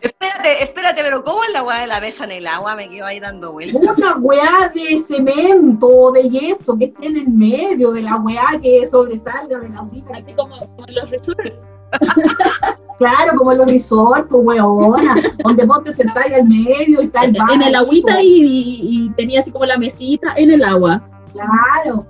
Espérate, 0.00 0.62
espérate, 0.62 1.02
pero 1.02 1.22
¿cómo 1.24 1.42
es 1.44 1.52
la 1.52 1.62
weá 1.62 1.80
de 1.80 1.86
la 1.86 2.00
mesa 2.00 2.24
en 2.24 2.32
el 2.32 2.46
agua? 2.46 2.76
Me 2.76 2.88
quedo 2.88 3.06
ahí 3.06 3.18
dando 3.18 3.52
vueltas. 3.52 3.82
una 3.96 4.16
weá 4.18 4.70
de 4.74 5.00
cemento, 5.00 6.12
de 6.12 6.28
yeso 6.28 6.76
que 6.78 6.86
esté 6.86 7.06
en 7.06 7.16
el 7.16 7.28
medio 7.28 7.90
de 7.92 8.02
la 8.02 8.16
weá 8.16 8.58
que 8.62 8.86
sobresalga 8.86 9.58
de 9.58 9.68
la 9.68 9.78
agüita. 9.80 10.14
Así 10.14 10.32
como, 10.34 10.56
los 10.88 11.10
resorts. 11.10 11.52
Claro, 12.98 13.36
como 13.36 13.52
en 13.52 13.58
los 13.58 13.70
resorts, 13.70 14.26
pues 14.28 14.42
weona, 14.44 15.14
donde 15.44 15.64
vos 15.64 15.84
te 15.84 15.92
sentás 15.92 16.26
al 16.32 16.42
medio 16.48 17.00
y 17.00 17.04
está 17.04 17.22
el. 17.26 17.36
En 17.52 17.62
el 17.62 17.76
agüita 17.76 18.20
y, 18.20 18.26
y- 18.26 18.80
y 19.06 19.10
tenía 19.10 19.38
así 19.38 19.52
como 19.52 19.64
la 19.66 19.78
mesita 19.78 20.32
en 20.36 20.50
el 20.50 20.64
agua. 20.64 21.00
Claro. 21.32 22.04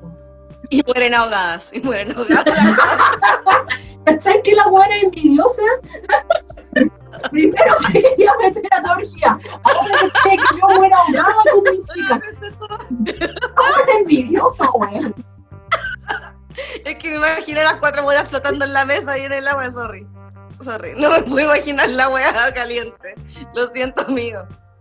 Y 0.71 0.83
mueren 0.87 1.13
ahogadas. 1.15 1.71
Y 1.75 1.81
mueren 1.81 2.17
ahogadas. 2.17 2.45
¿Cachai 4.07 4.41
que 4.43 4.55
la 4.55 4.67
weá 4.69 4.87
era 4.87 4.97
envidiosa? 5.01 5.61
Primero 7.31 7.75
se 7.87 7.93
quería 7.93 8.33
meter 8.41 8.63
a 8.73 8.81
la 8.81 8.93
orgía. 8.93 9.39
Ahora 9.65 10.13
quiere 10.23 10.37
que 10.39 10.59
yo 10.59 10.79
muera 10.79 10.97
ahogada 10.97 11.35
con 11.53 11.63
mi 11.65 11.83
chica. 11.85 12.21
Ahora 13.57 13.93
es 13.93 14.01
envidiosa, 14.01 14.71
weón. 14.73 15.15
Es 16.85 16.95
que 16.97 17.11
me 17.11 17.17
imaginé 17.17 17.63
las 17.63 17.77
cuatro 17.77 18.03
buenas 18.03 18.29
flotando 18.29 18.65
en 18.65 18.73
la 18.73 18.85
mesa 18.85 19.19
y 19.19 19.23
en 19.23 19.33
el 19.33 19.47
agua, 19.49 19.71
sorry. 19.71 20.07
Sorry, 20.53 20.93
no 20.97 21.11
me 21.11 21.23
puedo 21.23 21.55
imaginar 21.55 21.89
la 21.91 22.09
weá 22.09 22.33
caliente. 22.55 23.15
Lo 23.55 23.67
siento, 23.69 24.03
amigo. 24.07 24.41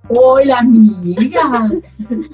Hola, 0.09 0.59
amiga. 0.59 1.69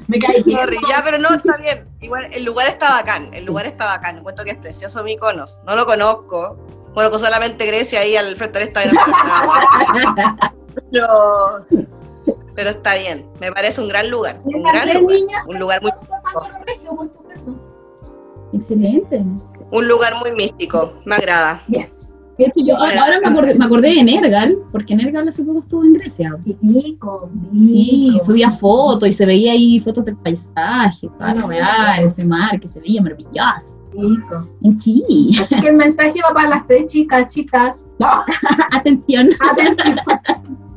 Me 0.08 0.20
caí 0.20 0.44
bien. 0.44 0.60
Sorry, 0.60 0.78
ya, 0.88 1.02
pero 1.04 1.18
no, 1.18 1.30
está 1.30 1.58
bien. 1.58 1.88
Igual, 2.02 2.30
el 2.32 2.44
lugar 2.44 2.68
está 2.68 2.92
bacán, 2.92 3.34
el 3.34 3.46
lugar 3.46 3.66
está 3.66 3.86
bacán. 3.86 4.18
Encuentro 4.18 4.46
que 4.46 4.52
es 4.52 4.58
precioso 4.58 5.04
Mykonos. 5.04 5.60
No 5.66 5.76
lo 5.76 5.86
conozco. 5.86 6.58
Conozco 6.94 7.18
solamente 7.18 7.66
Grecia 7.66 8.02
ahí 8.02 8.16
al 8.16 8.36
frente 8.38 8.60
del 8.60 8.68
estadio. 8.68 8.92
Pero, 10.92 11.66
pero 12.56 12.70
está 12.70 12.96
bien. 12.96 13.28
Me 13.40 13.52
parece 13.52 13.82
un 13.82 13.88
gran 13.88 14.10
lugar. 14.10 14.40
Un 14.44 14.64
gran 14.64 14.94
lugar. 14.94 15.22
Un 15.48 15.60
lugar 15.60 15.82
muy, 15.82 15.92
Excelente. 18.54 19.24
un 19.72 19.88
lugar 19.88 20.14
muy 20.22 20.32
místico. 20.32 20.94
Me 21.06 21.16
agrada. 21.16 21.62
Yes. 21.68 22.00
De 22.38 22.46
hecho, 22.46 22.66
yo 22.66 22.76
ahora 22.76 23.04
ahora 23.04 23.20
me 23.20 23.28
acordé, 23.28 23.56
me 23.56 23.66
acordé 23.66 23.90
de 23.94 24.04
Nergal, 24.04 24.58
porque 24.72 24.96
Nergal 24.96 25.28
hace 25.30 25.44
poco 25.44 25.60
estuvo 25.60 25.84
en 25.84 25.94
Grecia. 25.94 26.36
Qué 26.44 26.56
rico, 26.64 27.30
Sí, 27.54 28.18
subía 28.26 28.50
fotos 28.50 29.08
y 29.08 29.14
se 29.14 29.26
veía 29.26 29.52
ahí 29.52 29.80
fotos 29.82 30.04
del 30.06 30.18
paisaje, 30.18 31.08
toda 31.20 31.36
la 31.36 31.46
weá, 31.46 32.02
ese 32.02 32.26
mar 32.26 32.60
que 32.60 32.68
se 32.70 32.80
veía 32.80 33.04
maravilloso. 33.04 33.80
rico. 33.94 34.48
Sí, 34.82 35.38
Así 35.40 35.62
que 35.62 35.68
el 35.68 35.76
mensaje 35.76 36.20
va 36.28 36.34
para 36.34 36.50
las 36.50 36.66
tres 36.66 36.88
chicas, 36.92 37.32
chicas. 37.32 37.86
atención. 38.72 39.30
Atención. 39.52 39.98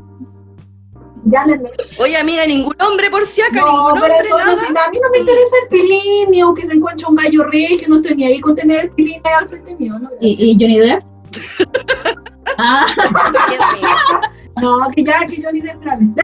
Llámenme. 1.28 1.70
Oye, 1.98 2.16
amiga, 2.16 2.46
ningún 2.46 2.74
hombre 2.80 3.10
por 3.10 3.26
si 3.26 3.42
acá, 3.42 3.60
No, 3.60 3.66
ningún 3.66 4.00
pero 4.00 4.14
hombre, 4.14 4.26
eso 4.26 4.38
no, 4.38 4.44
nada. 4.72 4.86
a 4.86 4.90
mí 4.90 4.98
no 5.02 5.10
me 5.10 5.18
interesa 5.18 5.56
el 5.62 5.68
pilín, 5.68 6.30
ni 6.30 6.40
aunque 6.40 6.66
se 6.66 6.72
encuentre 6.72 7.04
un 7.08 7.16
gallo 7.16 7.42
regio, 7.44 7.88
no 7.88 7.96
estoy 7.96 8.14
ni 8.14 8.24
ahí 8.26 8.40
con 8.40 8.54
tener 8.54 8.84
el 8.84 8.90
pilín 8.90 9.20
ahí 9.24 9.32
al 9.32 9.48
frente 9.48 9.74
mío, 9.76 9.98
¿no? 9.98 10.08
¿Y, 10.20 10.50
y 10.50 10.54
Johnny 10.54 10.78
Depp? 10.78 11.02
ah. 12.58 12.86
No, 14.62 14.88
que 14.94 15.02
ya, 15.04 15.26
que 15.26 15.42
yo 15.42 15.50
ni 15.52 15.60
de 15.60 15.70
espérame. 15.70 16.14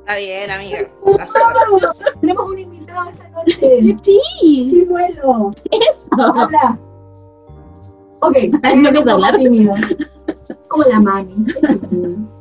Está 0.00 0.16
bien, 0.16 0.50
amiga. 0.50 0.88
Tenemos 2.20 2.46
un 2.46 2.58
invitado 2.58 3.10
esta 3.10 3.28
noche. 3.28 3.96
sí. 4.02 4.66
Chimuelo. 4.70 5.54
Habla. 6.18 6.78
Ok. 8.20 8.36
No 8.76 8.88
empieza 8.88 9.10
a 9.10 9.14
hablar. 9.14 9.36
Tímido. 9.36 9.74
Como 10.68 10.84
la 10.84 10.98
mami. 11.00 11.44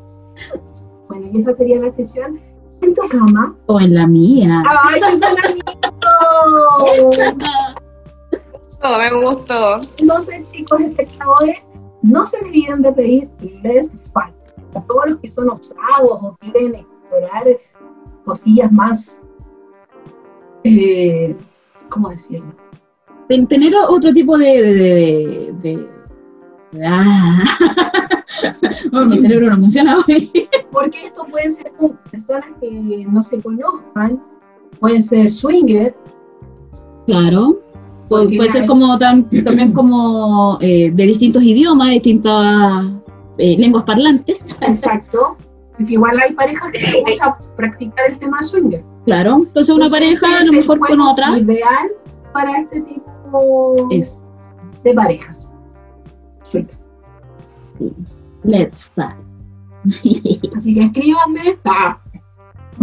Bueno, 1.07 1.27
y 1.31 1.39
esa 1.41 1.53
sería 1.53 1.79
la 1.79 1.91
sesión 1.91 2.39
en 2.81 2.93
tu 2.93 3.01
cama. 3.09 3.55
O 3.67 3.79
en 3.79 3.95
la 3.95 4.05
mía. 4.07 4.61
¡Ay, 4.67 4.99
qué 5.01 5.17
me 8.99 9.09
gustó. 9.25 9.79
Entonces, 9.97 10.47
chicos 10.51 10.79
espectadores, 10.81 11.71
no 12.01 12.25
se 12.27 12.37
olviden 12.43 12.81
de 12.81 12.91
pedir 12.93 13.29
les 13.63 13.89
falta. 14.13 14.35
A 14.75 14.81
todos 14.81 15.05
los 15.07 15.19
que 15.19 15.27
son 15.27 15.49
osados 15.49 15.77
o 16.21 16.37
quieren 16.39 16.75
explorar 16.75 17.45
cosillas 18.25 18.71
más, 18.71 19.19
eh, 20.63 21.35
¿cómo 21.89 22.09
decirlo? 22.09 22.53
Ten- 23.27 23.47
Tener 23.47 23.73
otro 23.75 24.13
tipo 24.13 24.37
de. 24.37 24.61
de, 24.61 24.73
de- 24.73 25.53
de- 25.61 25.89
de- 26.71 26.85
ah. 26.85 27.41
Oh, 28.93 29.05
mi 29.05 29.17
cerebro 29.19 29.49
no 29.49 29.55
funciona 29.57 29.97
hoy. 30.07 30.31
Porque 30.71 31.05
esto 31.07 31.23
puede 31.29 31.49
ser 31.49 31.71
con 31.77 31.97
personas 32.11 32.45
que 32.61 33.05
no 33.09 33.23
se 33.23 33.41
conozcan, 33.41 34.21
pueden 34.79 35.03
ser 35.03 35.31
swinger, 35.31 35.95
Claro. 37.05 37.59
Puede, 38.09 38.47
ser 38.49 38.65
como 38.67 38.97
tam- 38.99 39.27
también 39.43 39.73
como 39.73 40.57
eh, 40.61 40.91
de 40.93 41.03
distintos 41.05 41.43
idiomas, 41.43 41.89
distintas 41.89 42.85
eh, 43.37 43.57
lenguas 43.57 43.83
parlantes. 43.83 44.55
exacto. 44.61 45.35
Igual 45.79 46.17
hay 46.19 46.33
parejas 46.33 46.71
que 46.71 46.79
les 46.79 46.93
gusta 47.03 47.37
practicar 47.55 48.09
el 48.09 48.17
tema 48.17 48.41
swinger. 48.43 48.83
Claro. 49.05 49.37
Entonces 49.39 49.75
una 49.75 49.85
Entonces, 49.85 50.19
pareja 50.19 50.39
a 50.39 50.43
lo 50.45 50.53
mejor 50.53 50.79
con 50.79 51.01
otra 51.01 51.37
Ideal 51.37 51.89
para 52.33 52.59
este 52.61 52.81
tipo 52.81 53.75
es 53.91 54.23
de 54.83 54.93
parejas. 54.93 55.53
Swinger. 56.43 56.75
sí, 57.77 57.93
let's 58.47 58.77
start. 58.91 59.17
Así 60.55 60.73
que 60.73 60.83
escríbanme. 60.83 61.57
Ah, 61.65 61.99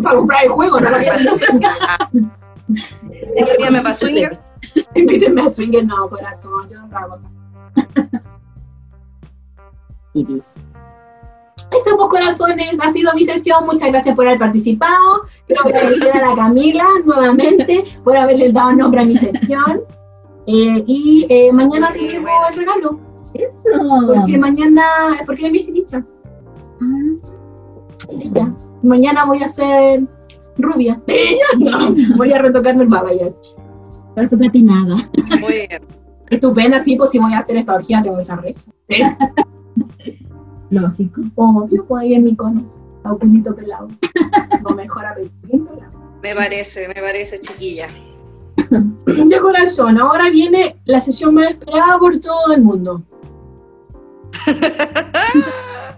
para 0.03 0.17
comprar 0.17 0.45
el 0.45 0.51
juego, 0.51 0.81
no 0.81 0.91
lo 0.91 0.97
quiero. 0.97 1.17
Escríbeme 3.37 3.81
para 3.83 3.95
Swinger. 3.95 4.41
Invítenme 4.95 5.43
a 5.43 5.49
swinger, 5.49 5.85
no, 5.85 6.09
corazón, 6.09 6.69
yo 6.71 6.81
no 6.81 6.89
cosa. 6.89 8.23
Y. 10.15 10.27
Estos 11.71 11.95
pues, 11.97 12.09
corazones, 12.09 12.79
ha 12.81 12.93
sido 12.93 13.13
mi 13.15 13.25
sesión. 13.25 13.67
Muchas 13.67 13.91
gracias 13.91 14.15
por 14.15 14.27
haber 14.27 14.39
participado. 14.39 15.23
Quiero 15.47 15.65
agradecer 15.65 16.17
a 16.17 16.31
la 16.31 16.37
Camila 16.37 16.85
nuevamente 17.05 17.85
por 18.05 18.17
haberle 18.17 18.53
dado 18.53 18.75
nombre 18.75 19.03
a 19.03 19.05
mi 19.05 19.17
sesión. 19.17 19.83
Eh, 20.47 20.85
y 20.87 21.27
eh, 21.29 21.53
mañana 21.53 21.91
les 21.91 22.13
llevo 22.13 22.29
el 22.49 22.57
regalo. 22.57 23.01
Eso. 23.35 24.07
Porque 24.07 24.39
mañana, 24.39 24.83
porque 25.27 25.47
es 25.47 25.53
mi 25.53 25.59
estilista. 25.59 26.05
Ya. 28.33 28.51
Mañana 28.83 29.25
voy 29.25 29.43
a 29.43 29.49
ser 29.49 30.07
rubia. 30.59 31.01
Voy 32.17 32.33
a 32.33 32.39
retocarme 32.39 32.85
el 32.85 32.89
babayachi. 32.89 33.51
Paso 34.15 34.39
patinada. 34.39 34.97
Muy 35.41 35.53
bien. 35.69 35.83
Estupenda, 36.31 36.79
sí, 36.81 36.97
pues 36.97 37.11
si 37.11 37.19
voy 37.19 37.33
a 37.33 37.39
hacer 37.39 37.57
esta 37.57 37.75
orgía 37.75 38.03
tengo 38.03 38.17
que 38.17 38.23
estar 38.23 38.41
re. 38.41 38.55
Lógico. 40.71 41.23
Obvio, 41.35 41.85
pues 41.87 42.03
ahí 42.03 42.15
en 42.15 42.25
mi 42.25 42.37
cono. 42.37 42.63
A 43.05 43.15
culito 43.15 43.55
pelado. 43.55 43.89
No 44.63 44.71
mejor 44.75 45.05
a 45.07 45.15
pelado. 45.15 45.91
Me 46.23 46.35
parece, 46.35 46.89
me 46.89 46.95
parece, 46.95 47.39
chiquilla. 47.39 47.89
De 49.07 49.41
corazón, 49.41 49.99
ahora 49.99 50.31
viene 50.31 50.77
la 50.87 51.01
sesión 51.01 51.35
más 51.35 51.51
esperada 51.51 51.99
por 51.99 52.19
todo 52.19 52.55
el 52.55 52.63
mundo. 52.63 53.03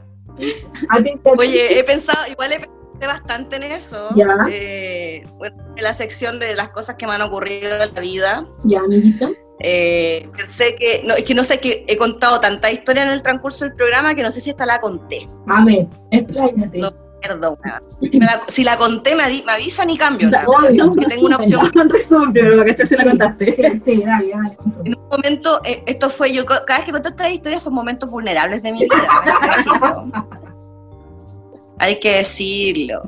¿A 0.91 1.03
ti 1.03 1.13
te- 1.23 1.31
Oye, 1.39 1.79
he 1.79 1.85
pensado, 1.85 2.27
igual 2.31 2.53
he 2.53 2.57
pensado 2.61 2.73
bastante 3.01 3.57
en 3.57 3.63
eso. 3.65 4.09
Ya. 4.15 4.27
Eh, 4.51 5.25
en 5.77 5.83
la 5.83 5.95
sección 5.95 6.39
de 6.39 6.55
las 6.55 6.71
cosas 6.71 6.97
que 6.97 7.07
me 7.07 7.13
han 7.15 7.23
ocurrido 7.23 7.73
en 7.83 7.95
la 7.95 8.01
vida. 8.01 8.47
Ya, 8.65 8.81
amiguito. 8.81 9.31
Eh, 9.61 10.29
pensé 10.37 10.77
que, 10.77 11.03
no, 11.05 11.15
es 11.15 11.25
que 11.25 11.35
no 11.35 11.43
sé, 11.43 11.59
que 11.61 11.85
he 11.89 11.97
contado 11.97 12.41
tanta 12.41 12.71
historia 12.71 13.03
en 13.05 13.09
el 13.09 13.23
transcurso 13.23 13.65
del 13.65 13.75
programa 13.75 14.15
que 14.15 14.23
no 14.23 14.31
sé 14.31 14.41
si 14.41 14.51
esta 14.51 14.67
la 14.67 14.81
conté. 14.81 15.27
A 15.49 15.65
ver, 15.65 15.87
expláyate. 16.11 16.79
No. 16.79 16.93
Si, 18.11 18.21
la, 18.21 18.43
si 18.49 18.65
la 18.65 18.77
conté, 18.77 19.15
me, 19.15 19.25
me 19.45 19.53
avisan 19.53 19.91
y 19.91 19.97
cambio. 19.99 20.31
la- 20.31 20.45
Obvio. 20.47 20.89
porque 20.89 21.07
tengo 21.07 21.27
una 21.27 21.37
opción. 21.37 21.71
Resumen, 21.89 22.33
pero 22.33 22.65
que 22.65 22.87
se 22.87 22.97
la 22.97 23.03
Sí, 23.05 23.09
contaste. 23.11 23.53
Sí, 23.53 23.79
sí, 23.79 24.03
dale, 24.05 24.31
dale. 24.31 24.57
En 24.85 24.95
un 24.97 25.09
momento, 25.11 25.61
eh, 25.65 25.83
esto 25.87 26.11
fue 26.11 26.33
yo, 26.33 26.45
cada 26.47 26.63
vez 26.79 26.85
que 26.85 26.91
cuento 26.91 27.09
estas 27.09 27.31
historias 27.31 27.63
son 27.63 27.75
momentos 27.75 28.11
vulnerables 28.11 28.63
de 28.63 28.73
mi 28.73 28.81
vida, 28.85 28.95
hay 31.79 32.01
que 32.01 32.19
decirlo. 32.19 33.03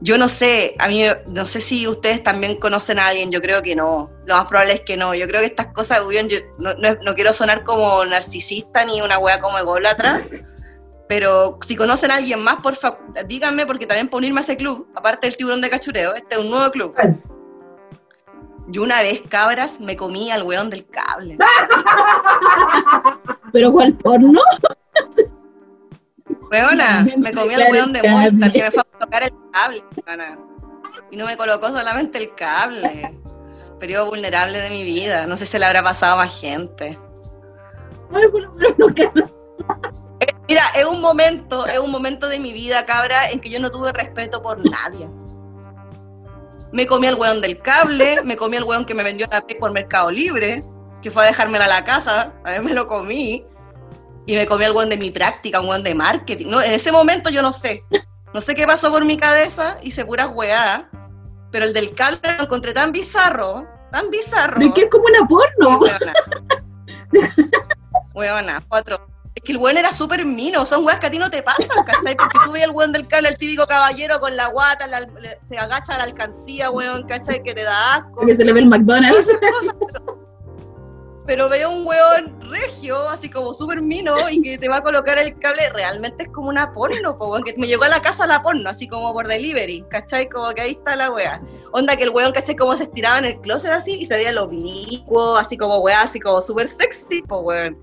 Yo 0.00 0.18
no 0.18 0.28
sé, 0.28 0.74
a 0.78 0.88
mí 0.88 1.02
no 1.28 1.46
sé 1.46 1.60
si 1.62 1.88
ustedes 1.88 2.22
también 2.22 2.56
conocen 2.56 2.98
a 2.98 3.06
alguien, 3.08 3.30
yo 3.30 3.40
creo 3.40 3.62
que 3.62 3.74
no. 3.74 4.10
Lo 4.26 4.36
más 4.36 4.44
probable 4.46 4.74
es 4.74 4.80
que 4.82 4.96
no. 4.96 5.14
Yo 5.14 5.26
creo 5.26 5.40
que 5.40 5.46
estas 5.46 5.68
cosas, 5.68 6.00
yo 6.00 6.38
no, 6.58 6.74
no- 6.74 6.96
no 7.02 7.14
quiero 7.14 7.32
sonar 7.32 7.64
como 7.64 8.04
narcisista 8.04 8.84
ni 8.84 9.00
una 9.00 9.18
wea 9.18 9.40
como 9.40 9.56
ególatra, 9.58 10.20
pero 11.08 11.58
si 11.62 11.76
conocen 11.76 12.10
a 12.10 12.16
alguien 12.16 12.42
más, 12.42 12.56
por 12.56 12.74
favor, 12.74 12.98
díganme, 13.26 13.66
porque 13.66 13.86
también 13.86 14.08
para 14.08 14.18
unirme 14.18 14.40
a 14.40 14.42
ese 14.42 14.56
club, 14.56 14.88
aparte 14.94 15.26
del 15.26 15.36
tiburón 15.36 15.60
de 15.60 15.70
cachureo, 15.70 16.14
este 16.14 16.34
es 16.34 16.40
un 16.40 16.50
nuevo 16.50 16.70
club. 16.70 16.94
Yo 18.68 18.82
una 18.82 19.00
vez, 19.02 19.22
cabras, 19.28 19.78
me 19.78 19.96
comí 19.96 20.30
al 20.30 20.42
weón 20.42 20.70
del 20.70 20.86
cable. 20.86 21.38
Pero 23.52 23.70
¿cuál 23.70 23.94
porno? 23.94 24.40
Weona, 26.50 27.06
Me 27.16 27.32
comí 27.32 27.54
el 27.54 27.60
claro, 27.60 27.72
weón 27.72 27.92
de. 27.92 28.08
Movistar 28.08 28.52
que 28.52 28.62
me 28.62 28.70
fue 28.70 28.80
a 28.80 28.98
colocar 28.98 29.22
el 29.22 29.30
cable, 29.52 29.84
weona. 30.06 30.38
Y 31.12 31.16
no 31.16 31.26
me 31.26 31.36
colocó 31.36 31.68
solamente 31.68 32.18
el 32.18 32.34
cable. 32.34 33.16
Periodo 33.78 34.06
vulnerable 34.06 34.58
de 34.58 34.70
mi 34.70 34.84
vida. 34.84 35.26
No 35.26 35.36
sé 35.36 35.46
si 35.46 35.58
le 35.58 35.66
habrá 35.66 35.82
pasado 35.82 36.14
a 36.14 36.24
más 36.24 36.40
gente. 36.40 36.98
Ay, 38.12 38.28
por 38.28 38.42
lo 38.42 38.52
menos 38.54 38.78
nunca. 38.78 39.12
Mira, 40.56 40.70
es 40.74 40.86
un 40.86 41.02
momento, 41.02 41.66
es 41.66 41.78
un 41.78 41.90
momento 41.90 42.30
de 42.30 42.38
mi 42.38 42.50
vida, 42.50 42.86
cabra, 42.86 43.28
en 43.28 43.40
que 43.40 43.50
yo 43.50 43.60
no 43.60 43.70
tuve 43.70 43.92
respeto 43.92 44.42
por 44.42 44.58
nadie. 44.70 45.06
Me 46.72 46.86
comí 46.86 47.08
el 47.08 47.14
weón 47.14 47.42
del 47.42 47.60
cable, 47.60 48.22
me 48.24 48.38
comí 48.38 48.56
el 48.56 48.64
weón 48.64 48.86
que 48.86 48.94
me 48.94 49.02
vendió 49.02 49.26
la 49.30 49.44
por 49.60 49.72
Mercado 49.72 50.10
Libre, 50.10 50.64
que 51.02 51.10
fue 51.10 51.24
a 51.24 51.26
dejármela 51.26 51.66
a 51.66 51.68
la 51.68 51.84
casa, 51.84 52.32
a 52.42 52.52
ver, 52.52 52.62
me 52.62 52.72
lo 52.72 52.88
comí. 52.88 53.44
Y 54.24 54.34
me 54.34 54.46
comí 54.46 54.64
el 54.64 54.72
weón 54.72 54.88
de 54.88 54.96
mi 54.96 55.10
práctica, 55.10 55.60
un 55.60 55.68
weón 55.68 55.82
de 55.82 55.94
marketing. 55.94 56.46
No, 56.46 56.62
en 56.62 56.72
ese 56.72 56.90
momento 56.90 57.28
yo 57.28 57.42
no 57.42 57.52
sé. 57.52 57.84
No 58.32 58.40
sé 58.40 58.54
qué 58.54 58.66
pasó 58.66 58.90
por 58.90 59.04
mi 59.04 59.18
cabeza, 59.18 59.76
hice 59.82 60.06
puras 60.06 60.30
weadas. 60.32 60.84
Pero 61.50 61.66
el 61.66 61.74
del 61.74 61.94
cable 61.94 62.34
lo 62.38 62.44
encontré 62.44 62.72
tan 62.72 62.92
bizarro, 62.92 63.66
tan 63.92 64.08
bizarro. 64.08 64.56
Pero 64.56 64.72
que 64.72 64.84
es 64.84 64.90
como 64.90 65.04
una 65.04 65.28
porno. 65.28 65.80
Weona. 65.80 66.14
Weona, 68.14 68.62
cuatro. 68.66 69.15
Que 69.46 69.52
el 69.52 69.58
weón 69.58 69.76
era 69.76 69.92
súper 69.92 70.24
mino, 70.24 70.66
son 70.66 70.84
weas 70.84 70.98
que 70.98 71.06
a 71.06 71.10
ti 71.10 71.18
no 71.18 71.30
te 71.30 71.40
pasan, 71.42 71.68
¿cachai? 71.86 72.16
Porque 72.16 72.36
tú 72.44 72.50
ves 72.52 72.64
el 72.64 72.72
weón 72.72 72.90
del 72.92 73.06
cable, 73.06 73.28
el 73.28 73.38
típico 73.38 73.64
caballero 73.66 74.18
con 74.18 74.36
la 74.36 74.48
guata, 74.48 74.86
la- 74.88 75.06
se 75.44 75.56
agacha 75.56 75.94
a 75.94 75.98
la 75.98 76.04
alcancía, 76.04 76.70
weón, 76.70 77.04
¿cachai? 77.06 77.42
Que 77.44 77.54
te 77.54 77.62
da 77.62 77.94
asco. 77.94 78.26
Que 78.26 78.34
se 78.34 78.44
le 78.44 78.52
ve 78.52 78.60
el 78.60 78.66
McDonald's. 78.66 79.24
Cosas, 79.26 79.74
pero- 79.92 80.26
pero 81.26 81.48
veo 81.48 81.70
un 81.70 81.84
weón 81.86 82.40
regio, 82.50 83.08
así 83.08 83.28
como 83.28 83.52
súper 83.52 83.80
mino, 83.82 84.14
y 84.30 84.40
que 84.42 84.58
te 84.58 84.68
va 84.68 84.76
a 84.76 84.82
colocar 84.82 85.18
el 85.18 85.36
cable, 85.38 85.68
realmente 85.70 86.24
es 86.24 86.28
como 86.32 86.48
una 86.48 86.72
porno, 86.72 87.18
po, 87.18 87.28
weón, 87.28 87.42
que 87.44 87.54
me 87.58 87.66
llegó 87.66 87.82
a 87.84 87.88
la 87.88 88.00
casa 88.02 88.26
la 88.28 88.42
porno, 88.42 88.68
así 88.70 88.86
como 88.88 89.12
por 89.12 89.26
delivery, 89.26 89.84
¿cachai? 89.90 90.28
Como 90.28 90.52
que 90.54 90.60
ahí 90.62 90.72
está 90.72 90.94
la 90.96 91.10
wea. 91.12 91.40
Onda 91.72 91.96
que 91.96 92.04
el 92.04 92.10
weón, 92.10 92.32
¿cachai? 92.32 92.54
Como 92.56 92.76
se 92.76 92.84
estiraba 92.84 93.18
en 93.18 93.24
el 93.26 93.40
closet 93.40 93.70
así, 93.72 93.94
y 93.94 94.06
se 94.06 94.16
veía 94.16 94.30
lo 94.32 94.44
oblicuo, 94.44 95.36
así 95.36 95.56
como 95.56 95.78
wea, 95.78 96.02
así 96.02 96.20
como 96.20 96.40
súper 96.40 96.68
sexy, 96.68 97.22
po, 97.22 97.38
weón. 97.40 97.76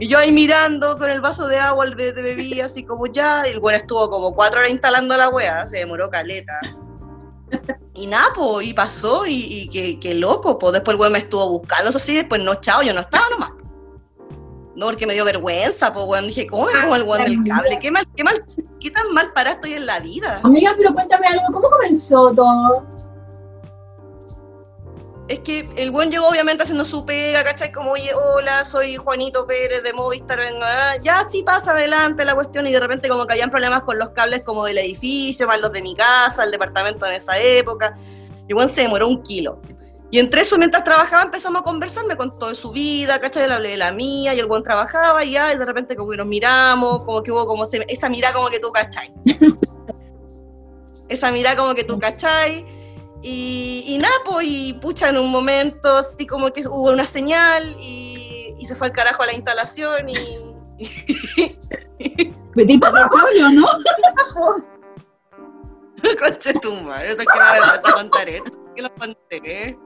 Y 0.00 0.06
yo 0.06 0.16
ahí 0.16 0.30
mirando 0.30 0.96
con 0.96 1.10
el 1.10 1.20
vaso 1.20 1.48
de 1.48 1.58
agua 1.58 1.86
de, 1.86 2.12
de 2.12 2.22
bebida, 2.22 2.66
así 2.66 2.84
como 2.84 3.08
ya, 3.08 3.48
y 3.48 3.50
el 3.50 3.58
weón 3.58 3.80
estuvo 3.80 4.08
como 4.08 4.32
cuatro 4.32 4.60
horas 4.60 4.70
instalando 4.70 5.16
la 5.16 5.28
wea, 5.28 5.66
se 5.66 5.78
demoró 5.78 6.08
caleta. 6.08 6.52
Y 7.94 8.06
nada, 8.06 8.32
po, 8.32 8.62
y 8.62 8.72
pasó, 8.72 9.26
y, 9.26 9.32
y 9.32 9.68
que, 9.68 9.98
que 9.98 10.14
loco, 10.14 10.56
pues 10.56 10.74
después 10.74 10.94
el 10.94 11.00
weón 11.00 11.14
me 11.14 11.18
estuvo 11.18 11.48
buscando, 11.48 11.90
eso 11.90 11.98
sí, 11.98 12.14
después 12.14 12.40
no, 12.40 12.54
chao, 12.60 12.82
yo 12.82 12.94
no 12.94 13.00
estaba 13.00 13.28
nomás. 13.28 13.50
No, 14.76 14.86
porque 14.86 15.04
me 15.04 15.14
dio 15.14 15.24
vergüenza, 15.24 15.92
pues 15.92 16.06
weón, 16.06 16.28
dije, 16.28 16.46
¿cómo 16.46 16.66
me 16.66 16.80
pongo 16.80 16.94
el 16.94 17.02
weón 17.02 17.24
del 17.24 17.42
cable? 17.42 17.78
¿Qué, 17.80 17.90
mal, 17.90 18.06
qué, 18.14 18.22
mal, 18.22 18.40
¿Qué 18.78 18.92
tan 18.92 19.12
mal 19.12 19.32
parado 19.32 19.56
estoy 19.56 19.72
en 19.72 19.86
la 19.86 19.98
vida? 19.98 20.40
Amiga, 20.44 20.74
pero 20.76 20.94
cuéntame 20.94 21.26
algo, 21.26 21.42
¿cómo 21.52 21.68
comenzó 21.70 22.32
todo? 22.32 22.86
Es 25.28 25.40
que 25.40 25.68
el 25.76 25.90
buen 25.90 26.10
llegó 26.10 26.26
obviamente 26.26 26.62
haciendo 26.62 26.86
su 26.86 27.04
pega, 27.04 27.44
¿cachai? 27.44 27.70
Como, 27.70 27.92
oye, 27.92 28.14
hola, 28.14 28.64
soy 28.64 28.96
Juanito 28.96 29.46
Pérez 29.46 29.82
de 29.82 29.92
Movistar, 29.92 30.38
venga, 30.38 30.96
ya 31.02 31.22
sí 31.22 31.42
pasa 31.42 31.72
adelante 31.72 32.24
la 32.24 32.34
cuestión 32.34 32.66
y 32.66 32.72
de 32.72 32.80
repente 32.80 33.10
como 33.10 33.26
que 33.26 33.34
habían 33.34 33.50
problemas 33.50 33.82
con 33.82 33.98
los 33.98 34.08
cables 34.10 34.42
como 34.42 34.64
del 34.64 34.78
edificio, 34.78 35.46
más 35.46 35.60
los 35.60 35.70
de 35.70 35.82
mi 35.82 35.94
casa, 35.94 36.44
el 36.44 36.50
departamento 36.50 37.04
en 37.04 37.12
esa 37.12 37.38
época. 37.38 37.94
Y 38.46 38.52
el 38.52 38.54
buen 38.54 38.70
se 38.70 38.80
demoró 38.80 39.06
un 39.06 39.22
kilo. 39.22 39.60
Y 40.10 40.18
entre 40.18 40.40
eso, 40.40 40.56
mientras 40.56 40.82
trabajaba, 40.82 41.24
empezamos 41.24 41.60
a 41.60 41.64
conversar, 41.64 42.06
me 42.06 42.16
contó 42.16 42.48
de 42.48 42.54
su 42.54 42.70
vida, 42.72 43.20
¿cachai? 43.20 43.46
Le 43.46 43.52
hablé 43.52 43.70
de 43.70 43.76
la 43.76 43.92
mía, 43.92 44.32
y 44.32 44.38
el 44.38 44.46
buen 44.46 44.62
trabajaba, 44.62 45.22
y 45.26 45.32
ya, 45.32 45.52
y 45.52 45.58
de 45.58 45.64
repente 45.66 45.94
como 45.94 46.10
que 46.10 46.16
nos 46.16 46.26
miramos, 46.26 47.04
como 47.04 47.22
que 47.22 47.30
hubo 47.30 47.46
como 47.46 47.64
esa 47.64 48.08
mirada 48.08 48.32
como 48.32 48.48
que 48.48 48.60
tú, 48.60 48.72
¿cachai? 48.72 49.12
esa 51.08 51.30
mirada 51.30 51.56
como 51.56 51.74
que 51.74 51.84
tú, 51.84 51.98
¿cachai? 51.98 52.77
Y, 53.22 53.84
y 53.86 53.98
nada, 53.98 54.14
pues, 54.24 54.46
y 54.48 54.74
pucha, 54.74 55.08
en 55.08 55.18
un 55.18 55.30
momento, 55.30 55.96
así 55.96 56.26
como 56.26 56.52
que 56.52 56.66
hubo 56.68 56.90
una 56.90 57.06
señal, 57.06 57.76
y, 57.80 58.54
y 58.58 58.64
se 58.64 58.74
fue 58.74 58.88
al 58.88 58.92
carajo 58.92 59.22
a 59.22 59.26
la 59.26 59.34
instalación, 59.34 60.08
y... 60.08 60.16
Metiste 62.54 62.86
el 62.86 62.92
cable 62.92 63.44
o 63.44 63.50
no? 63.50 63.68
Conche 66.20 66.54
tu 66.54 66.72
madre, 66.74 67.16
¿por 67.16 67.26
qué 67.26 67.38
me 67.38 67.44
avergüenza 67.44 67.92
contar 67.92 68.28
esto? 68.28 68.52
¿Por 68.52 68.74
qué 68.74 68.82
lo 68.82 68.94
conté? 68.94 69.78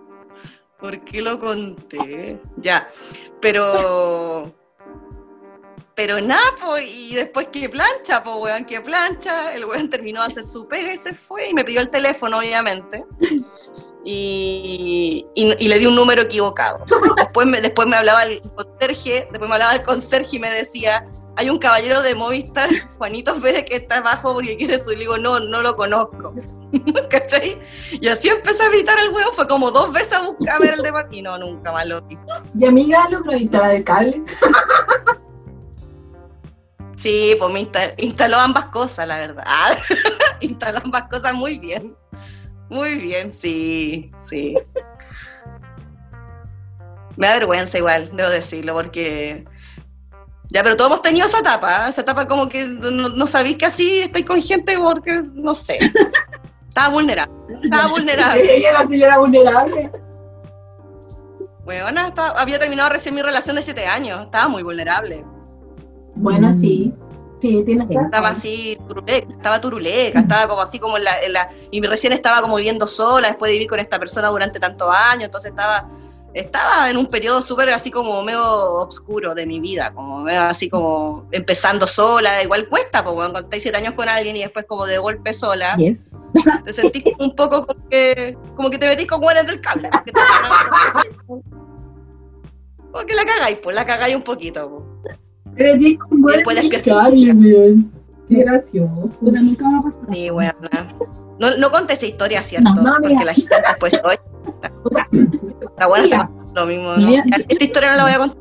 ¿Por 0.78 1.04
qué 1.04 1.22
lo 1.22 1.40
conté? 1.40 2.40
Ya, 2.58 2.86
pero... 3.40 4.52
Pero 5.94 6.20
nada, 6.20 6.42
pues, 6.64 6.88
y 6.88 7.14
después 7.14 7.48
que 7.52 7.68
plancha, 7.68 8.22
pues, 8.24 8.36
weón, 8.38 8.64
que 8.64 8.80
plancha, 8.80 9.54
el 9.54 9.64
weón 9.66 9.90
terminó 9.90 10.22
de 10.22 10.28
hacer 10.32 10.44
su 10.44 10.66
pega 10.66 10.92
y 10.92 10.96
se 10.96 11.14
fue, 11.14 11.50
y 11.50 11.54
me 11.54 11.64
pidió 11.64 11.80
el 11.82 11.90
teléfono, 11.90 12.38
obviamente, 12.38 13.04
y, 14.04 15.26
y- 15.34 15.68
le 15.68 15.78
di 15.78 15.86
un 15.86 15.94
número 15.94 16.22
equivocado. 16.22 16.84
Después 17.16 17.46
me, 17.46 17.60
después 17.60 17.86
me 17.88 17.96
hablaba 17.96 18.24
el 18.24 18.40
conserje, 18.40 19.28
después 19.30 19.48
me 19.48 19.54
hablaba 19.54 19.74
el 19.74 19.82
conserje 19.82 20.36
y 20.36 20.38
me 20.38 20.50
decía, 20.50 21.04
hay 21.36 21.50
un 21.50 21.58
caballero 21.58 22.02
de 22.02 22.14
Movistar, 22.14 22.68
Juanito 22.98 23.34
Pérez, 23.40 23.64
que 23.64 23.76
está 23.76 23.98
abajo 23.98 24.34
porque 24.34 24.56
quiere 24.56 24.78
su. 24.78 24.92
Y 24.92 24.96
le 24.96 25.00
digo, 25.00 25.18
no, 25.18 25.40
no 25.40 25.62
lo 25.62 25.76
conozco. 25.76 26.34
¿Cachai? 27.10 27.58
Y 27.90 28.08
así 28.08 28.28
empecé 28.28 28.64
a 28.64 28.66
evitar 28.66 28.98
el 28.98 29.10
huevo. 29.10 29.32
Fue 29.32 29.46
como 29.46 29.70
dos 29.70 29.92
veces 29.92 30.12
a 30.14 30.22
buscar 30.22 30.60
ver 30.60 30.74
el 30.74 30.82
departamento. 30.82 31.16
Y 31.16 31.22
no, 31.22 31.38
nunca 31.38 31.72
más 31.72 31.86
lo 31.86 32.02
vi. 32.02 32.18
¿Y 32.58 32.66
amiga 32.66 33.08
logró 33.10 33.32
instalar 33.36 33.76
el 33.76 33.84
cable? 33.84 34.22
Sí, 36.96 37.34
pues 37.38 37.52
me 37.52 37.60
insta- 37.60 37.94
instaló 37.98 38.38
ambas 38.38 38.66
cosas, 38.66 39.06
la 39.08 39.16
verdad. 39.18 39.44
instaló 40.40 40.80
ambas 40.84 41.04
cosas 41.08 41.32
muy 41.34 41.58
bien. 41.58 41.96
Muy 42.68 42.96
bien, 42.96 43.32
sí, 43.32 44.10
sí. 44.18 44.56
Me 47.16 47.26
da 47.26 47.34
vergüenza 47.34 47.78
igual, 47.78 48.10
debo 48.12 48.28
decirlo, 48.30 48.74
porque... 48.74 49.44
Ya, 50.50 50.62
pero 50.62 50.76
todos 50.76 50.90
hemos 50.90 51.02
tenido 51.02 51.26
esa 51.26 51.38
etapa, 51.38 51.86
¿eh? 51.86 51.90
esa 51.90 52.02
etapa 52.02 52.28
como 52.28 52.46
que 52.48 52.64
no, 52.66 52.90
no 53.08 53.26
sabéis 53.26 53.56
que 53.56 53.64
así 53.66 54.00
estoy 54.00 54.22
con 54.22 54.40
gente 54.42 54.78
porque, 54.78 55.22
no 55.32 55.54
sé, 55.54 55.78
estaba 56.68 56.88
vulnerable, 56.90 57.34
estaba 57.62 57.86
vulnerable. 57.88 58.56
Ella 58.56 58.68
era 58.70 58.82
la 58.82 58.88
señora 58.88 59.18
vulnerable. 59.18 59.90
Estaba- 61.66 62.38
había 62.40 62.58
terminado 62.58 62.90
recién 62.90 63.14
mi 63.14 63.22
relación 63.22 63.56
de 63.56 63.62
siete 63.62 63.86
años, 63.86 64.20
estaba 64.22 64.48
muy 64.48 64.62
vulnerable. 64.62 65.24
Bueno, 66.22 66.48
Mm. 66.50 66.60
sí. 66.60 66.94
Sí, 67.40 67.64
razón. 67.76 68.04
Estaba 68.04 68.28
así, 68.28 68.78
turuleca, 68.88 69.26
estaba 69.34 69.60
turuleca, 69.60 70.20
estaba 70.20 70.46
como 70.46 70.60
así 70.62 70.78
como 70.78 70.96
en 70.96 71.02
la, 71.04 71.20
en 71.22 71.32
la- 71.32 71.48
Y 71.72 71.82
recién 71.82 72.12
estaba 72.12 72.40
como 72.40 72.54
viviendo 72.56 72.86
sola 72.86 73.26
después 73.28 73.48
de 73.48 73.54
vivir 73.54 73.68
con 73.68 73.80
esta 73.80 73.98
persona 73.98 74.28
durante 74.28 74.60
tantos 74.60 74.88
años, 74.88 75.24
entonces 75.24 75.50
estaba, 75.50 75.90
estaba 76.34 76.88
en 76.88 76.96
un 76.96 77.06
periodo 77.06 77.42
súper 77.42 77.70
así 77.70 77.90
como 77.90 78.22
medio 78.22 78.40
oscuro 78.74 79.34
de 79.34 79.44
mi 79.44 79.58
vida, 79.58 79.92
como 79.92 80.20
medio 80.20 80.42
así 80.42 80.68
como 80.70 81.26
empezando 81.32 81.88
sola, 81.88 82.40
igual 82.44 82.68
cuesta, 82.68 83.02
porque 83.02 83.16
cuando 83.16 83.40
estáis 83.40 83.60
siete 83.64 83.78
años 83.78 83.94
con 83.94 84.08
alguien 84.08 84.36
y 84.36 84.42
después 84.42 84.64
como 84.68 84.86
de 84.86 84.98
golpe 84.98 85.34
sola, 85.34 85.74
Yes. 85.78 86.08
te 86.64 86.72
sentís 86.72 87.02
como 87.02 87.24
un 87.28 87.34
poco 87.34 87.66
como 87.66 87.88
que, 87.88 88.38
como 88.54 88.70
que 88.70 88.78
te 88.78 88.86
metís 88.86 89.08
con 89.08 89.20
guanes 89.20 89.46
del 89.48 89.60
cable. 89.60 89.90
porque 89.92 90.12
te- 90.12 90.20
Como 92.92 93.04
que 93.06 93.14
la 93.14 93.24
cagáis, 93.24 93.58
pues 93.62 93.74
la 93.74 93.84
cagáis 93.86 94.14
un 94.14 94.22
poquito. 94.22 94.70
pues. 94.70 94.91
Güey 95.56 96.56
despierta. 96.56 96.90
cable, 97.02 97.32
weón. 97.34 97.92
Qué 98.28 98.36
gracioso. 98.44 99.18
Nunca 99.22 99.64
pasado. 99.84 100.06
Sí, 100.12 100.30
bueno. 100.30 100.52
No, 101.38 101.56
no 101.58 101.70
conté 101.70 101.94
esa 101.94 102.06
historia, 102.06 102.42
¿cierto? 102.42 102.70
No, 102.74 102.82
no, 102.98 103.08
Porque 103.08 103.24
la 103.24 103.34
gente 103.34 103.54
después, 103.68 104.00
oye, 104.04 104.20
O 104.84 104.88
sea, 104.90 105.06
está 105.60 105.86
buena, 105.88 106.04
está 106.06 106.30
lo 106.54 106.66
mismo. 106.66 106.96
¿no? 106.96 107.06
Mira. 107.06 107.24
Esta 107.48 107.64
historia 107.64 107.90
no 107.92 107.96
la 107.98 108.02
voy 108.04 108.12
a 108.12 108.18
contar. 108.18 108.36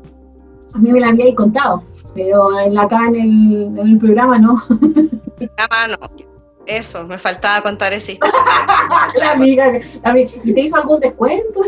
a 0.74 0.78
mí 0.78 0.92
me 0.92 1.00
la 1.00 1.08
habíais 1.08 1.34
contado, 1.34 1.84
pero 2.14 2.58
en 2.60 2.74
la- 2.74 2.82
acá 2.82 3.06
en 3.08 3.14
el, 3.16 3.78
en 3.78 3.88
el 3.88 3.98
programa 3.98 4.38
no. 4.38 4.62
Ah, 5.70 5.86
no. 5.88 5.96
Eso, 6.66 7.04
me 7.06 7.18
faltaba 7.18 7.60
contar 7.60 7.92
esa 7.92 8.12
historia. 8.12 8.34
La 9.18 9.32
amiga, 9.32 9.72
la 10.04 10.10
amiga. 10.10 10.30
¿Y 10.44 10.54
te 10.54 10.60
hizo 10.62 10.76
algún 10.76 11.00
descuento? 11.00 11.60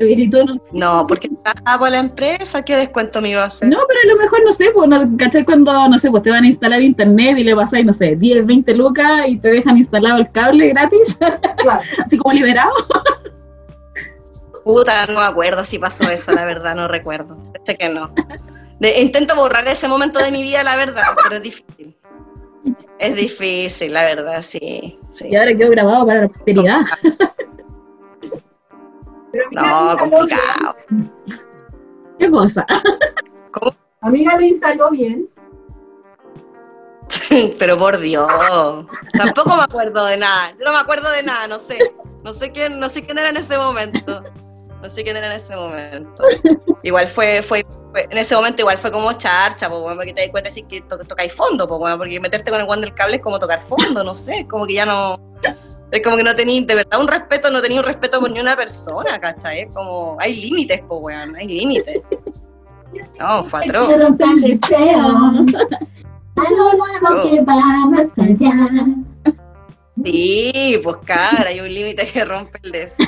No 0.00 0.54
No, 0.72 1.06
porque 1.06 1.28
trabajaba 1.44 1.78
por 1.78 1.90
la 1.90 1.98
empresa, 1.98 2.62
¿qué 2.62 2.74
descuento 2.76 3.20
me 3.20 3.30
iba 3.30 3.42
a 3.42 3.46
hacer? 3.46 3.68
No, 3.68 3.78
pero 3.86 4.00
a 4.02 4.14
lo 4.14 4.22
mejor, 4.22 4.38
no 4.44 4.52
sé, 4.52 4.70
pues, 4.72 4.88
no, 4.88 5.16
¿cachai? 5.18 5.44
Cuando, 5.44 5.72
no 5.88 5.98
sé, 5.98 6.10
pues 6.10 6.22
te 6.22 6.30
van 6.30 6.44
a 6.44 6.46
instalar 6.46 6.80
internet 6.80 7.36
y 7.38 7.44
le 7.44 7.54
pasáis, 7.54 7.84
no 7.84 7.92
sé, 7.92 8.16
10, 8.16 8.46
20 8.46 8.74
lucas 8.74 9.28
y 9.28 9.36
te 9.38 9.48
dejan 9.50 9.76
instalado 9.76 10.18
el 10.18 10.30
cable 10.30 10.68
gratis, 10.68 11.18
Claro. 11.58 11.82
así 12.04 12.16
como 12.16 12.32
liberado. 12.32 12.72
Puta, 14.64 15.06
no 15.06 15.20
me 15.20 15.26
acuerdo 15.26 15.64
si 15.64 15.78
pasó 15.78 16.08
eso, 16.10 16.32
la 16.32 16.44
verdad, 16.44 16.74
no 16.74 16.86
recuerdo. 16.88 17.36
Sé 17.64 17.76
que 17.76 17.88
no. 17.88 18.12
De- 18.78 19.00
intento 19.00 19.34
borrar 19.34 19.66
ese 19.68 19.88
momento 19.88 20.18
de 20.18 20.30
mi 20.30 20.42
vida, 20.42 20.62
la 20.62 20.76
verdad, 20.76 21.02
pero 21.22 21.36
es 21.36 21.42
difícil. 21.42 21.96
Es 22.98 23.14
difícil, 23.14 23.92
la 23.94 24.04
verdad, 24.04 24.42
sí. 24.42 24.98
sí. 25.08 25.28
Y 25.30 25.36
ahora 25.36 25.54
quedó 25.54 25.70
grabado 25.70 26.06
para 26.06 26.22
la 26.22 26.28
posteridad. 26.28 26.80
Pero 29.32 29.44
No, 29.52 29.96
complicado. 29.98 30.76
¿Qué 32.18 32.30
cosa? 32.30 32.66
bien. 33.60 33.74
Amiga 34.02 34.34
lo 34.36 34.40
instaló 34.42 34.90
bien. 34.90 35.28
Pero 37.58 37.76
por 37.76 37.98
Dios, 37.98 38.28
tampoco 39.12 39.56
me 39.56 39.62
acuerdo 39.62 40.06
de 40.06 40.16
nada. 40.16 40.50
Yo 40.58 40.64
no 40.64 40.72
me 40.72 40.78
acuerdo 40.78 41.10
de 41.10 41.22
nada, 41.22 41.46
no 41.48 41.58
sé. 41.58 41.78
No 42.22 42.32
sé 42.32 42.50
quién, 42.52 42.78
no 42.78 42.88
sé 42.88 43.04
quién 43.04 43.18
era 43.18 43.28
en 43.30 43.36
ese 43.36 43.56
momento. 43.58 44.22
No 44.80 44.88
sé 44.88 45.02
quién 45.02 45.16
era 45.16 45.26
en 45.26 45.32
ese 45.32 45.54
momento. 45.56 46.22
Igual 46.82 47.06
fue, 47.08 47.42
fue, 47.42 47.64
fue- 47.92 48.06
en 48.10 48.16
ese 48.18 48.34
momento 48.34 48.62
igual 48.62 48.78
fue 48.78 48.90
como 48.90 49.12
charcha, 49.14 49.68
pues, 49.68 49.80
bueno, 49.82 49.96
porque 49.96 50.14
te 50.14 50.22
das 50.22 50.30
cuenta 50.30 50.48
así 50.48 50.62
que 50.62 50.80
to- 50.82 50.98
tocáis 50.98 51.32
fondo, 51.32 51.66
pues, 51.68 51.78
bueno, 51.78 51.98
porque 51.98 52.18
meterte 52.20 52.50
con 52.50 52.60
el 52.60 52.66
guante 52.66 52.86
del 52.86 52.94
cable 52.94 53.16
es 53.16 53.22
como 53.22 53.38
tocar 53.38 53.60
fondo, 53.62 54.02
no 54.04 54.14
sé, 54.14 54.46
como 54.48 54.66
que 54.66 54.74
ya 54.74 54.86
no. 54.86 55.18
Es 55.92 56.02
como 56.02 56.16
que 56.16 56.22
no 56.22 56.34
tenéis, 56.34 56.66
de 56.66 56.74
verdad, 56.76 57.00
un 57.00 57.08
respeto, 57.08 57.50
no 57.50 57.60
tenéis 57.60 57.80
un 57.80 57.86
respeto 57.86 58.20
por 58.20 58.30
ni 58.30 58.40
una 58.40 58.56
persona, 58.56 59.18
¿cachai? 59.18 59.62
Es 59.62 59.68
como, 59.70 60.16
hay 60.20 60.40
límites, 60.40 60.82
pues, 60.86 61.00
weón, 61.02 61.36
hay 61.36 61.48
límites. 61.48 62.00
No, 63.18 63.44
fue 63.44 63.64
atroz. 63.64 63.92
El 63.92 64.40
deseo. 64.40 65.00
Algo 66.36 66.72
nuevo 66.74 67.30
que 67.30 67.40
va 67.42 67.86
más 67.86 68.08
allá. 68.16 68.70
Sí, 70.04 70.80
pues 70.82 70.96
cara, 71.04 71.48
hay 71.48 71.60
un 71.60 71.72
límite 71.72 72.06
que 72.06 72.24
rompe 72.24 72.58
el 72.62 72.72
deseo. 72.72 73.06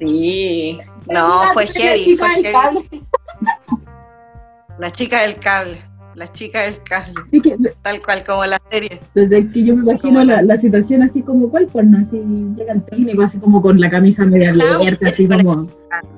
Sí, 0.00 0.78
no, 1.08 1.44
fue 1.52 1.66
heavy, 1.68 2.16
fue 2.16 2.28
heavy. 2.30 2.52
cable. 2.52 3.06
La 4.78 4.90
chica 4.90 5.22
del 5.22 5.38
cable, 5.38 5.82
la 6.16 6.32
chica 6.32 6.62
del 6.62 6.82
cable, 6.82 7.14
Así 7.26 7.40
que 7.40 7.56
tal 7.82 8.02
cual 8.02 8.24
como 8.24 8.44
la 8.46 8.60
serie. 8.70 9.00
desde 9.14 9.48
que 9.52 9.64
yo 9.64 9.76
me 9.76 9.82
imagino 9.90 10.24
la, 10.24 10.42
la 10.42 10.56
situación 10.56 11.02
así 11.02 11.22
como, 11.22 11.50
¿cuál 11.50 11.66
porno? 11.66 11.98
Así 11.98 12.18
llega 12.56 12.72
el 12.72 12.82
técnico 12.84 13.22
así 13.22 13.38
como 13.38 13.60
con 13.62 13.78
la 13.80 13.90
camisa 13.90 14.24
media 14.24 14.52
No, 14.52 14.64
abierta, 14.76 15.08
así 15.08 15.26
como... 15.28 15.68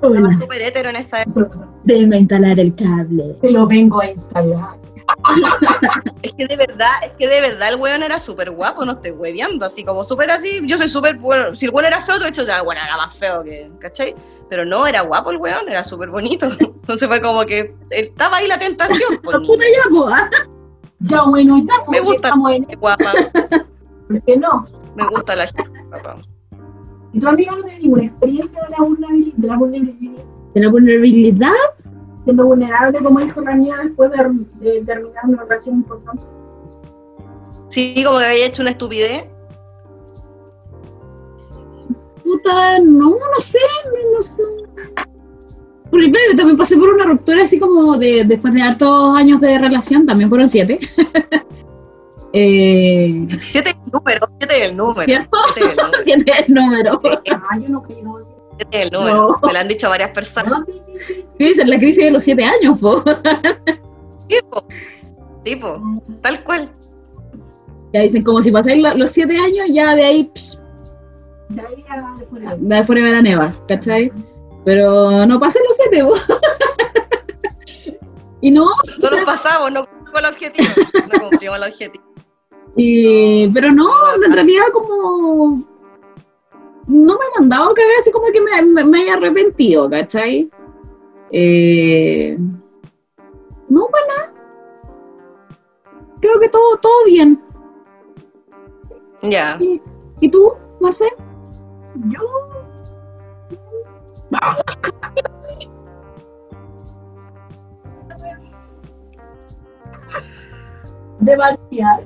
Estaba 0.02 0.30
súper 0.32 0.62
hétero 0.62 0.90
en 0.90 0.96
esa 0.96 1.22
época. 1.22 1.68
Vengo 1.84 2.14
a 2.14 2.18
instalar 2.18 2.58
el 2.58 2.74
cable. 2.74 3.36
Te 3.40 3.50
lo 3.50 3.66
vengo 3.66 4.00
a 4.00 4.10
instalar. 4.10 4.76
Es 6.22 6.32
que 6.32 6.46
de 6.46 6.56
verdad, 6.56 6.90
es 7.04 7.12
que 7.12 7.28
de 7.28 7.40
verdad 7.40 7.68
el 7.70 7.76
weón 7.76 8.02
era 8.02 8.18
súper 8.18 8.50
guapo, 8.50 8.84
no 8.84 8.92
estoy 8.92 9.12
hueveando, 9.12 9.64
así 9.64 9.84
como 9.84 10.04
súper 10.04 10.30
así. 10.30 10.60
Yo 10.64 10.76
soy 10.76 10.88
súper, 10.88 11.16
bueno, 11.16 11.54
si 11.54 11.66
el 11.66 11.72
weón 11.72 11.86
era 11.86 12.00
feo, 12.00 12.18
de 12.18 12.28
hecho, 12.28 12.44
ya, 12.44 12.62
bueno, 12.62 12.80
era 12.84 12.96
más 12.96 13.16
feo 13.16 13.42
que, 13.42 13.70
¿cachai? 13.78 14.14
Pero 14.48 14.64
no, 14.64 14.86
era 14.86 15.02
guapo 15.02 15.30
el 15.30 15.38
weón, 15.38 15.68
era 15.68 15.84
súper 15.84 16.10
bonito. 16.10 16.46
Entonces 16.60 17.08
fue 17.08 17.20
como 17.20 17.44
que 17.44 17.74
estaba 17.90 18.38
ahí 18.38 18.48
la 18.48 18.58
tentación. 18.58 19.20
Pues, 19.22 19.36
ya, 19.48 19.90
po, 19.90 20.08
¿ah? 20.08 20.28
Ya 21.00 21.22
bueno, 21.22 21.58
ya 21.58 21.74
pues, 21.86 22.00
Me 22.00 22.06
gusta 22.06 22.32
Qué 22.68 22.76
guapa, 22.76 23.12
¿Por 24.08 24.22
qué 24.22 24.36
no? 24.36 24.66
me 24.96 25.06
gusta 25.06 25.36
la 25.36 25.46
gente 25.46 25.80
guapa. 25.88 26.18
¿Y 27.12 27.20
tu 27.20 27.28
amigo 27.28 27.56
no 27.56 27.62
tiene 27.64 27.80
ninguna 27.80 28.04
experiencia 28.04 28.62
de 28.62 28.70
la 28.70 28.78
vulnerabilidad? 28.78 29.34
De 30.54 30.60
la 30.60 30.68
vulnerabilidad? 30.70 31.52
Siendo 32.28 32.44
vulnerable, 32.44 32.98
como 33.02 33.20
dijo 33.20 33.40
mía, 33.40 33.76
después 33.84 34.10
de, 34.10 34.70
de 34.70 34.84
terminar 34.84 35.24
una 35.24 35.44
relación 35.44 35.76
importante. 35.76 36.26
Sí, 37.68 38.02
como 38.04 38.18
que 38.18 38.26
había 38.26 38.44
hecho 38.44 38.60
una 38.60 38.72
estupidez. 38.72 39.24
Puta, 42.22 42.80
no, 42.80 43.12
no 43.12 43.40
sé, 43.40 43.56
no, 43.86 44.18
no 44.18 44.22
sé. 44.22 44.42
Porque 45.90 46.10
claro, 46.10 46.36
también 46.36 46.58
pasé 46.58 46.76
por 46.76 46.90
una 46.90 47.04
ruptura 47.06 47.44
así 47.44 47.58
como 47.58 47.96
de, 47.96 48.24
después 48.26 48.52
de 48.52 48.60
hartos 48.60 49.16
años 49.16 49.40
de 49.40 49.58
relación, 49.58 50.04
también 50.04 50.28
fueron 50.28 50.50
siete. 50.50 50.78
eh, 52.34 53.26
Siete 53.50 53.70
es 53.70 53.76
el 53.86 53.90
número, 53.90 54.28
siete 54.38 54.64
es 54.64 54.70
el 54.70 54.76
número. 54.76 55.04
¿Cierto? 55.06 55.38
Siete 56.04 56.30
es 56.30 56.44
el 56.46 56.54
número. 56.54 57.00
siete 57.24 57.24
es 57.24 57.88
el 57.88 57.94
número. 57.94 58.26
No. 58.92 59.04
No. 59.04 59.40
Me 59.46 59.52
lo 59.52 59.58
han 59.58 59.68
dicho 59.68 59.88
varias 59.88 60.10
personas. 60.10 60.62
Sí, 60.66 60.72
sí, 60.96 61.04
sí. 61.14 61.26
Sí, 61.38 61.48
esa 61.48 61.62
es 61.62 61.68
la 61.68 61.78
crisis 61.78 62.04
de 62.04 62.10
los 62.10 62.24
siete 62.24 62.44
años, 62.44 62.78
po. 62.80 63.02
Tipo, 64.28 64.64
tipo, 65.42 65.80
tal 66.22 66.42
cual. 66.44 66.70
Ya 67.94 68.00
dicen, 68.02 68.22
como 68.22 68.42
si 68.42 68.50
pasáis 68.50 68.82
lo- 68.82 68.90
los 68.98 69.10
siete 69.10 69.36
años, 69.38 69.68
ya 69.70 69.94
de 69.94 70.04
ahí, 70.04 70.30
pss, 70.34 70.58
De 71.48 71.60
ahí 71.62 71.84
a 71.88 72.18
de 72.18 72.26
fuera. 72.26 72.56
de 72.58 72.84
fuera 72.84 73.04
de 73.04 73.12
la 73.12 73.22
neva, 73.22 73.52
¿cachai? 73.66 74.12
Pero 74.66 75.24
no 75.24 75.40
pasé 75.40 75.60
los 75.66 75.76
siete, 75.76 76.04
po. 76.04 76.14
Y 78.40 78.50
no, 78.52 78.66
No 79.02 79.10
nos 79.10 79.22
pasamos, 79.22 79.72
no 79.72 79.84
cumplimos 79.86 80.20
el 80.20 80.26
objetivo. 80.26 80.68
No 81.12 81.20
cumplimos 81.28 81.56
el 81.56 81.62
objetivo. 81.64 82.04
y, 82.76 83.48
pero 83.48 83.72
no, 83.72 83.90
en 84.24 84.32
realidad 84.32 84.64
como 84.72 85.64
no 86.88 87.14
me 87.18 87.24
he 87.24 87.38
mandado 87.38 87.74
cagar 87.74 87.92
así 88.00 88.10
como 88.10 88.32
que 88.32 88.40
me, 88.40 88.62
me, 88.62 88.82
me 88.82 89.02
haya 89.02 89.14
arrepentido, 89.14 89.90
¿cachai? 89.90 90.50
Eh, 91.30 92.38
no, 93.68 93.88
bueno, 93.88 94.14
creo 96.20 96.40
que 96.40 96.48
todo, 96.48 96.78
todo 96.78 97.04
bien. 97.04 97.42
Ya. 99.22 99.58
¿Y, 99.60 99.82
y 100.20 100.30
tú, 100.30 100.54
Marcel? 100.80 101.10
Yo. 102.04 102.20
De 111.20 111.36
partida, 111.36 112.00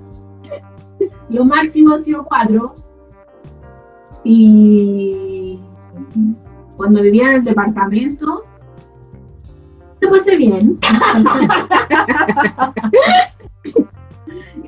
lo 1.29 1.45
máximo 1.45 1.95
ha 1.95 1.99
sido 1.99 2.25
cuatro. 2.25 2.75
Y 4.25 5.59
cuando 6.77 7.03
vivía 7.03 7.31
en 7.31 7.37
el 7.37 7.45
departamento, 7.45 8.45
lo 10.01 10.11
pasé 10.11 10.37
bien. 10.37 10.79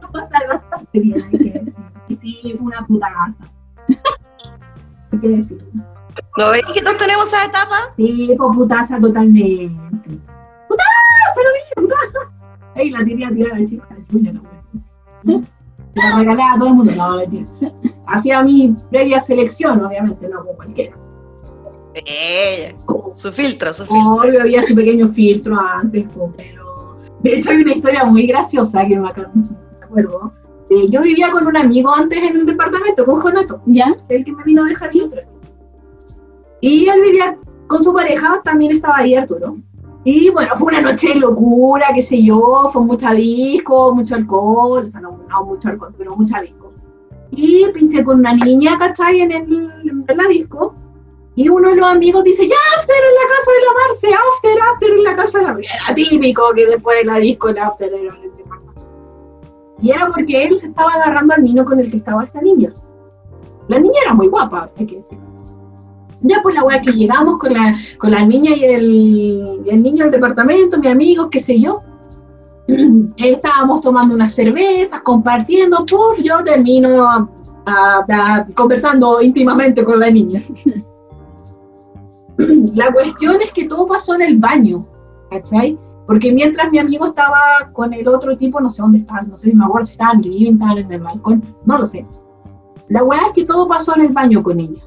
lo 0.01 0.11
pasé 0.13 0.35
bastante 0.49 1.01
bien, 1.01 1.23
hay 1.25 1.39
que 1.39 1.51
decir. 1.51 1.75
Y 2.09 2.17
sí, 2.17 2.55
fue 2.57 2.67
una 2.67 2.87
puta 2.87 3.09
casa. 3.13 3.45
Hay 5.13 5.19
que 5.19 5.29
decirlo. 5.29 5.65
¿No 6.37 6.51
ves 6.51 6.63
que 6.73 6.83
todos 6.83 6.97
tenemos 6.97 7.29
esa 7.29 7.45
etapa? 7.45 7.93
Sí, 7.97 8.35
fue 8.37 8.53
putaza 8.53 9.01
totalmente. 9.01 9.71
¡Putaza, 10.69 11.41
lo 11.43 11.53
vi! 11.53 11.61
¡Putaza! 11.83 12.33
Ey, 12.75 12.91
la 12.91 12.99
tenía 13.05 13.31
tirada 13.31 13.57
de 13.57 13.67
chica 13.67 13.87
de 13.95 14.07
chuña, 14.07 14.33
no, 14.33 14.43
güey. 15.23 15.45
La 15.95 16.19
regalaba 16.19 16.53
a 16.55 16.59
todo 16.59 16.69
el 16.69 16.75
mundo, 16.75 16.93
no, 16.97 17.17
mentira. 17.19 17.47
Hacía 18.07 18.43
mi 18.43 18.75
previa 18.91 19.21
selección, 19.21 19.85
obviamente, 19.85 20.29
no 20.29 20.41
como 20.41 20.53
cualquiera. 20.57 20.97
Eh, 22.07 22.75
su 23.15 23.31
filtro, 23.33 23.73
su 23.73 23.85
filtro. 23.87 24.15
Obvio, 24.15 24.41
había 24.41 24.63
su 24.65 24.75
pequeño 24.75 25.07
filtro 25.09 25.57
antes, 25.59 26.05
pero. 26.37 26.99
De 27.21 27.37
hecho, 27.37 27.51
hay 27.53 27.59
una 27.63 27.73
historia 27.73 28.05
muy 28.05 28.27
graciosa 28.27 28.85
que 28.87 28.99
me 28.99 29.09
ac- 29.09 29.31
me 29.33 29.85
acuerdo. 29.85 30.33
Eh, 30.71 30.89
yo 30.91 31.03
vivía 31.03 31.31
con 31.31 31.47
un 31.47 31.57
amigo 31.57 31.95
antes 31.95 32.19
en 32.23 32.37
el 32.37 32.47
departamento, 32.47 33.05
con 33.05 33.21
Jonato. 33.21 33.61
¿Ya? 33.67 33.95
el 34.09 34.25
que 34.25 34.33
me 34.33 34.43
vino 34.45 34.65
a 34.65 34.69
dejar 34.69 34.91
siempre. 34.91 35.27
Y 36.61 36.89
él 36.89 37.01
vivía 37.03 37.37
con 37.69 37.83
su 37.85 37.93
pareja, 37.93 38.41
también 38.45 38.73
estaba 38.73 38.99
ahí 38.99 39.15
Arturo. 39.15 39.57
Y 40.05 40.29
bueno, 40.29 40.55
fue 40.57 40.69
una 40.69 40.83
noche 40.83 41.09
de 41.09 41.15
locura, 41.15 41.87
qué 41.95 42.03
sé 42.03 42.23
yo, 42.23 42.69
fue 42.71 42.83
mucha 42.83 43.13
disco, 43.13 43.95
mucho 43.95 44.15
alcohol, 44.15 44.85
o 44.85 44.87
sea, 44.87 45.01
no, 45.01 45.19
no 45.29 45.45
mucho 45.47 45.71
alcohol, 45.71 45.95
pero 45.97 46.15
mucha 46.15 46.43
disco. 46.43 46.73
Y 47.31 47.67
pinché 47.73 48.05
con 48.05 48.19
una 48.19 48.35
niña, 48.35 48.77
¿cachai? 48.79 49.23
En, 49.23 49.33
el, 49.33 50.05
en 50.07 50.17
la 50.17 50.29
disco. 50.29 50.75
Y 51.37 51.49
uno 51.49 51.71
de 51.71 51.77
los 51.77 51.87
amigos 51.87 52.23
dice, 52.23 52.47
ya, 52.47 52.55
after 52.77 52.97
en 52.97 53.15
la 53.15 53.35
casa 53.35 53.51
de 53.51 53.65
la 53.65 53.73
Marce, 53.87 54.09
after, 54.15 54.63
after 54.63 54.91
en 54.91 55.05
la 55.05 55.17
casa 55.17 55.39
de 55.39 55.45
la 55.45 55.53
Marce. 55.55 55.71
Era 55.85 55.95
típico 55.95 56.43
que 56.55 56.67
después 56.67 56.99
de 56.99 57.05
la 57.07 57.19
disco 57.19 57.49
el 57.49 57.59
after 57.59 57.93
era 57.93 58.15
el 58.15 58.37
departamento. 58.37 58.87
Y 59.81 59.91
era 59.91 60.07
porque 60.15 60.45
él 60.45 60.59
se 60.59 60.69
estaba 60.69 60.93
agarrando 60.93 61.35
al 61.35 61.43
niño 61.43 61.65
con 61.65 61.81
el 61.81 61.91
que 61.91 61.97
estaba 61.97 62.25
esta 62.25 62.41
niña. 62.43 62.73
La 63.69 63.79
niña 63.79 63.99
era 64.05 64.15
muy 64.15 64.29
guapa, 64.29 64.71
hay 64.77 64.87
que 64.87 64.97
decir. 64.97 65.19
Ya 66.27 66.41
pues 66.43 66.55
la 66.55 66.65
wea 66.65 66.81
que 66.81 66.93
llegamos 66.93 67.39
con 67.39 67.53
la, 67.53 67.75
con 67.99 68.11
la 68.11 68.25
niña 68.25 68.51
y 68.57 68.65
el, 68.65 69.61
el 69.67 69.83
niño 69.83 70.05
del 70.05 70.13
departamento, 70.13 70.79
mis 70.79 70.91
amigos, 70.91 71.29
qué 71.31 71.39
sé 71.41 71.61
yo. 71.61 71.83
Estábamos 73.17 73.83
tomando 73.83 74.15
unas 74.15 74.33
cervezas, 74.35 75.03
compartiendo, 75.03 75.85
puf, 75.85 76.19
yo 76.23 76.43
termino 76.43 77.05
a- 77.07 77.29
a- 77.67 78.05
a- 78.09 78.47
conversando 78.55 79.21
íntimamente 79.21 79.85
con 79.85 80.01
la 80.01 80.11
niña. 80.11 80.43
La 82.75 82.91
cuestión 82.93 83.37
es 83.43 83.53
que 83.53 83.69
todo 83.69 83.87
pasó 83.87 84.15
en 84.15 84.23
el 84.23 84.39
baño, 84.39 84.85
¿cachai? 85.31 85.79
Porque 86.07 86.33
mientras 86.33 86.71
mi 86.73 86.79
amigo 86.79 87.07
estaba 87.07 87.71
con 87.73 87.93
el 87.95 88.07
otro 88.09 88.37
tipo, 88.37 88.61
no 88.61 88.71
sé 88.71 88.83
dónde 88.83 88.99
estaban, 88.99 89.29
no 89.29 89.37
sé 89.39 89.51
si 89.51 89.55
me 89.57 89.65
acuerdo 89.65 89.87
si 89.87 89.97
en 90.01 90.19
el 90.25 90.47
estaban 90.55 90.79
en 90.79 90.93
el 90.93 91.01
balcón, 91.01 91.43
no 91.65 91.79
lo 91.79 91.87
sé. 91.87 92.05
La 92.89 93.05
weá 93.05 93.21
es 93.27 93.33
que 93.35 93.47
todo 93.47 93.67
pasó 93.69 93.95
en 93.97 94.07
el 94.07 94.13
baño 94.13 94.43
con 94.43 94.59
ella. 94.61 94.83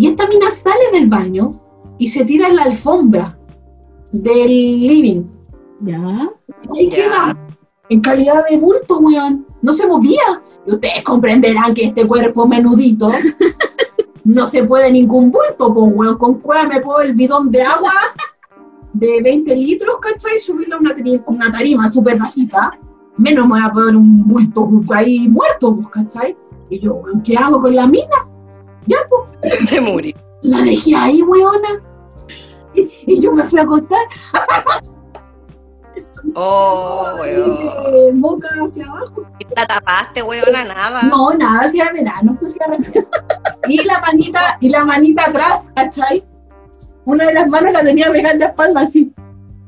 Y 0.00 0.06
esta 0.06 0.26
mina 0.28 0.50
sale 0.50 0.90
del 0.94 1.10
baño 1.10 1.50
y 1.98 2.08
se 2.08 2.24
tira 2.24 2.48
en 2.48 2.56
la 2.56 2.62
alfombra 2.62 3.38
del 4.12 4.46
living. 4.48 5.24
¿Ya? 5.82 6.30
Y 6.72 6.78
ahí 6.78 6.88
Ya. 6.88 6.96
queda 6.96 7.38
en 7.90 8.00
calidad 8.00 8.44
de 8.48 8.56
bulto, 8.56 8.96
weón. 9.00 9.46
No 9.60 9.74
se 9.74 9.86
movía. 9.86 10.40
Y 10.66 10.72
ustedes 10.72 11.04
comprenderán 11.04 11.74
que 11.74 11.84
este 11.84 12.08
cuerpo 12.08 12.46
menudito 12.46 13.10
no 14.24 14.46
se 14.46 14.64
puede 14.64 14.90
ningún 14.90 15.30
bulto, 15.30 15.74
pues, 15.74 15.92
weón. 15.94 16.16
Con 16.16 16.40
cuál 16.40 16.68
me 16.68 16.80
puedo 16.80 17.02
el 17.02 17.12
bidón 17.12 17.50
de 17.50 17.60
agua 17.60 17.92
de 18.94 19.20
20 19.22 19.54
litros, 19.54 19.98
¿cachai? 20.00 20.38
Y 20.38 20.40
subirle 20.40 20.76
a 20.76 20.78
una, 20.78 20.94
una 21.26 21.52
tarima 21.52 21.92
súper 21.92 22.18
bajita. 22.18 22.72
Menos 23.18 23.46
me 23.46 23.52
voy 23.52 23.62
a 23.62 23.70
poner 23.70 23.96
un 23.96 24.26
bulto 24.26 24.66
ahí 24.94 25.28
muerto, 25.28 25.76
pues, 25.76 25.88
¿cachai? 25.88 26.34
Y 26.70 26.80
yo, 26.80 26.94
weón, 26.94 27.20
¿qué 27.20 27.36
hago 27.36 27.60
con 27.60 27.76
la 27.76 27.86
mina? 27.86 28.29
Ya, 28.86 28.98
pues, 29.08 29.68
Se 29.68 29.80
murió. 29.80 30.14
la 30.42 30.62
dejé 30.62 30.94
ahí, 30.96 31.22
weona. 31.22 31.80
Y, 32.74 32.90
y 33.06 33.20
yo 33.20 33.32
me 33.32 33.44
fui 33.44 33.58
a 33.58 33.62
acostar. 33.62 34.00
Oh, 36.34 37.16
weón. 37.20 37.58
eh, 37.94 38.10
boca 38.14 38.48
hacia 38.64 38.86
abajo. 38.86 39.24
¿Y 39.38 39.46
¿La 39.56 39.66
tapaste, 39.66 40.22
weona? 40.22 40.64
Nada. 40.64 41.02
No, 41.02 41.32
nada, 41.34 41.66
si 41.68 41.80
era 41.80 41.92
verano, 41.92 42.36
pues 42.38 42.54
era. 42.56 42.76
Y 43.68 43.82
la 43.84 44.00
manita, 44.00 44.56
y 44.60 44.68
la 44.68 44.84
manita 44.84 45.24
atrás, 45.26 45.66
¿cachai? 45.74 46.24
Una 47.04 47.24
de 47.26 47.34
las 47.34 47.48
manos 47.48 47.72
la 47.72 47.82
tenía 47.82 48.10
pegada 48.12 48.34
en 48.34 48.40
la 48.40 48.46
espalda 48.46 48.80
así. 48.82 49.12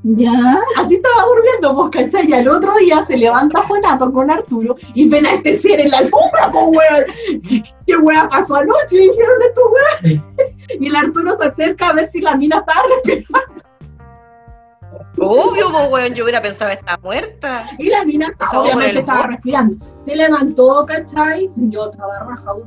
¿Ya? 0.05 0.61
Así 0.77 0.97
estaba 0.97 1.27
durmiendo, 1.27 1.77
pues, 1.77 1.91
¿cachai? 1.91 2.29
Y 2.29 2.33
al 2.33 2.49
otro 2.49 2.75
día 2.77 3.03
se 3.03 3.17
levanta 3.17 3.63
Jonato 3.63 4.13
con 4.13 4.31
Arturo 4.31 4.75
y 4.95 5.09
ven 5.09 5.27
a 5.27 5.35
este 5.35 5.55
ser 5.55 5.79
en 5.79 5.91
la 5.91 5.99
alfombra, 5.99 6.51
pues, 6.51 6.65
weón. 6.67 7.63
¿Qué 7.87 7.97
weón 7.97 8.29
pasó 8.29 8.57
anoche? 8.57 8.99
Dijeron 8.99 9.43
estos 9.43 9.65
weón. 9.71 10.25
Y 10.81 10.87
el 10.89 10.97
Arturo 10.97 11.37
se 11.39 11.45
acerca 11.45 11.89
a 11.91 11.93
ver 11.93 12.07
si 12.09 12.21
la 12.21 12.37
mina 12.37 12.59
estaba 12.59 12.83
respirando. 13.05 13.63
Obvio, 15.19 15.71
pues, 15.71 15.91
weón. 15.91 16.15
Yo 16.15 16.25
hubiera 16.25 16.43
pensado 16.43 16.73
que 16.73 16.79
está 16.79 16.99
muerta. 16.99 17.71
Y 17.79 17.89
la 17.89 18.05
mina 18.05 18.33
obviamente 18.53 18.99
estaba 18.99 19.23
respirando. 19.29 19.87
Se 20.05 20.17
levantó, 20.17 20.85
¿cachai? 20.85 21.49
Yo 21.55 21.91
estaba 21.91 22.19
rajado. 22.19 22.65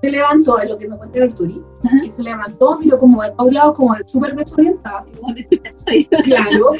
Se 0.00 0.10
levantó, 0.10 0.58
es 0.60 0.68
lo 0.68 0.78
que 0.78 0.88
me 0.88 0.96
cuenta 0.96 1.18
el 1.18 1.34
Turi, 1.34 1.62
y 2.04 2.10
se 2.10 2.22
levantó, 2.22 2.78
miró 2.78 2.98
como 2.98 3.20
a 3.22 3.30
todos 3.32 3.52
lados, 3.52 3.76
como 3.76 3.96
súper 4.06 4.34
desorientado, 4.36 4.98
así 4.98 5.12
como 5.12 5.34
de- 5.34 6.08
claro, 6.24 6.72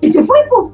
y 0.00 0.10
se 0.10 0.22
fue, 0.22 0.38
po. 0.50 0.72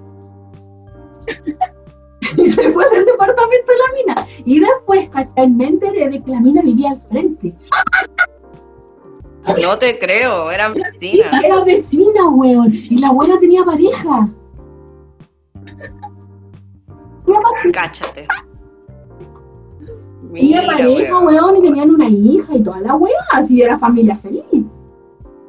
y 2.36 2.46
se 2.46 2.72
fue 2.72 2.90
del 2.90 3.04
departamento 3.04 3.72
de 3.72 3.78
la 3.78 4.14
mina. 4.14 4.28
Y 4.44 4.60
después, 4.60 5.08
¿cachai? 5.10 5.50
Me 5.50 5.66
enteré 5.66 6.08
de 6.08 6.22
que 6.22 6.30
la 6.30 6.40
mina 6.40 6.62
vivía 6.62 6.90
al 6.92 7.00
frente. 7.02 7.54
No 9.62 9.78
te 9.78 9.98
creo, 9.98 10.50
eran 10.50 10.74
vecinas. 10.74 11.44
Era 11.44 11.62
vecina, 11.64 12.28
weón, 12.30 12.72
y 12.72 12.98
la 12.98 13.08
abuela 13.08 13.38
tenía 13.38 13.64
pareja. 13.64 14.28
Tenía 17.24 18.47
Cáchate. 20.22 20.34
Tenía 20.34 20.60
Mira, 20.62 20.66
pareja, 20.66 21.18
weón. 21.20 21.56
y 21.56 21.62
tenían 21.62 21.90
una 21.90 22.08
hija 22.08 22.56
y 22.56 22.62
toda 22.62 22.80
la 22.80 22.94
weá, 22.94 23.12
así 23.32 23.62
era 23.62 23.78
familia 23.78 24.16
feliz. 24.18 24.44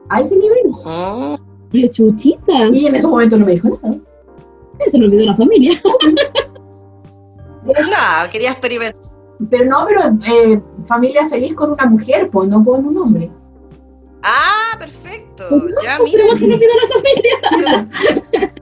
A 0.10 0.22
ese 0.22 0.36
nivel. 0.36 0.58
Mm. 0.86 1.36
Pero 1.72 1.88
chuchitas. 1.90 2.72
Y 2.74 2.88
en 2.88 2.96
ese 2.96 3.08
momento 3.08 3.38
no 3.38 3.46
me 3.46 3.54
dijo 3.54 3.80
nada. 3.84 3.96
Se 4.90 4.98
le 4.98 5.06
olvidó 5.06 5.26
la 5.26 5.36
familia. 5.36 5.80
Nada, 7.92 8.30
quería 8.30 8.52
experimentar. 8.52 9.02
Pero 9.50 9.66
no, 9.66 9.86
pero 9.88 10.02
eh, 10.26 10.62
familia 10.88 11.28
feliz 11.30 11.54
con 11.54 11.72
una 11.74 11.86
mujer, 11.86 12.30
pues 12.30 12.50
no 12.50 12.64
con 12.64 12.86
un 12.86 12.98
hombre. 12.98 13.30
Ah, 14.24 14.76
perfecto. 14.78 15.44
Ya, 15.84 15.98
Pero 15.98 16.04
mira. 16.06 16.26
no 16.26 16.38
se 16.38 16.48
le 16.48 16.54
olvidó 16.56 16.72
la 16.82 17.88
familia. 17.88 18.54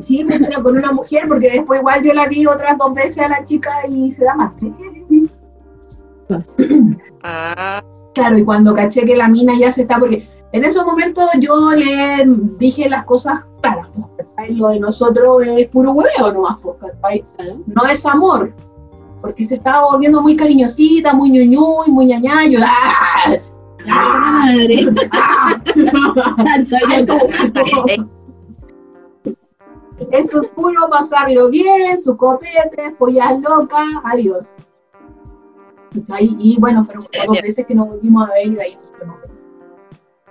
Sí, 0.00 0.24
pues, 0.24 0.42
pero 0.46 0.62
con 0.62 0.76
una 0.76 0.92
mujer, 0.92 1.24
porque 1.28 1.50
después 1.50 1.80
igual 1.80 2.02
yo 2.02 2.12
la 2.12 2.26
vi 2.26 2.46
otras 2.46 2.76
dos 2.76 2.92
veces 2.94 3.18
a 3.18 3.28
la 3.28 3.44
chica 3.44 3.70
y 3.88 4.10
se 4.12 4.24
da 4.24 4.34
más. 4.34 4.54
Ah, 7.22 7.82
Claro, 8.16 8.38
y 8.38 8.44
cuando 8.44 8.74
caché 8.74 9.04
que 9.04 9.14
la 9.14 9.28
mina 9.28 9.52
ya 9.58 9.70
se 9.70 9.82
está, 9.82 9.98
porque 9.98 10.26
en 10.52 10.64
esos 10.64 10.86
momentos 10.86 11.28
yo 11.38 11.72
le 11.72 12.24
dije 12.58 12.88
las 12.88 13.04
cosas 13.04 13.44
claras, 13.60 13.92
pues, 14.36 14.56
lo 14.56 14.68
de 14.68 14.80
nosotros 14.80 15.46
es 15.46 15.68
puro 15.68 15.92
hueveo 15.92 16.32
nomás, 16.32 16.58
pues, 16.62 16.76
no 17.66 17.84
es 17.86 18.06
amor, 18.06 18.54
porque 19.20 19.44
se 19.44 19.56
estaba 19.56 19.90
volviendo 19.90 20.22
muy 20.22 20.34
cariñosita, 20.34 21.12
muy 21.12 21.28
ñuñuy, 21.28 21.88
muy 21.88 22.06
ñañayo, 22.06 22.60
¡ah! 22.64 23.34
¡Ah! 23.90 24.46
Madre. 24.46 24.86
¡Ah! 25.12 25.60
Esto 30.10 30.40
es 30.40 30.48
puro 30.48 30.88
pasarlo 30.90 31.50
bien, 31.50 32.00
su 32.02 32.16
copete, 32.16 32.94
follas 32.98 33.40
locas, 33.40 33.86
adiós. 34.04 34.46
¿Cachai? 35.94 36.36
Y 36.38 36.58
bueno, 36.60 36.84
fueron 36.84 37.04
como 37.04 37.32
dos 37.32 37.42
veces 37.42 37.66
que 37.66 37.74
nos 37.74 37.88
volvimos 37.88 38.28
a 38.28 38.32
ver 38.32 38.46
y 38.46 38.54
de 38.54 38.62
ahí 38.62 38.74
nos 38.76 38.96
fuimos. 38.98 39.16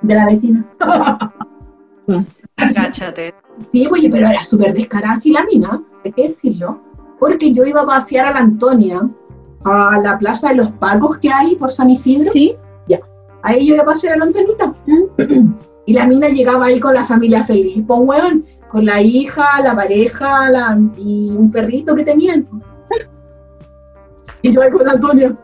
De 0.01 0.15
la 0.15 0.25
vecina. 0.25 0.65
cáchate. 2.55 3.33
Sí, 3.71 3.87
oye, 3.91 4.09
pero 4.11 4.27
era 4.27 4.43
súper 4.43 4.73
descarada 4.73 5.13
así 5.13 5.31
la 5.31 5.43
mina, 5.45 5.83
hay 6.03 6.11
que 6.11 6.27
decirlo. 6.27 6.79
Porque 7.19 7.53
yo 7.53 7.65
iba 7.65 7.81
a 7.81 7.85
pasear 7.85 8.27
a 8.27 8.31
la 8.33 8.39
Antonia, 8.39 9.01
a 9.63 9.97
la 10.03 10.17
plaza 10.19 10.49
de 10.49 10.55
los 10.55 10.71
Pacos 10.73 11.17
que 11.19 11.31
hay 11.31 11.55
por 11.55 11.71
San 11.71 11.89
Isidro. 11.89 12.31
Sí. 12.33 12.55
Ahí 13.47 13.67
yo 13.67 13.75
iba 13.75 13.83
a 13.83 13.85
pasear 13.85 14.13
a 14.13 14.17
la 14.17 14.25
Antonita. 14.25 14.73
Y 15.87 15.93
la 15.93 16.07
mina 16.07 16.29
llegaba 16.29 16.65
ahí 16.65 16.79
con 16.79 16.95
la 16.95 17.05
familia 17.05 17.43
feliz, 17.43 17.83
pues 17.85 17.99
weón, 18.01 18.43
con 18.71 18.85
la 18.85 19.03
hija, 19.03 19.61
la 19.61 19.75
pareja 19.75 20.49
la- 20.49 20.79
y 20.97 21.29
un 21.29 21.51
perrito 21.51 21.95
que 21.95 22.03
tenían. 22.03 22.47
Y 24.41 24.51
yo 24.51 24.63
ahí 24.63 24.71
con 24.71 24.83
la 24.85 24.93
Antonia. 24.93 25.37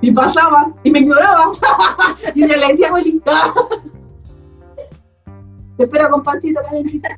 Y 0.00 0.10
pasaba, 0.12 0.72
y 0.82 0.90
me 0.90 0.98
ignoraba. 1.00 1.50
y 2.34 2.46
yo 2.46 2.56
le 2.56 2.68
decía, 2.68 2.88
abuelita. 2.88 3.52
Te 5.76 5.84
espero 5.84 6.10
con 6.10 6.22
pastito 6.22 6.60
calentita. 6.62 7.08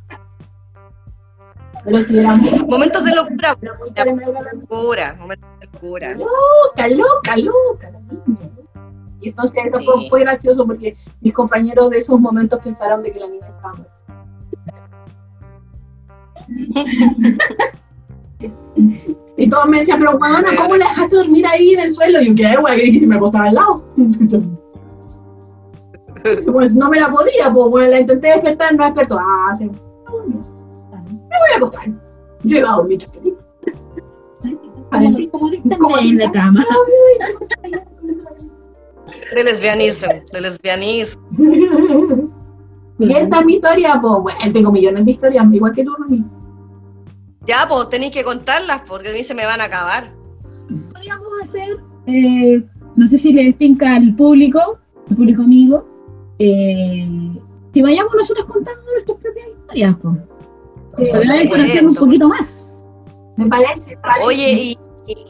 Pero 1.85 1.99
si 2.01 2.15
Momentos 2.67 3.05
de 3.05 3.15
locura. 3.15 3.57
era 3.95 4.15
muy 4.15 4.25
Locura, 4.61 5.15
momentos 5.15 5.49
de 5.61 5.67
locura. 5.67 6.15
loca, 6.15 6.89
loca, 6.89 7.37
loca, 7.37 7.91
la 7.91 8.01
niña. 8.01 8.51
Y 9.21 9.29
entonces 9.31 9.65
eso 9.67 9.81
fue, 9.81 10.01
Sí. 10.03 10.09
fue 10.11 10.21
gracioso 10.21 10.67
porque 10.67 10.97
mis 11.21 11.33
compañeros 11.33 11.91
de 11.91 11.99
esos 11.99 12.19
momentos 12.21 12.61
pensaron 12.63 13.03
de 13.03 13.13
que 13.13 13.21
la 13.21 13.27
niña 13.29 13.47
estaba 13.49 13.75
muerta. 13.75 13.95
Y 19.39 19.49
todos 19.49 19.67
me 19.69 19.79
decían, 19.79 20.01
pero 20.01 20.19
bueno, 20.19 20.49
¿cómo 20.57 20.77
la 20.77 20.89
dejaste 20.89 21.15
dormir 21.15 21.47
ahí 21.47 21.75
en 21.75 21.81
el 21.81 21.93
suelo? 21.93 22.21
Y 22.21 22.27
yo, 22.27 22.35
¿qué, 22.35 22.57
güey? 22.61 22.77
¿Quería 22.77 23.01
que 23.01 23.07
me 23.07 23.17
acostara 23.17 23.49
al 23.49 23.55
lado? 23.55 23.85
Pues 26.53 26.75
no 26.75 26.91
me 26.91 26.99
la 26.99 27.11
podía, 27.13 27.51
pues 27.55 27.71
bueno, 27.71 27.93
la 27.93 28.01
intenté 28.01 28.29
despertar, 28.29 28.75
no 28.75 28.85
despertó. 28.85 29.19
Ah, 29.21 29.55
se 29.55 29.67
me 29.67 29.71
voy 29.71 31.53
a 31.55 31.57
acostar. 31.57 31.89
Yo 32.43 32.59
iba 32.59 32.73
a 32.73 32.77
dormir 32.77 32.99
chiquitito. 32.99 33.39
Como, 34.91 35.79
como 35.79 35.99
en 35.99 36.19
la 36.19 36.33
cama. 36.33 36.67
De 39.33 39.45
lesbianismo, 39.45 40.13
de 40.33 40.41
lesbianismo. 40.41 41.23
Y 43.01 43.13
esta 43.13 43.39
es 43.39 43.47
mi 43.47 43.55
historia, 43.55 43.97
pues 44.03 44.15
bueno, 44.23 44.53
tengo 44.53 44.73
millones 44.73 45.05
de 45.05 45.13
historias, 45.13 45.47
igual 45.53 45.73
que 45.73 45.85
tú, 45.85 45.95
Rumi. 45.95 46.25
Ya, 47.49 47.67
pues 47.67 47.89
tenéis 47.89 48.13
que 48.13 48.23
contarlas 48.23 48.83
porque 48.87 49.09
a 49.09 49.15
mí 49.15 49.25
se 49.25 49.35
me 49.35 49.47
van 49.47 49.63
a 49.63 49.65
acabar. 49.65 50.13
Podríamos 50.93 51.29
hacer, 51.43 51.79
eh, 52.07 52.63
no 52.95 53.09
sé 53.09 53.17
si 53.17 53.33
le 53.33 53.45
distinca 53.45 53.97
al 53.97 54.15
público, 54.15 54.79
al 55.09 55.17
público 55.17 55.43
amigo, 55.43 55.89
eh, 56.39 57.09
que 57.73 57.83
vayamos 57.83 58.13
nosotros 58.15 58.45
contando 58.45 58.83
nuestras 58.93 59.19
propias 59.19 59.49
historias, 59.49 59.97
po. 59.97 60.15
Para 60.93 61.23
que 61.23 61.29
vayan 61.29 61.49
conociendo 61.49 61.89
un 61.89 61.97
poquito 61.97 62.29
más. 62.29 62.79
Me 63.39 63.47
parece. 63.47 63.97
parece. 63.97 64.27
Oye, 64.27 64.53
y, 64.53 64.79
y 65.07 65.27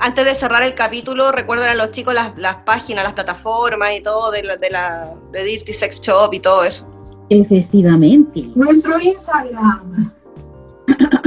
antes 0.00 0.24
de 0.24 0.34
cerrar 0.34 0.62
el 0.62 0.74
capítulo, 0.74 1.30
recuerden 1.30 1.68
a 1.68 1.74
los 1.74 1.90
chicos 1.90 2.14
las, 2.14 2.32
las 2.38 2.56
páginas, 2.56 3.04
las 3.04 3.12
plataformas 3.12 3.94
y 3.94 4.00
todo 4.00 4.30
de 4.30 4.44
la, 4.44 4.56
de 4.56 4.70
la 4.70 5.14
de 5.30 5.44
Dirty 5.44 5.74
Sex 5.74 6.00
Shop 6.00 6.32
y 6.32 6.40
todo 6.40 6.64
eso. 6.64 6.90
Efectivamente. 7.28 8.48
Nuestro 8.54 8.98
Instagram. 8.98 10.10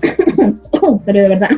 Pero 1.04 1.20
de 1.20 1.28
verdad. 1.28 1.50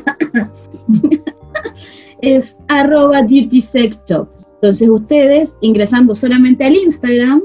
es 2.23 2.59
arroba 2.69 3.23
dirty 3.23 3.61
sex 3.61 4.03
shop. 4.09 4.29
Entonces 4.55 4.89
ustedes 4.89 5.57
ingresando 5.61 6.15
solamente 6.15 6.65
al 6.65 6.75
Instagram, 6.75 7.43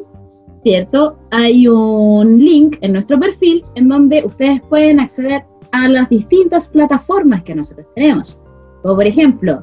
¿cierto? 0.64 1.18
Hay 1.32 1.68
un 1.68 2.40
link 2.40 2.78
en 2.82 2.94
nuestro 2.94 3.20
perfil 3.20 3.64
en 3.76 3.88
donde 3.88 4.24
ustedes 4.26 4.62
pueden 4.62 5.00
acceder 5.00 5.46
a 5.72 5.88
las 5.88 6.10
distintas 6.10 6.68
plataformas 6.68 7.44
que 7.44 7.54
nosotros 7.54 7.86
tenemos. 7.96 8.40
Como 8.82 8.96
por 8.96 9.08
ejemplo, 9.08 9.60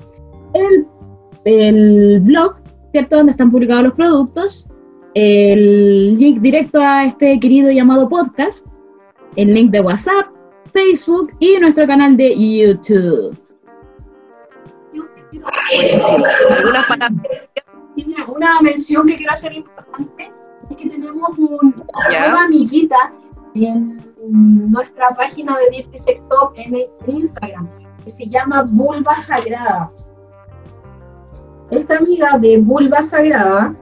el 1.44 2.20
blog, 2.20 2.54
¿cierto? 2.92 3.16
Donde 3.16 3.32
están 3.32 3.50
publicados 3.50 3.84
los 3.84 3.92
productos, 3.94 4.68
el 5.14 6.18
link 6.18 6.40
directo 6.40 6.80
a 6.80 7.04
este 7.04 7.38
querido 7.40 7.70
llamado 7.70 8.08
podcast, 8.08 8.66
el 9.36 9.52
link 9.54 9.70
de 9.70 9.80
WhatsApp, 9.80 10.26
Facebook 10.72 11.32
y 11.40 11.58
nuestro 11.58 11.86
canal 11.86 12.16
de 12.16 12.34
YouTube. 12.36 13.36
Algunas 16.50 18.28
una 18.28 18.60
mención 18.60 19.06
que 19.06 19.16
quiero 19.16 19.32
hacer 19.32 19.52
importante, 19.52 20.30
es 20.70 20.76
que 20.76 20.88
tenemos 20.88 21.38
un- 21.38 21.74
una 21.84 22.44
amiguita 22.44 23.12
en 23.54 24.00
nuestra 24.70 25.10
página 25.10 25.56
de 25.58 25.76
Dirty 25.76 25.98
Sex 25.98 26.20
Shop 26.30 26.52
en 26.56 26.76
Instagram, 27.06 27.68
que 28.04 28.10
se 28.10 28.26
llama 28.26 28.64
Vulva 28.68 29.16
Sagrada. 29.18 29.88
Esta 31.70 31.98
amiga 31.98 32.38
de 32.38 32.58
Vulva 32.58 33.02
Sagrada 33.02 33.74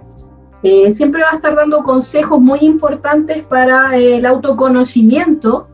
eh, 0.62 0.92
siempre 0.92 1.22
va 1.22 1.30
a 1.30 1.36
estar 1.36 1.54
dando 1.54 1.82
consejos 1.84 2.40
muy 2.40 2.58
importantes 2.60 3.44
para 3.44 3.96
el 3.96 4.26
autoconocimiento. 4.26 5.68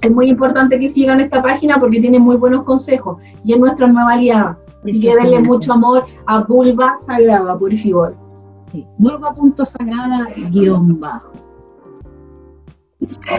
Es 0.00 0.10
muy 0.10 0.28
importante 0.28 0.80
que 0.80 0.88
sigan 0.88 1.20
esta 1.20 1.42
página 1.42 1.78
porque 1.78 2.00
tiene 2.00 2.18
muy 2.18 2.36
buenos 2.36 2.64
consejos 2.64 3.18
y 3.44 3.52
es 3.52 3.58
nuestra 3.58 3.86
nueva 3.86 4.14
aliada. 4.14 4.58
Así 4.82 5.00
que 5.00 5.14
denle 5.14 5.40
mucho 5.40 5.72
amor 5.72 6.06
a 6.26 6.40
Vulva 6.40 6.96
Sagrada, 6.98 7.56
por 7.56 7.74
favor. 7.76 8.16
Sí. 8.72 8.84
Vulva.sagrada 8.98 10.28
guion 10.50 10.98
bajo. 10.98 11.32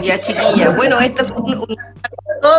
Ya, 0.02 0.18
chiquilla. 0.20 0.74
Bueno, 0.76 0.98
este 1.00 1.24
fue 1.24 1.36
un, 1.42 1.76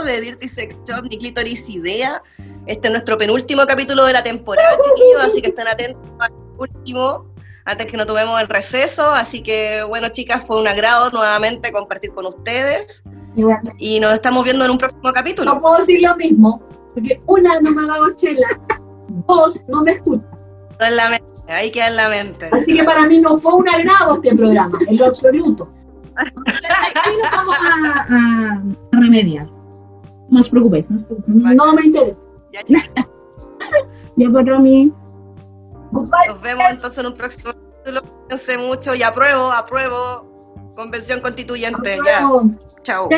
de 0.05 0.21
Dirty 0.21 0.47
Sex 0.47 0.79
Shop, 0.87 1.03
ni 1.03 1.17
Clitoris 1.17 1.69
Idea. 1.69 2.21
Este 2.65 2.87
es 2.87 2.91
nuestro 2.91 3.17
penúltimo 3.17 3.65
capítulo 3.65 4.05
de 4.05 4.13
la 4.13 4.23
temporada, 4.23 4.75
chiquillos, 4.83 5.23
así 5.23 5.41
que 5.41 5.49
estén 5.49 5.67
atentos 5.67 6.01
al 6.19 6.31
último, 6.57 7.31
antes 7.65 7.87
que 7.87 7.97
nos 7.97 8.07
tomemos 8.07 8.39
el 8.41 8.47
receso. 8.47 9.11
Así 9.11 9.43
que, 9.43 9.83
bueno, 9.83 10.09
chicas, 10.09 10.43
fue 10.45 10.59
un 10.59 10.67
agrado 10.67 11.09
nuevamente 11.11 11.71
compartir 11.71 12.11
con 12.11 12.25
ustedes. 12.25 13.03
Y 13.77 13.99
nos 13.99 14.13
estamos 14.13 14.43
viendo 14.43 14.65
en 14.65 14.71
un 14.71 14.77
próximo 14.77 15.11
capítulo. 15.13 15.53
No 15.55 15.61
puedo 15.61 15.77
decir 15.77 16.01
lo 16.01 16.15
mismo, 16.15 16.63
porque 16.93 17.21
una 17.27 17.59
no 17.59 17.71
me 17.71 17.83
ha 17.83 17.87
dado 17.93 18.15
chela, 18.15 18.47
dos 19.27 19.61
no 19.67 19.83
me 19.83 19.91
escucha. 19.91 20.23
En 20.79 20.95
la 20.95 21.09
mente, 21.09 21.33
ahí 21.49 21.69
queda 21.71 21.87
en 21.87 21.95
la 21.97 22.09
mente. 22.09 22.49
Así 22.51 22.73
que 22.75 22.83
para 22.83 23.05
mí 23.07 23.19
no 23.19 23.37
fue 23.37 23.53
un 23.53 23.67
agrado 23.69 24.15
este 24.15 24.35
programa, 24.35 24.79
en 24.87 24.97
lo 24.97 25.05
absoluto. 25.05 25.69
Aquí 26.17 27.09
nos 27.21 27.31
vamos 27.31 27.55
a- 27.69 28.05
a 28.09 28.61
remediar. 28.93 29.47
No 30.29 30.41
os 30.41 30.49
preocupéis, 30.49 30.89
no 30.89 30.97
os 30.97 31.03
preocupéis. 31.03 31.55
No 31.55 31.73
me 31.73 31.85
interesa. 31.85 32.21
Ya, 32.53 32.63
chicas, 32.63 32.89
Ya 34.17 34.29
pues, 34.29 34.45
Romy. 34.45 34.93
Goodbye. 35.91 36.27
nos 36.29 36.41
vemos 36.41 36.63
entonces 36.69 36.97
en 36.97 37.05
un 37.07 37.15
próximo 37.15 37.53
capítulo. 37.53 38.01
Cuídense 38.27 38.57
mucho 38.57 38.95
y 38.95 39.03
apruebo, 39.03 39.51
apruebo. 39.51 40.73
Convención 40.75 41.21
constituyente, 41.21 41.99
ya. 42.05 42.29
Chao. 42.83 43.09